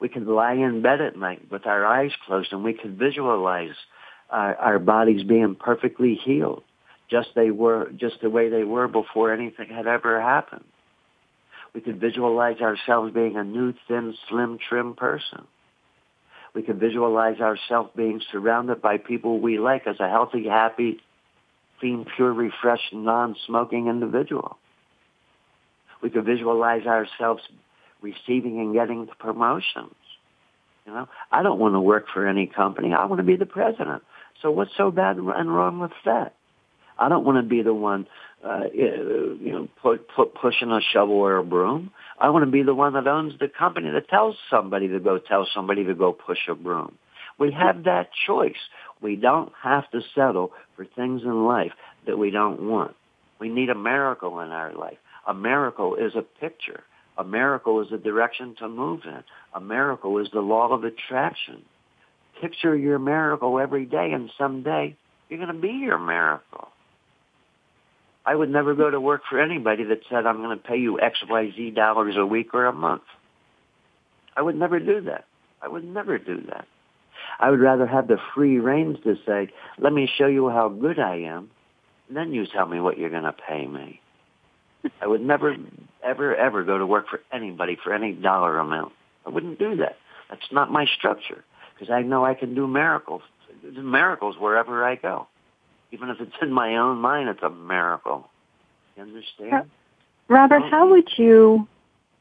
We 0.00 0.08
can 0.08 0.26
lie 0.26 0.54
in 0.54 0.82
bed 0.82 1.00
at 1.00 1.16
night 1.16 1.50
with 1.50 1.66
our 1.66 1.86
eyes 1.86 2.12
closed 2.26 2.52
and 2.52 2.64
we 2.64 2.72
can 2.72 2.98
visualize 2.98 3.74
our, 4.30 4.56
our 4.56 4.78
bodies 4.78 5.22
being 5.22 5.54
perfectly 5.54 6.18
healed, 6.22 6.64
just 7.08 7.28
they 7.34 7.50
were, 7.50 7.90
just 7.96 8.20
the 8.22 8.30
way 8.30 8.48
they 8.48 8.64
were 8.64 8.88
before 8.88 9.32
anything 9.32 9.68
had 9.68 9.86
ever 9.86 10.20
happened. 10.20 10.64
We 11.74 11.80
could 11.80 12.00
visualize 12.00 12.60
ourselves 12.60 13.12
being 13.14 13.36
a 13.36 13.44
new, 13.44 13.74
thin, 13.86 14.14
slim, 14.28 14.58
trim 14.68 14.94
person. 14.94 15.46
We 16.56 16.62
can 16.62 16.78
visualize 16.78 17.38
ourselves 17.38 17.90
being 17.94 18.22
surrounded 18.32 18.80
by 18.80 18.96
people 18.96 19.40
we 19.40 19.58
like 19.58 19.86
as 19.86 20.00
a 20.00 20.08
healthy, 20.08 20.48
happy, 20.48 21.02
clean, 21.78 22.06
pure, 22.16 22.32
refreshed, 22.32 22.94
non-smoking 22.94 23.88
individual. 23.88 24.56
We 26.02 26.08
could 26.08 26.24
visualize 26.24 26.86
ourselves 26.86 27.42
receiving 28.00 28.58
and 28.58 28.72
getting 28.72 29.06
promotions. 29.18 29.94
You 30.86 30.94
know, 30.94 31.08
I 31.30 31.42
don't 31.42 31.58
want 31.58 31.74
to 31.74 31.80
work 31.80 32.06
for 32.14 32.26
any 32.26 32.46
company. 32.46 32.94
I 32.94 33.04
want 33.04 33.18
to 33.18 33.26
be 33.26 33.36
the 33.36 33.44
president. 33.44 34.02
So 34.40 34.50
what's 34.50 34.74
so 34.78 34.90
bad 34.90 35.18
and 35.18 35.54
wrong 35.54 35.78
with 35.78 35.92
that? 36.06 36.36
I 36.98 37.10
don't 37.10 37.26
want 37.26 37.36
to 37.36 37.46
be 37.46 37.60
the 37.60 37.74
one, 37.74 38.06
uh, 38.46 38.64
you 38.72 39.52
know, 39.52 39.68
put, 39.82 40.06
put, 40.14 40.34
pushing 40.34 40.70
a 40.70 40.80
shovel 40.92 41.16
or 41.16 41.36
a 41.38 41.44
broom. 41.44 41.90
I 42.18 42.30
want 42.30 42.44
to 42.44 42.50
be 42.50 42.62
the 42.62 42.74
one 42.74 42.94
that 42.94 43.06
owns 43.06 43.34
the 43.38 43.48
company 43.48 43.90
that 43.90 44.08
tells 44.08 44.36
somebody 44.50 44.88
to 44.88 45.00
go 45.00 45.18
tell 45.18 45.46
somebody 45.52 45.84
to 45.84 45.94
go 45.94 46.12
push 46.12 46.38
a 46.48 46.54
broom. 46.54 46.96
We 47.38 47.52
have 47.52 47.84
that 47.84 48.10
choice. 48.26 48.56
We 49.02 49.16
don't 49.16 49.52
have 49.62 49.90
to 49.90 50.00
settle 50.14 50.52
for 50.74 50.84
things 50.84 51.22
in 51.22 51.44
life 51.44 51.72
that 52.06 52.18
we 52.18 52.30
don't 52.30 52.62
want. 52.62 52.94
We 53.38 53.48
need 53.48 53.68
a 53.68 53.74
miracle 53.74 54.40
in 54.40 54.50
our 54.50 54.72
life. 54.72 54.98
A 55.26 55.34
miracle 55.34 55.96
is 55.96 56.14
a 56.14 56.22
picture. 56.22 56.84
A 57.18 57.24
miracle 57.24 57.80
is 57.82 57.92
a 57.92 57.98
direction 57.98 58.54
to 58.60 58.68
move 58.68 59.00
in. 59.04 59.22
A 59.54 59.60
miracle 59.60 60.18
is 60.18 60.28
the 60.32 60.40
law 60.40 60.72
of 60.72 60.84
attraction. 60.84 61.62
Picture 62.40 62.76
your 62.76 62.98
miracle 62.98 63.58
every 63.58 63.86
day 63.86 64.12
and 64.12 64.30
someday 64.38 64.96
you're 65.28 65.38
going 65.38 65.54
to 65.54 65.60
be 65.60 65.72
your 65.72 65.98
miracle. 65.98 66.68
I 68.26 68.34
would 68.34 68.50
never 68.50 68.74
go 68.74 68.90
to 68.90 69.00
work 69.00 69.22
for 69.30 69.40
anybody 69.40 69.84
that 69.84 70.00
said, 70.10 70.26
I'm 70.26 70.38
going 70.38 70.58
to 70.58 70.62
pay 70.62 70.76
you 70.76 71.00
X, 71.00 71.20
Y, 71.28 71.52
Z 71.56 71.70
dollars 71.70 72.16
a 72.18 72.26
week 72.26 72.52
or 72.54 72.66
a 72.66 72.72
month. 72.72 73.02
I 74.36 74.42
would 74.42 74.56
never 74.56 74.80
do 74.80 75.00
that. 75.02 75.26
I 75.62 75.68
would 75.68 75.84
never 75.84 76.18
do 76.18 76.42
that. 76.48 76.66
I 77.38 77.50
would 77.50 77.60
rather 77.60 77.86
have 77.86 78.08
the 78.08 78.18
free 78.34 78.58
reins 78.58 78.98
to 79.04 79.16
say, 79.24 79.48
let 79.78 79.92
me 79.92 80.10
show 80.18 80.26
you 80.26 80.48
how 80.48 80.68
good 80.68 80.98
I 80.98 81.16
am, 81.20 81.50
and 82.08 82.16
then 82.16 82.32
you 82.32 82.46
tell 82.46 82.66
me 82.66 82.80
what 82.80 82.98
you're 82.98 83.10
going 83.10 83.22
to 83.22 83.32
pay 83.32 83.66
me. 83.66 84.00
I 85.00 85.06
would 85.06 85.22
never, 85.22 85.56
ever, 86.02 86.34
ever 86.34 86.64
go 86.64 86.78
to 86.78 86.86
work 86.86 87.08
for 87.08 87.20
anybody 87.32 87.76
for 87.82 87.94
any 87.94 88.12
dollar 88.12 88.58
amount. 88.58 88.92
I 89.24 89.30
wouldn't 89.30 89.58
do 89.58 89.76
that. 89.76 89.96
That's 90.28 90.50
not 90.50 90.70
my 90.70 90.86
structure 90.98 91.44
because 91.74 91.92
I 91.92 92.02
know 92.02 92.24
I 92.24 92.34
can 92.34 92.54
do 92.54 92.66
miracles, 92.66 93.22
miracles 93.62 94.36
wherever 94.38 94.84
I 94.84 94.96
go. 94.96 95.28
Even 95.92 96.10
if 96.10 96.20
it's 96.20 96.34
in 96.42 96.52
my 96.52 96.76
own 96.76 96.98
mind, 96.98 97.28
it's 97.28 97.42
a 97.42 97.50
miracle. 97.50 98.28
You 98.96 99.02
understand? 99.02 99.70
Robert, 100.28 100.62
mm-hmm. 100.62 100.70
how 100.70 100.88
would 100.90 101.08
you, 101.16 101.68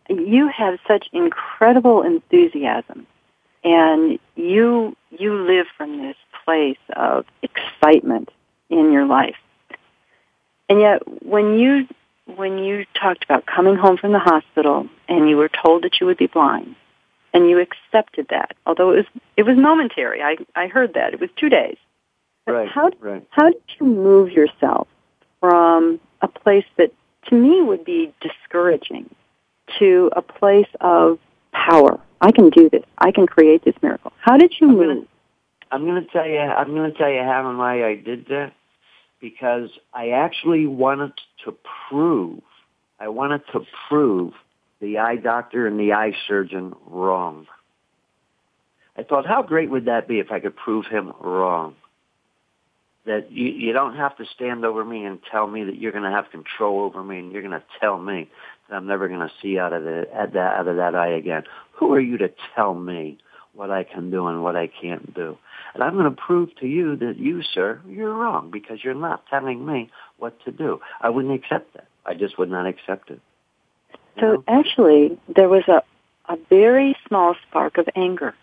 you 0.09 0.47
have 0.47 0.78
such 0.88 1.07
incredible 1.11 2.03
enthusiasm 2.03 3.07
and 3.63 4.20
you, 4.36 4.95
you 5.09 5.34
live 5.47 5.66
from 5.76 5.97
this 5.97 6.16
place 6.43 6.78
of 6.95 7.26
excitement 7.41 8.30
in 8.70 8.91
your 8.91 9.05
life. 9.05 9.36
And 10.70 10.80
yet 10.80 11.01
when 11.24 11.57
you, 11.57 11.88
when 12.36 12.59
you 12.59 12.86
talked 12.99 13.24
about 13.24 13.45
coming 13.45 13.76
home 13.76 13.97
from 13.97 14.11
the 14.11 14.20
hospital 14.20 14.88
and 15.07 15.30
you 15.30 15.38
were 15.38 15.49
told 15.49 15.84
that 15.84 15.99
you 15.99 16.05
would 16.05 16.18
be 16.18 16.28
blind 16.28 16.76
and 17.34 17.49
you 17.49 17.59
accepted 17.59 18.28
that, 18.30 18.55
although 18.66 18.91
it 18.91 18.95
was, 18.97 19.05
it 19.38 19.43
was 19.43 19.57
momentary. 19.57 20.22
I, 20.22 20.38
I 20.55 20.68
heard 20.68 20.93
that. 20.93 21.13
It 21.13 21.20
was 21.20 21.30
two 21.36 21.49
days. 21.49 21.78
Right, 22.48 22.70
how, 22.70 22.91
right. 23.00 23.26
how 23.32 23.46
did 23.50 23.62
you 23.80 23.88
move 23.88 24.32
yourself 24.32 24.88
from 25.39 26.00
a 26.22 26.28
place 26.28 26.66
that 26.78 26.91
to 27.30 27.36
me 27.36 27.62
would 27.64 27.84
be 27.84 28.14
discouraging 28.22 29.10
to 29.80 30.12
a 30.16 30.22
place 30.22 30.68
of 30.80 31.18
power? 31.52 32.00
I 32.22 32.32
can 32.32 32.50
do 32.52 32.70
this. 32.70 32.84
I 33.00 33.12
can 33.12 33.26
create 33.26 33.66
this 33.66 33.76
miracle. 33.82 34.14
How 34.20 34.38
did 34.38 34.54
you 34.60 34.70
I'm 34.70 34.76
move? 34.76 34.88
Gonna, 34.88 35.08
I'm 35.72 35.86
going 35.86 36.06
to 36.06 36.12
tell 36.12 36.28
you. 36.28 36.38
I'm 36.38 36.74
going 36.76 36.91
to 36.91 36.98
tell 36.98 37.10
you 37.10 37.24
how 37.24 37.50
and 37.50 37.58
why 37.58 37.84
I 37.84 37.96
did 37.96 38.28
that 38.28 38.54
because 39.20 39.70
I 39.93 40.10
actually 40.10 40.68
wanted 40.68 41.14
to 41.46 41.56
prove. 41.89 42.41
I 43.00 43.08
wanted 43.08 43.41
to 43.54 43.62
prove 43.89 44.34
the 44.80 45.00
eye 45.00 45.16
doctor 45.16 45.66
and 45.66 45.80
the 45.80 45.93
eye 45.93 46.14
surgeon 46.28 46.76
wrong. 46.86 47.48
I 48.98 49.04
thought, 49.04 49.26
how 49.26 49.41
great 49.41 49.70
would 49.70 49.86
that 49.86 50.08
be 50.08 50.20
if 50.20 50.32
I 50.32 50.39
could 50.39 50.56
prove 50.56 50.86
him 50.86 51.12
wrong? 51.20 51.76
That 53.06 53.32
you, 53.32 53.47
you 53.47 53.74
don't 53.74 53.95
have 53.95 54.18
to 54.18 54.26
stand 54.26 54.66
over 54.66 54.84
me 54.84 55.06
and 55.06 55.20
tell 55.32 55.47
me 55.47 55.64
that 55.64 55.78
you're 55.78 55.91
going 55.91 56.03
to 56.03 56.10
have 56.10 56.32
control 56.32 56.82
over 56.82 57.03
me 57.03 57.20
and 57.20 57.32
you're 57.32 57.41
going 57.41 57.51
to 57.51 57.64
tell 57.80 57.97
me 57.97 58.30
that 58.68 58.76
I'm 58.76 58.88
never 58.88 59.08
going 59.08 59.20
to 59.20 59.32
see 59.41 59.60
out 59.60 59.74
of 59.74 59.84
the, 59.84 60.08
at 60.14 60.34
that, 60.34 60.60
out 60.60 60.68
of 60.68 60.76
that 60.78 60.95
eye 60.95 61.12
again. 61.12 61.43
Who 61.74 61.93
are 61.93 61.99
you 61.99 62.18
to 62.18 62.30
tell 62.56 62.74
me 62.74 63.20
what 63.53 63.70
I 63.70 63.84
can 63.84 64.12
do 64.12 64.28
and 64.28 64.43
what 64.43 64.56
I 64.56 64.68
can't 64.68 65.14
do? 65.14 65.38
And 65.74 65.84
I'm 65.84 65.93
going 65.93 66.14
to 66.14 66.22
prove 66.22 66.56
to 66.58 66.68
you 66.68 66.95
that 66.97 67.18
you, 67.18 67.43
sir, 67.43 67.82
you're 67.88 68.14
wrong 68.14 68.49
because 68.49 68.84
you're 68.84 68.93
not 68.93 69.24
telling 69.28 69.66
me 69.66 69.91
what 70.18 70.43
to 70.45 70.51
do. 70.51 70.80
I 70.99 71.10
wouldn't 71.10 71.34
accept 71.34 71.74
that. 71.74 71.88
I 72.06 72.16
just 72.16 72.39
would 72.39 72.49
not 72.49 72.66
accept 72.66 73.12
it. 73.12 73.20
You 74.16 74.22
so 74.22 74.28
know? 74.28 74.43
actually, 74.47 75.20
there 75.36 75.49
was 75.49 75.64
a, 75.68 75.84
a 76.32 76.38
very 76.49 76.95
small 77.08 77.36
spark 77.47 77.78
of 77.78 77.88
anger 77.95 78.34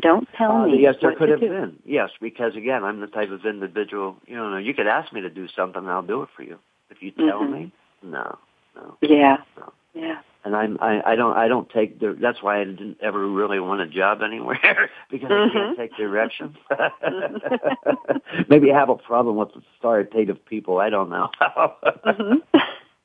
don't 0.00 0.28
tell 0.36 0.52
uh, 0.52 0.66
me. 0.66 0.80
Yes, 0.80 0.96
there 1.00 1.14
could 1.14 1.28
have 1.28 1.40
do. 1.40 1.48
been. 1.48 1.78
Yes, 1.84 2.10
because 2.20 2.56
again, 2.56 2.84
I'm 2.84 3.00
the 3.00 3.06
type 3.06 3.30
of 3.30 3.44
individual. 3.44 4.16
You 4.26 4.36
know, 4.36 4.56
you 4.56 4.74
could 4.74 4.86
ask 4.86 5.12
me 5.12 5.20
to 5.20 5.30
do 5.30 5.48
something, 5.48 5.82
and 5.82 5.90
I'll 5.90 6.02
do 6.02 6.22
it 6.22 6.28
for 6.36 6.42
you. 6.42 6.58
If 6.90 7.02
you 7.02 7.12
tell 7.12 7.40
mm-hmm. 7.40 7.52
me, 7.52 7.72
no, 8.02 8.38
no. 8.74 8.96
Yeah. 9.00 9.38
No. 9.58 9.72
Yeah. 9.94 10.20
And 10.44 10.56
I'm 10.56 10.78
I, 10.80 11.02
I 11.04 11.16
don't 11.16 11.36
I 11.36 11.48
don't 11.48 11.68
take 11.68 12.00
the 12.00 12.16
that's 12.18 12.42
why 12.42 12.60
I 12.60 12.64
didn't 12.64 12.98
ever 13.02 13.26
really 13.28 13.60
want 13.60 13.82
a 13.82 13.86
job 13.86 14.22
anywhere 14.22 14.90
because 15.10 15.28
mm-hmm. 15.28 15.58
I 15.58 15.60
can't 15.60 15.78
take 15.78 15.96
direction. 15.96 16.56
Maybe 18.48 18.72
I 18.72 18.78
have 18.78 18.88
a 18.88 18.96
problem 18.96 19.36
with 19.36 19.50
the 19.52 19.62
authoritative 19.78 20.44
people. 20.46 20.78
I 20.78 20.88
don't 20.88 21.10
know. 21.10 21.28
mm-hmm. 21.42 22.58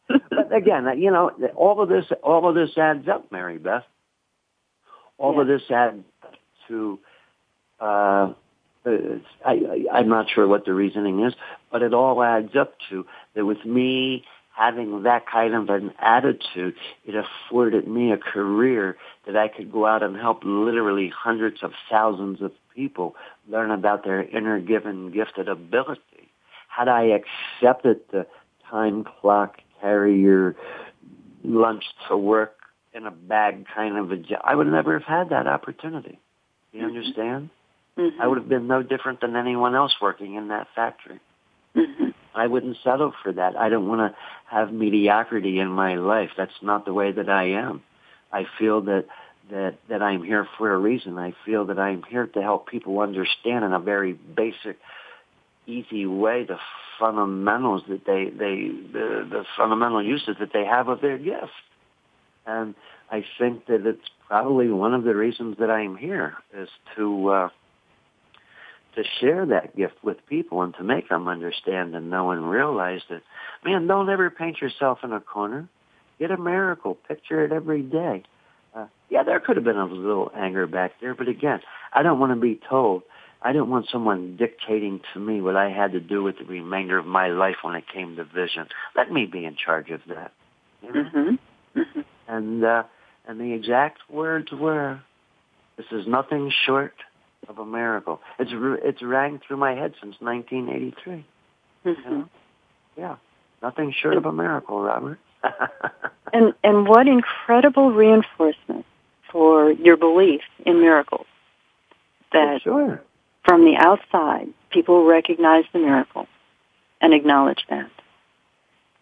but 0.07 0.55
again, 0.55 0.87
you 0.97 1.11
know, 1.11 1.31
all 1.55 1.81
of 1.81 1.89
this 1.89 2.05
all 2.23 2.47
of 2.47 2.55
this 2.55 2.77
adds 2.77 3.07
up, 3.09 3.29
Mary 3.31 3.57
Beth. 3.57 3.83
All 5.17 5.33
yeah. 5.35 5.41
of 5.41 5.47
this 5.47 5.61
adds 5.69 6.03
to, 6.67 6.99
uh, 7.79 8.33
I, 8.85 9.85
I'm 9.91 10.09
not 10.09 10.27
sure 10.29 10.47
what 10.47 10.65
the 10.65 10.73
reasoning 10.73 11.25
is, 11.25 11.33
but 11.71 11.81
it 11.81 11.93
all 11.93 12.21
adds 12.23 12.55
up 12.55 12.75
to 12.89 13.05
that 13.35 13.45
with 13.45 13.65
me 13.65 14.25
having 14.55 15.03
that 15.03 15.25
kind 15.27 15.53
of 15.53 15.69
an 15.69 15.91
attitude, 15.99 16.75
it 17.05 17.13
afforded 17.15 17.87
me 17.87 18.11
a 18.11 18.17
career 18.17 18.95
that 19.25 19.35
I 19.35 19.49
could 19.49 19.71
go 19.71 19.85
out 19.85 20.01
and 20.01 20.15
help 20.15 20.43
literally 20.43 21.11
hundreds 21.15 21.61
of 21.61 21.71
thousands 21.89 22.41
of 22.41 22.51
people 22.73 23.15
learn 23.49 23.71
about 23.71 24.05
their 24.05 24.23
inner 24.23 24.59
given 24.59 25.11
gifted 25.11 25.49
ability. 25.49 26.01
Had 26.69 26.87
I 26.87 27.19
accepted 27.59 27.99
the 28.11 28.25
time 28.69 29.03
clock, 29.03 29.57
carrier 29.81 30.55
lunch 31.43 31.83
to 32.07 32.17
work 32.17 32.55
in 32.93 33.05
a 33.05 33.11
bag 33.11 33.65
kind 33.73 33.97
of 33.97 34.11
a 34.11 34.17
job, 34.17 34.41
I 34.43 34.55
would 34.55 34.67
never 34.67 34.97
have 34.97 35.07
had 35.07 35.29
that 35.29 35.47
opportunity. 35.47 36.19
You 36.75 36.81
mm-hmm. 36.81 36.97
understand? 36.97 37.49
Mm-hmm. 37.97 38.21
I 38.21 38.27
would 38.27 38.37
have 38.37 38.49
been 38.49 38.67
no 38.67 38.83
different 38.83 39.21
than 39.21 39.35
anyone 39.35 39.75
else 39.75 39.95
working 40.01 40.35
in 40.35 40.49
that 40.49 40.67
factory. 40.75 41.19
Mm-hmm. 41.75 42.09
I 42.33 42.47
wouldn't 42.47 42.77
settle 42.83 43.13
for 43.23 43.31
that. 43.31 43.55
I 43.55 43.69
don't 43.69 43.87
want 43.87 44.11
to 44.11 44.17
have 44.47 44.73
mediocrity 44.73 45.59
in 45.59 45.69
my 45.69 45.95
life. 45.95 46.31
That's 46.37 46.51
not 46.61 46.83
the 46.85 46.93
way 46.93 47.13
that 47.13 47.29
I 47.29 47.51
am. 47.51 47.81
I 48.31 48.45
feel 48.59 48.81
that 48.81 49.05
that 49.49 49.75
that 49.87 50.01
I'm 50.01 50.23
here 50.23 50.47
for 50.57 50.73
a 50.73 50.77
reason. 50.77 51.17
I 51.17 51.33
feel 51.45 51.65
that 51.67 51.79
I'm 51.79 52.03
here 52.03 52.27
to 52.27 52.41
help 52.41 52.67
people 52.67 52.99
understand 52.99 53.63
in 53.63 53.71
a 53.71 53.79
very 53.79 54.13
basic, 54.13 54.77
easy 55.65 56.05
way 56.05 56.43
the 56.43 56.57
fundamentals 56.99 57.83
that 57.87 58.05
they 58.05 58.25
they 58.25 58.67
the, 58.91 59.25
the 59.29 59.45
fundamental 59.57 60.03
uses 60.03 60.35
that 60.39 60.51
they 60.51 60.65
have 60.65 60.89
of 60.89 60.99
their 60.99 61.17
gift. 61.17 61.51
And 62.45 62.75
I 63.11 63.23
think 63.39 63.65
that 63.67 63.85
it's 63.85 64.07
probably 64.27 64.69
one 64.69 64.93
of 64.93 65.03
the 65.03 65.15
reasons 65.15 65.57
that 65.59 65.69
I'm 65.69 65.95
here 65.95 66.35
is 66.55 66.69
to 66.95 67.29
uh, 67.29 67.49
to 68.95 69.03
share 69.19 69.45
that 69.45 69.75
gift 69.75 69.95
with 70.03 70.17
people 70.27 70.61
and 70.61 70.73
to 70.75 70.83
make 70.83 71.09
them 71.09 71.27
understand 71.27 71.95
and 71.95 72.09
know 72.09 72.31
and 72.31 72.49
realize 72.49 73.01
that, 73.09 73.21
man, 73.63 73.87
don't 73.87 74.09
ever 74.09 74.29
paint 74.29 74.61
yourself 74.61 74.99
in 75.03 75.11
a 75.11 75.19
corner. 75.19 75.67
Get 76.17 76.31
a 76.31 76.37
miracle. 76.37 76.97
Picture 77.07 77.43
it 77.43 77.51
every 77.51 77.81
day. 77.81 78.23
Uh, 78.73 78.87
yeah, 79.09 79.23
there 79.23 79.39
could 79.39 79.57
have 79.57 79.65
been 79.65 79.77
a 79.77 79.85
little 79.85 80.31
anger 80.35 80.65
back 80.65 80.93
there, 81.01 81.13
but 81.13 81.27
again, 81.27 81.59
I 81.93 82.03
don't 82.03 82.19
want 82.19 82.31
to 82.31 82.39
be 82.39 82.59
told. 82.69 83.03
I 83.41 83.51
don't 83.51 83.69
want 83.69 83.87
someone 83.91 84.37
dictating 84.37 85.01
to 85.13 85.19
me 85.19 85.39
what 85.41 85.55
I 85.55 85.69
had 85.69 85.91
to 85.91 85.99
do 85.99 86.23
with 86.23 86.39
the 86.39 86.45
remainder 86.45 86.97
of 86.97 87.05
my 87.05 87.27
life 87.27 87.57
when 87.61 87.75
it 87.75 87.83
came 87.93 88.15
to 88.15 88.23
vision. 88.23 88.67
Let 88.95 89.11
me 89.11 89.25
be 89.25 89.45
in 89.45 89.55
charge 89.55 89.91
of 89.91 90.01
that. 90.07 90.31
Mm-hmm. 90.83 91.35
Mm-hmm. 91.79 91.99
And 92.27 92.63
uh, 92.63 92.83
and 93.27 93.39
the 93.39 93.53
exact 93.53 93.99
words 94.09 94.51
were, 94.51 95.01
"This 95.77 95.85
is 95.91 96.07
nothing 96.07 96.51
short 96.65 96.93
of 97.47 97.59
a 97.59 97.65
miracle." 97.65 98.21
It's 98.39 98.51
it's 98.53 99.01
rang 99.01 99.39
through 99.45 99.57
my 99.57 99.73
head 99.73 99.93
since 100.01 100.15
1983. 100.19 101.25
Mm-hmm. 101.85 101.89
You 101.89 102.17
know? 102.17 102.29
Yeah, 102.97 103.15
nothing 103.61 103.93
short 103.99 104.17
of 104.17 104.25
a 104.25 104.31
miracle, 104.31 104.81
Robert. 104.81 105.19
and 106.33 106.53
and 106.63 106.87
what 106.87 107.07
incredible 107.07 107.91
reinforcement 107.91 108.85
for 109.31 109.71
your 109.71 109.97
belief 109.97 110.41
in 110.65 110.79
miracles 110.79 111.27
that 112.31 112.61
sure. 112.61 113.01
from 113.43 113.65
the 113.65 113.75
outside 113.77 114.47
people 114.71 115.05
recognize 115.05 115.65
the 115.73 115.79
miracle 115.79 116.27
and 117.01 117.13
acknowledge 117.13 117.65
that. 117.69 117.89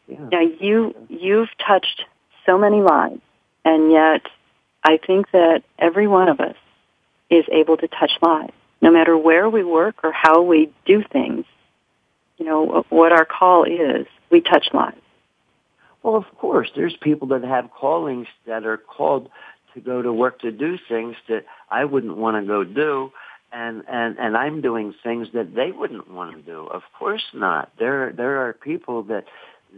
Yeah. 0.07 0.27
Now 0.31 0.41
you 0.41 0.95
you've 1.09 1.49
touched 1.65 2.03
so 2.45 2.57
many 2.57 2.81
lives 2.81 3.21
and 3.65 3.91
yet, 3.91 4.21
I 4.83 4.97
think 4.97 5.31
that 5.31 5.63
every 5.79 6.07
one 6.07 6.27
of 6.27 6.39
us 6.39 6.55
is 7.29 7.45
able 7.51 7.77
to 7.77 7.87
touch 7.87 8.11
lives, 8.21 8.53
no 8.81 8.91
matter 8.91 9.17
where 9.17 9.49
we 9.49 9.63
work 9.63 9.95
or 10.03 10.11
how 10.11 10.41
we 10.41 10.71
do 10.85 11.03
things. 11.11 11.45
You 12.37 12.45
know, 12.45 12.85
what 12.89 13.13
our 13.13 13.25
call 13.25 13.63
is, 13.63 14.07
we 14.29 14.41
touch 14.41 14.67
lives. 14.73 14.97
Well, 16.01 16.15
of 16.15 16.25
course, 16.37 16.69
there's 16.75 16.95
people 16.99 17.29
that 17.29 17.43
have 17.43 17.71
callings 17.71 18.27
that 18.45 18.65
are 18.65 18.77
called 18.77 19.29
to 19.73 19.79
go 19.79 20.01
to 20.01 20.11
work 20.11 20.41
to 20.41 20.51
do 20.51 20.77
things 20.89 21.15
that 21.29 21.45
I 21.71 21.85
wouldn't 21.85 22.17
want 22.17 22.43
to 22.43 22.45
go 22.45 22.63
do. 22.63 23.11
And, 23.53 23.83
and, 23.87 24.17
and 24.17 24.35
I'm 24.35 24.61
doing 24.61 24.93
things 25.03 25.27
that 25.33 25.55
they 25.55 25.71
wouldn't 25.71 26.11
want 26.11 26.35
to 26.35 26.41
do. 26.41 26.67
Of 26.67 26.81
course 26.97 27.23
not. 27.33 27.71
There, 27.79 28.11
there 28.11 28.47
are 28.47 28.53
people 28.53 29.03
that, 29.03 29.25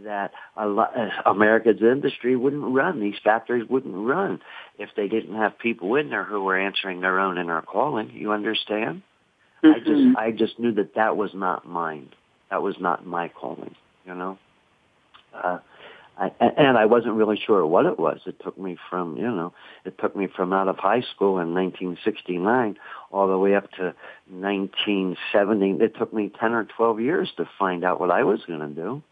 that 0.04 0.32
a 0.56 0.66
lot, 0.66 0.96
uh, 0.96 1.08
America's 1.30 1.80
industry 1.80 2.36
wouldn't 2.36 2.74
run. 2.74 3.00
These 3.00 3.16
factories 3.22 3.68
wouldn't 3.68 3.94
run 3.94 4.40
if 4.78 4.90
they 4.96 5.08
didn't 5.08 5.36
have 5.36 5.58
people 5.58 5.94
in 5.96 6.10
there 6.10 6.24
who 6.24 6.42
were 6.42 6.58
answering 6.58 7.00
their 7.00 7.18
own 7.18 7.38
inner 7.38 7.62
calling. 7.62 8.10
You 8.12 8.32
understand? 8.32 9.02
Mm-hmm. 9.64 9.68
I 9.68 9.78
just 9.78 10.18
I 10.18 10.30
just 10.32 10.58
knew 10.58 10.72
that 10.72 10.94
that 10.94 11.16
was 11.16 11.30
not 11.34 11.66
mine. 11.66 12.10
That 12.50 12.62
was 12.62 12.76
not 12.78 13.06
my 13.06 13.28
calling. 13.28 13.74
You 14.04 14.14
know. 14.14 14.38
Uh, 15.32 15.58
I, 16.18 16.30
and 16.40 16.78
I 16.78 16.86
wasn't 16.86 17.14
really 17.14 17.38
sure 17.46 17.66
what 17.66 17.84
it 17.84 17.98
was. 17.98 18.20
It 18.24 18.40
took 18.42 18.56
me 18.58 18.78
from, 18.88 19.18
you 19.18 19.30
know, 19.30 19.52
it 19.84 19.98
took 19.98 20.16
me 20.16 20.28
from 20.34 20.52
out 20.52 20.66
of 20.66 20.78
high 20.78 21.02
school 21.14 21.38
in 21.40 21.52
1969 21.52 22.76
all 23.12 23.28
the 23.28 23.36
way 23.36 23.54
up 23.54 23.70
to 23.72 23.94
1970. 24.30 25.84
It 25.84 25.94
took 25.98 26.14
me 26.14 26.32
10 26.40 26.52
or 26.52 26.64
12 26.64 27.00
years 27.00 27.30
to 27.36 27.46
find 27.58 27.84
out 27.84 28.00
what 28.00 28.10
I 28.10 28.22
was 28.22 28.40
going 28.46 28.60
to 28.60 28.68
do. 28.68 29.02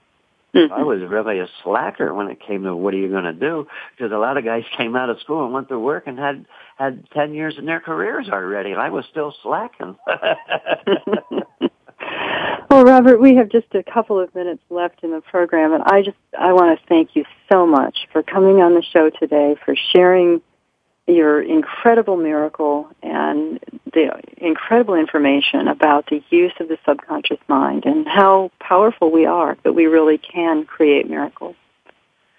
Mm-hmm. 0.54 0.72
I 0.72 0.82
was 0.82 1.00
really 1.02 1.40
a 1.40 1.48
slacker 1.62 2.14
when 2.14 2.28
it 2.28 2.38
came 2.40 2.62
to 2.62 2.76
what 2.76 2.94
are 2.94 2.98
you 2.98 3.08
going 3.08 3.24
to 3.24 3.32
do 3.32 3.66
because 3.96 4.12
a 4.12 4.18
lot 4.18 4.36
of 4.36 4.44
guys 4.44 4.62
came 4.76 4.94
out 4.94 5.10
of 5.10 5.20
school 5.20 5.44
and 5.44 5.52
went 5.52 5.68
to 5.68 5.78
work 5.78 6.04
and 6.06 6.18
had 6.18 6.46
had 6.76 7.08
10 7.10 7.34
years 7.34 7.56
in 7.58 7.66
their 7.66 7.80
careers 7.80 8.28
already 8.28 8.70
and 8.72 8.80
I 8.80 8.90
was 8.90 9.04
still 9.10 9.34
slacking. 9.42 9.96
well, 12.70 12.84
Robert, 12.84 13.20
we 13.20 13.34
have 13.36 13.48
just 13.48 13.74
a 13.74 13.82
couple 13.82 14.20
of 14.20 14.32
minutes 14.34 14.62
left 14.70 15.02
in 15.02 15.10
the 15.10 15.20
program 15.20 15.72
and 15.72 15.82
I 15.84 16.02
just 16.02 16.18
I 16.38 16.52
want 16.52 16.78
to 16.78 16.86
thank 16.86 17.16
you 17.16 17.24
so 17.50 17.66
much 17.66 18.06
for 18.12 18.22
coming 18.22 18.62
on 18.62 18.74
the 18.74 18.82
show 18.82 19.10
today 19.10 19.56
for 19.64 19.74
sharing 19.92 20.40
your 21.06 21.42
incredible 21.42 22.16
miracle 22.16 22.88
and 23.02 23.60
the 23.92 24.10
incredible 24.38 24.94
information 24.94 25.68
about 25.68 26.06
the 26.06 26.22
use 26.30 26.52
of 26.60 26.68
the 26.68 26.78
subconscious 26.86 27.38
mind 27.46 27.84
and 27.84 28.06
how 28.08 28.50
powerful 28.58 29.10
we 29.10 29.26
are 29.26 29.56
that 29.64 29.74
we 29.74 29.86
really 29.86 30.16
can 30.18 30.64
create 30.64 31.08
miracles. 31.08 31.56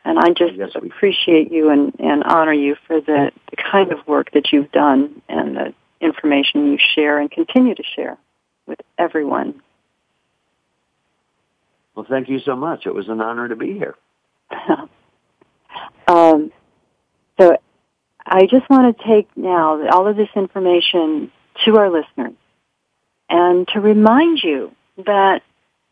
And 0.03 0.19
I 0.19 0.29
just 0.33 0.53
yes, 0.53 0.71
appreciate 0.75 1.51
you 1.51 1.69
and, 1.69 1.95
and 1.99 2.23
honor 2.23 2.53
you 2.53 2.75
for 2.87 3.01
the, 3.01 3.31
the 3.49 3.57
kind 3.57 3.91
of 3.91 4.05
work 4.07 4.31
that 4.31 4.51
you've 4.51 4.71
done 4.71 5.21
and 5.29 5.55
the 5.55 5.73
information 6.01 6.71
you 6.71 6.77
share 6.77 7.19
and 7.19 7.29
continue 7.29 7.75
to 7.75 7.83
share 7.95 8.17
with 8.65 8.79
everyone. 8.97 9.61
Well, 11.95 12.05
thank 12.07 12.29
you 12.29 12.39
so 12.39 12.55
much. 12.55 12.85
It 12.85 12.93
was 12.93 13.09
an 13.09 13.21
honor 13.21 13.47
to 13.47 13.55
be 13.55 13.73
here. 13.73 13.95
um, 16.07 16.51
so 17.39 17.57
I 18.25 18.47
just 18.47 18.69
want 18.69 18.97
to 18.97 19.03
take 19.05 19.27
now 19.37 19.87
all 19.89 20.07
of 20.07 20.17
this 20.17 20.29
information 20.35 21.31
to 21.65 21.77
our 21.77 21.89
listeners 21.89 22.33
and 23.29 23.67
to 23.69 23.79
remind 23.81 24.43
you 24.43 24.73
that 24.97 25.41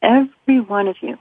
every 0.01 0.59
one 0.59 0.87
of 0.87 0.97
you 1.01 1.17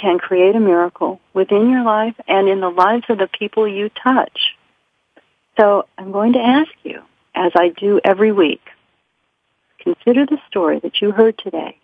can 0.00 0.18
create 0.18 0.54
a 0.56 0.60
miracle 0.60 1.20
within 1.34 1.70
your 1.70 1.84
life 1.84 2.16
and 2.28 2.48
in 2.48 2.60
the 2.60 2.68
lives 2.70 3.04
of 3.08 3.18
the 3.18 3.28
people 3.28 3.68
you 3.68 3.90
touch. 3.90 4.56
So 5.58 5.86
I'm 5.98 6.12
going 6.12 6.34
to 6.34 6.40
ask 6.40 6.70
you, 6.82 7.02
as 7.34 7.52
I 7.56 7.70
do 7.70 8.00
every 8.04 8.32
week, 8.32 8.62
consider 9.80 10.26
the 10.26 10.38
story 10.48 10.80
that 10.80 11.00
you 11.00 11.12
heard 11.12 11.38
today 11.38 11.78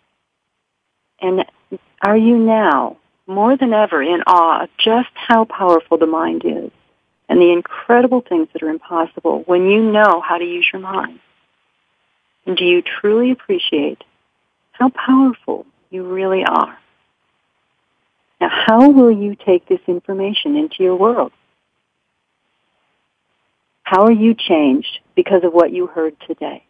And 1.21 1.45
are 2.01 2.17
you 2.17 2.37
now 2.37 2.97
more 3.27 3.57
than 3.57 3.73
ever 3.73 4.01
in 4.03 4.23
awe 4.27 4.63
of 4.63 4.69
just 4.77 5.09
how 5.15 5.45
powerful 5.45 5.97
the 5.97 6.07
mind 6.07 6.43
is 6.45 6.71
and 7.29 7.39
the 7.39 7.51
incredible 7.51 8.21
things 8.21 8.47
that 8.53 8.63
are 8.63 8.69
impossible 8.69 9.43
when 9.45 9.67
you 9.67 9.81
know 9.81 10.21
how 10.21 10.37
to 10.37 10.45
use 10.45 10.67
your 10.71 10.81
mind? 10.81 11.19
And 12.45 12.57
do 12.57 12.65
you 12.65 12.81
truly 12.81 13.31
appreciate 13.31 14.03
how 14.71 14.89
powerful 14.89 15.65
you 15.89 16.03
really 16.03 16.43
are? 16.43 16.77
Now, 18.41 18.49
how 18.49 18.89
will 18.89 19.11
you 19.11 19.35
take 19.35 19.67
this 19.67 19.79
information 19.87 20.57
into 20.57 20.83
your 20.83 20.95
world? 20.95 21.31
How 23.83 24.03
are 24.03 24.11
you 24.11 24.33
changed 24.33 24.99
because 25.15 25.43
of 25.43 25.53
what 25.53 25.71
you 25.71 25.87
heard 25.87 26.15
today? 26.27 26.63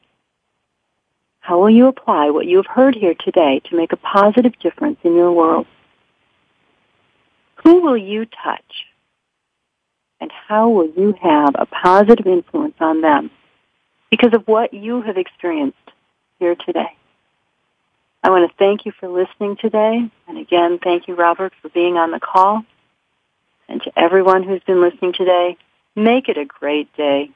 How 1.39 1.59
will 1.59 1.69
you 1.69 1.87
apply 1.87 2.29
what 2.29 2.45
you 2.45 2.57
have 2.57 2.67
heard 2.67 2.95
here 2.95 3.15
today 3.15 3.61
to 3.69 3.75
make 3.75 3.91
a 3.91 3.97
positive 3.97 4.57
difference 4.59 4.99
in 5.03 5.15
your 5.15 5.31
world? 5.31 5.67
Who 7.63 7.81
will 7.81 7.97
you 7.97 8.25
touch? 8.43 8.85
And 10.23 10.31
how 10.47 10.69
will 10.69 10.87
you 10.87 11.13
have 11.21 11.53
a 11.55 11.65
positive 11.65 12.25
influence 12.25 12.75
on 12.79 13.01
them 13.01 13.29
because 14.09 14.33
of 14.33 14.47
what 14.47 14.73
you 14.73 15.01
have 15.01 15.17
experienced 15.17 15.91
here 16.39 16.55
today? 16.55 16.95
I 18.23 18.29
want 18.29 18.49
to 18.49 18.57
thank 18.57 18.85
you 18.85 18.93
for 18.97 19.09
listening 19.09 19.57
today. 19.57 20.09
And 20.29 20.37
again, 20.37 20.79
thank 20.81 21.09
you, 21.09 21.15
Robert, 21.15 21.51
for 21.61 21.67
being 21.67 21.97
on 21.97 22.11
the 22.11 22.21
call. 22.21 22.63
And 23.67 23.81
to 23.81 23.91
everyone 23.99 24.43
who's 24.43 24.63
been 24.63 24.79
listening 24.79 25.11
today, 25.11 25.57
make 25.93 26.29
it 26.29 26.37
a 26.37 26.45
great 26.45 26.95
day. 26.95 27.29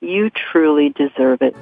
You 0.00 0.28
truly 0.28 0.88
deserve 0.88 1.40
it. 1.40 1.54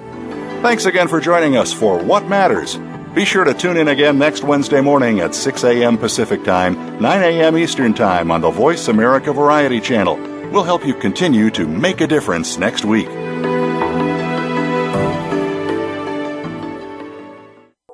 Thanks 0.63 0.87
again 0.87 1.07
for 1.07 1.21
joining 1.21 1.55
us 1.55 1.71
for 1.71 2.03
What 2.03 2.29
Matters. 2.29 2.79
Be 3.15 3.27
sure 3.27 3.45
to 3.45 3.53
tune 3.53 3.77
in 3.77 3.89
again 3.89 4.19
next 4.19 4.43
Wednesday 4.43 4.81
morning 4.81 5.21
at 5.21 5.35
6 5.35 5.65
a.m. 5.65 5.99
Pacific 5.99 6.45
Time, 6.45 6.99
9 6.99 7.23
a.m. 7.23 7.59
Eastern 7.59 7.93
Time 7.93 8.31
on 8.31 8.41
the 8.41 8.51
Voice 8.51 8.89
America 8.89 9.35
Variety 9.35 9.79
Channel. 9.79 10.32
We'll 10.53 10.65
help 10.65 10.87
you 10.87 10.93
continue 10.93 11.49
to 11.53 11.67
make 11.67 12.03
a 12.03 12.07
difference 12.07 12.59
next 12.59 12.85
week. 12.85 13.09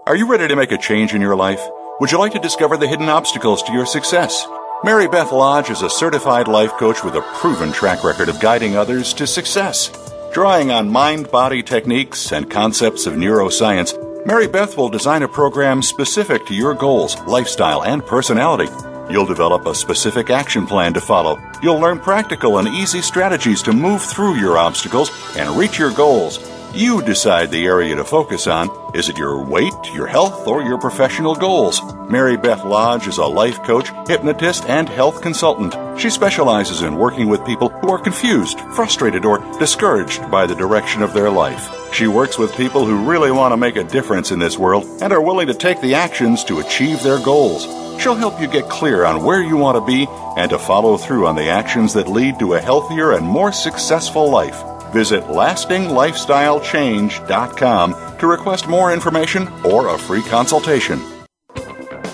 Are 0.05 0.17
you 0.17 0.29
ready 0.29 0.49
to 0.49 0.57
make 0.57 0.73
a 0.73 0.79
change 0.79 1.15
in 1.15 1.21
your 1.21 1.37
life? 1.37 1.65
Would 2.01 2.11
you 2.11 2.19
like 2.19 2.33
to 2.33 2.41
discover 2.41 2.77
the 2.77 2.89
hidden 2.89 3.09
obstacles 3.09 3.63
to 3.63 3.73
your 3.73 3.87
success? 3.87 4.45
Mary 4.83 5.07
Beth 5.07 5.31
Lodge 5.31 5.71
is 5.71 5.83
a 5.83 5.91
certified 5.91 6.49
life 6.49 6.73
coach 6.73 7.05
with 7.05 7.15
a 7.15 7.23
proven 7.37 7.71
track 7.71 8.03
record 8.03 8.29
of 8.29 8.41
guiding 8.41 8.77
others 8.77 9.15
to 9.15 9.25
success. 9.25 9.93
Drawing 10.33 10.73
on 10.73 10.91
mind 10.91 11.31
body 11.31 11.63
techniques 11.63 12.33
and 12.33 12.51
concepts 12.51 13.07
of 13.07 13.15
neuroscience, 13.15 13.95
Mary 14.27 14.49
Beth 14.49 14.77
will 14.77 14.89
design 14.89 15.23
a 15.23 15.29
program 15.29 15.81
specific 15.81 16.45
to 16.47 16.55
your 16.55 16.75
goals, 16.75 17.21
lifestyle, 17.21 17.85
and 17.85 18.05
personality. 18.05 18.67
You'll 19.11 19.27
develop 19.27 19.67
a 19.67 19.75
specific 19.75 20.31
action 20.31 20.67
plan 20.67 20.93
to 20.95 21.01
follow. 21.01 21.39
You'll 21.63 21.81
learn 21.81 21.99
practical 21.99 22.59
and 22.59 22.69
easy 22.69 23.01
strategies 23.01 23.63
to 23.63 23.73
move 23.73 24.03
through 24.03 24.37
your 24.37 24.59
obstacles 24.59 25.11
and 25.37 25.57
reach 25.57 25.79
your 25.79 25.93
goals. 25.93 26.39
You 26.75 27.01
decide 27.01 27.51
the 27.51 27.65
area 27.65 27.97
to 27.97 28.05
focus 28.05 28.47
on. 28.47 28.69
Is 28.95 29.09
it 29.09 29.17
your 29.17 29.43
weight, 29.43 29.73
your 29.95 30.07
health, 30.07 30.47
or 30.47 30.63
your 30.63 30.79
professional 30.79 31.35
goals? 31.35 31.81
Mary 32.11 32.37
Beth 32.37 32.63
Lodge 32.63 33.07
is 33.07 33.17
a 33.17 33.25
life 33.25 33.63
coach, 33.63 33.89
hypnotist, 34.07 34.67
and 34.67 34.87
health 34.87 35.23
consultant. 35.23 35.75
She 35.99 36.11
specializes 36.11 36.83
in 36.83 36.97
working 36.97 37.29
with 37.29 37.47
people 37.47 37.71
who 37.71 37.91
are 37.91 37.99
confused, 37.99 38.61
frustrated, 38.75 39.25
or 39.25 39.39
discouraged 39.59 40.31
by 40.31 40.47
the 40.47 40.55
direction 40.55 41.03
of 41.03 41.15
their 41.15 41.31
life. 41.31 41.75
She 41.95 42.07
works 42.07 42.37
with 42.37 42.55
people 42.55 42.85
who 42.85 43.09
really 43.09 43.31
want 43.31 43.53
to 43.53 43.57
make 43.57 43.77
a 43.77 43.85
difference 43.85 44.31
in 44.31 44.39
this 44.39 44.59
world 44.59 44.85
and 45.01 45.11
are 45.11 45.23
willing 45.23 45.47
to 45.47 45.55
take 45.55 45.81
the 45.81 45.95
actions 45.95 46.45
to 46.45 46.61
achieve 46.61 47.03
their 47.03 47.19
goals. 47.19 47.67
She'll 47.99 48.15
help 48.15 48.41
you 48.41 48.47
get 48.47 48.69
clear 48.69 49.05
on 49.05 49.25
where 49.25 49.43
you 49.43 49.57
want 49.57 49.77
to 49.77 49.85
be 49.85 50.07
and 50.37 50.49
to 50.51 50.59
follow 50.59 50.97
through 50.97 51.27
on 51.27 51.35
the 51.37 51.49
actions 51.49 51.93
that 51.95 52.09
lead 52.09 52.39
to 52.39 52.55
a 52.55 52.61
healthier 52.61 53.13
and 53.13 53.27
more 53.27 53.51
successful 53.53 54.31
life. 54.31 54.63
Visit 54.93 55.25
lastinglifestylechange.com 55.25 58.19
to 58.19 58.27
request 58.27 58.69
more 58.69 58.93
information 58.93 59.49
or 59.65 59.89
a 59.89 59.99
free 59.99 60.23
consultation. 60.23 61.18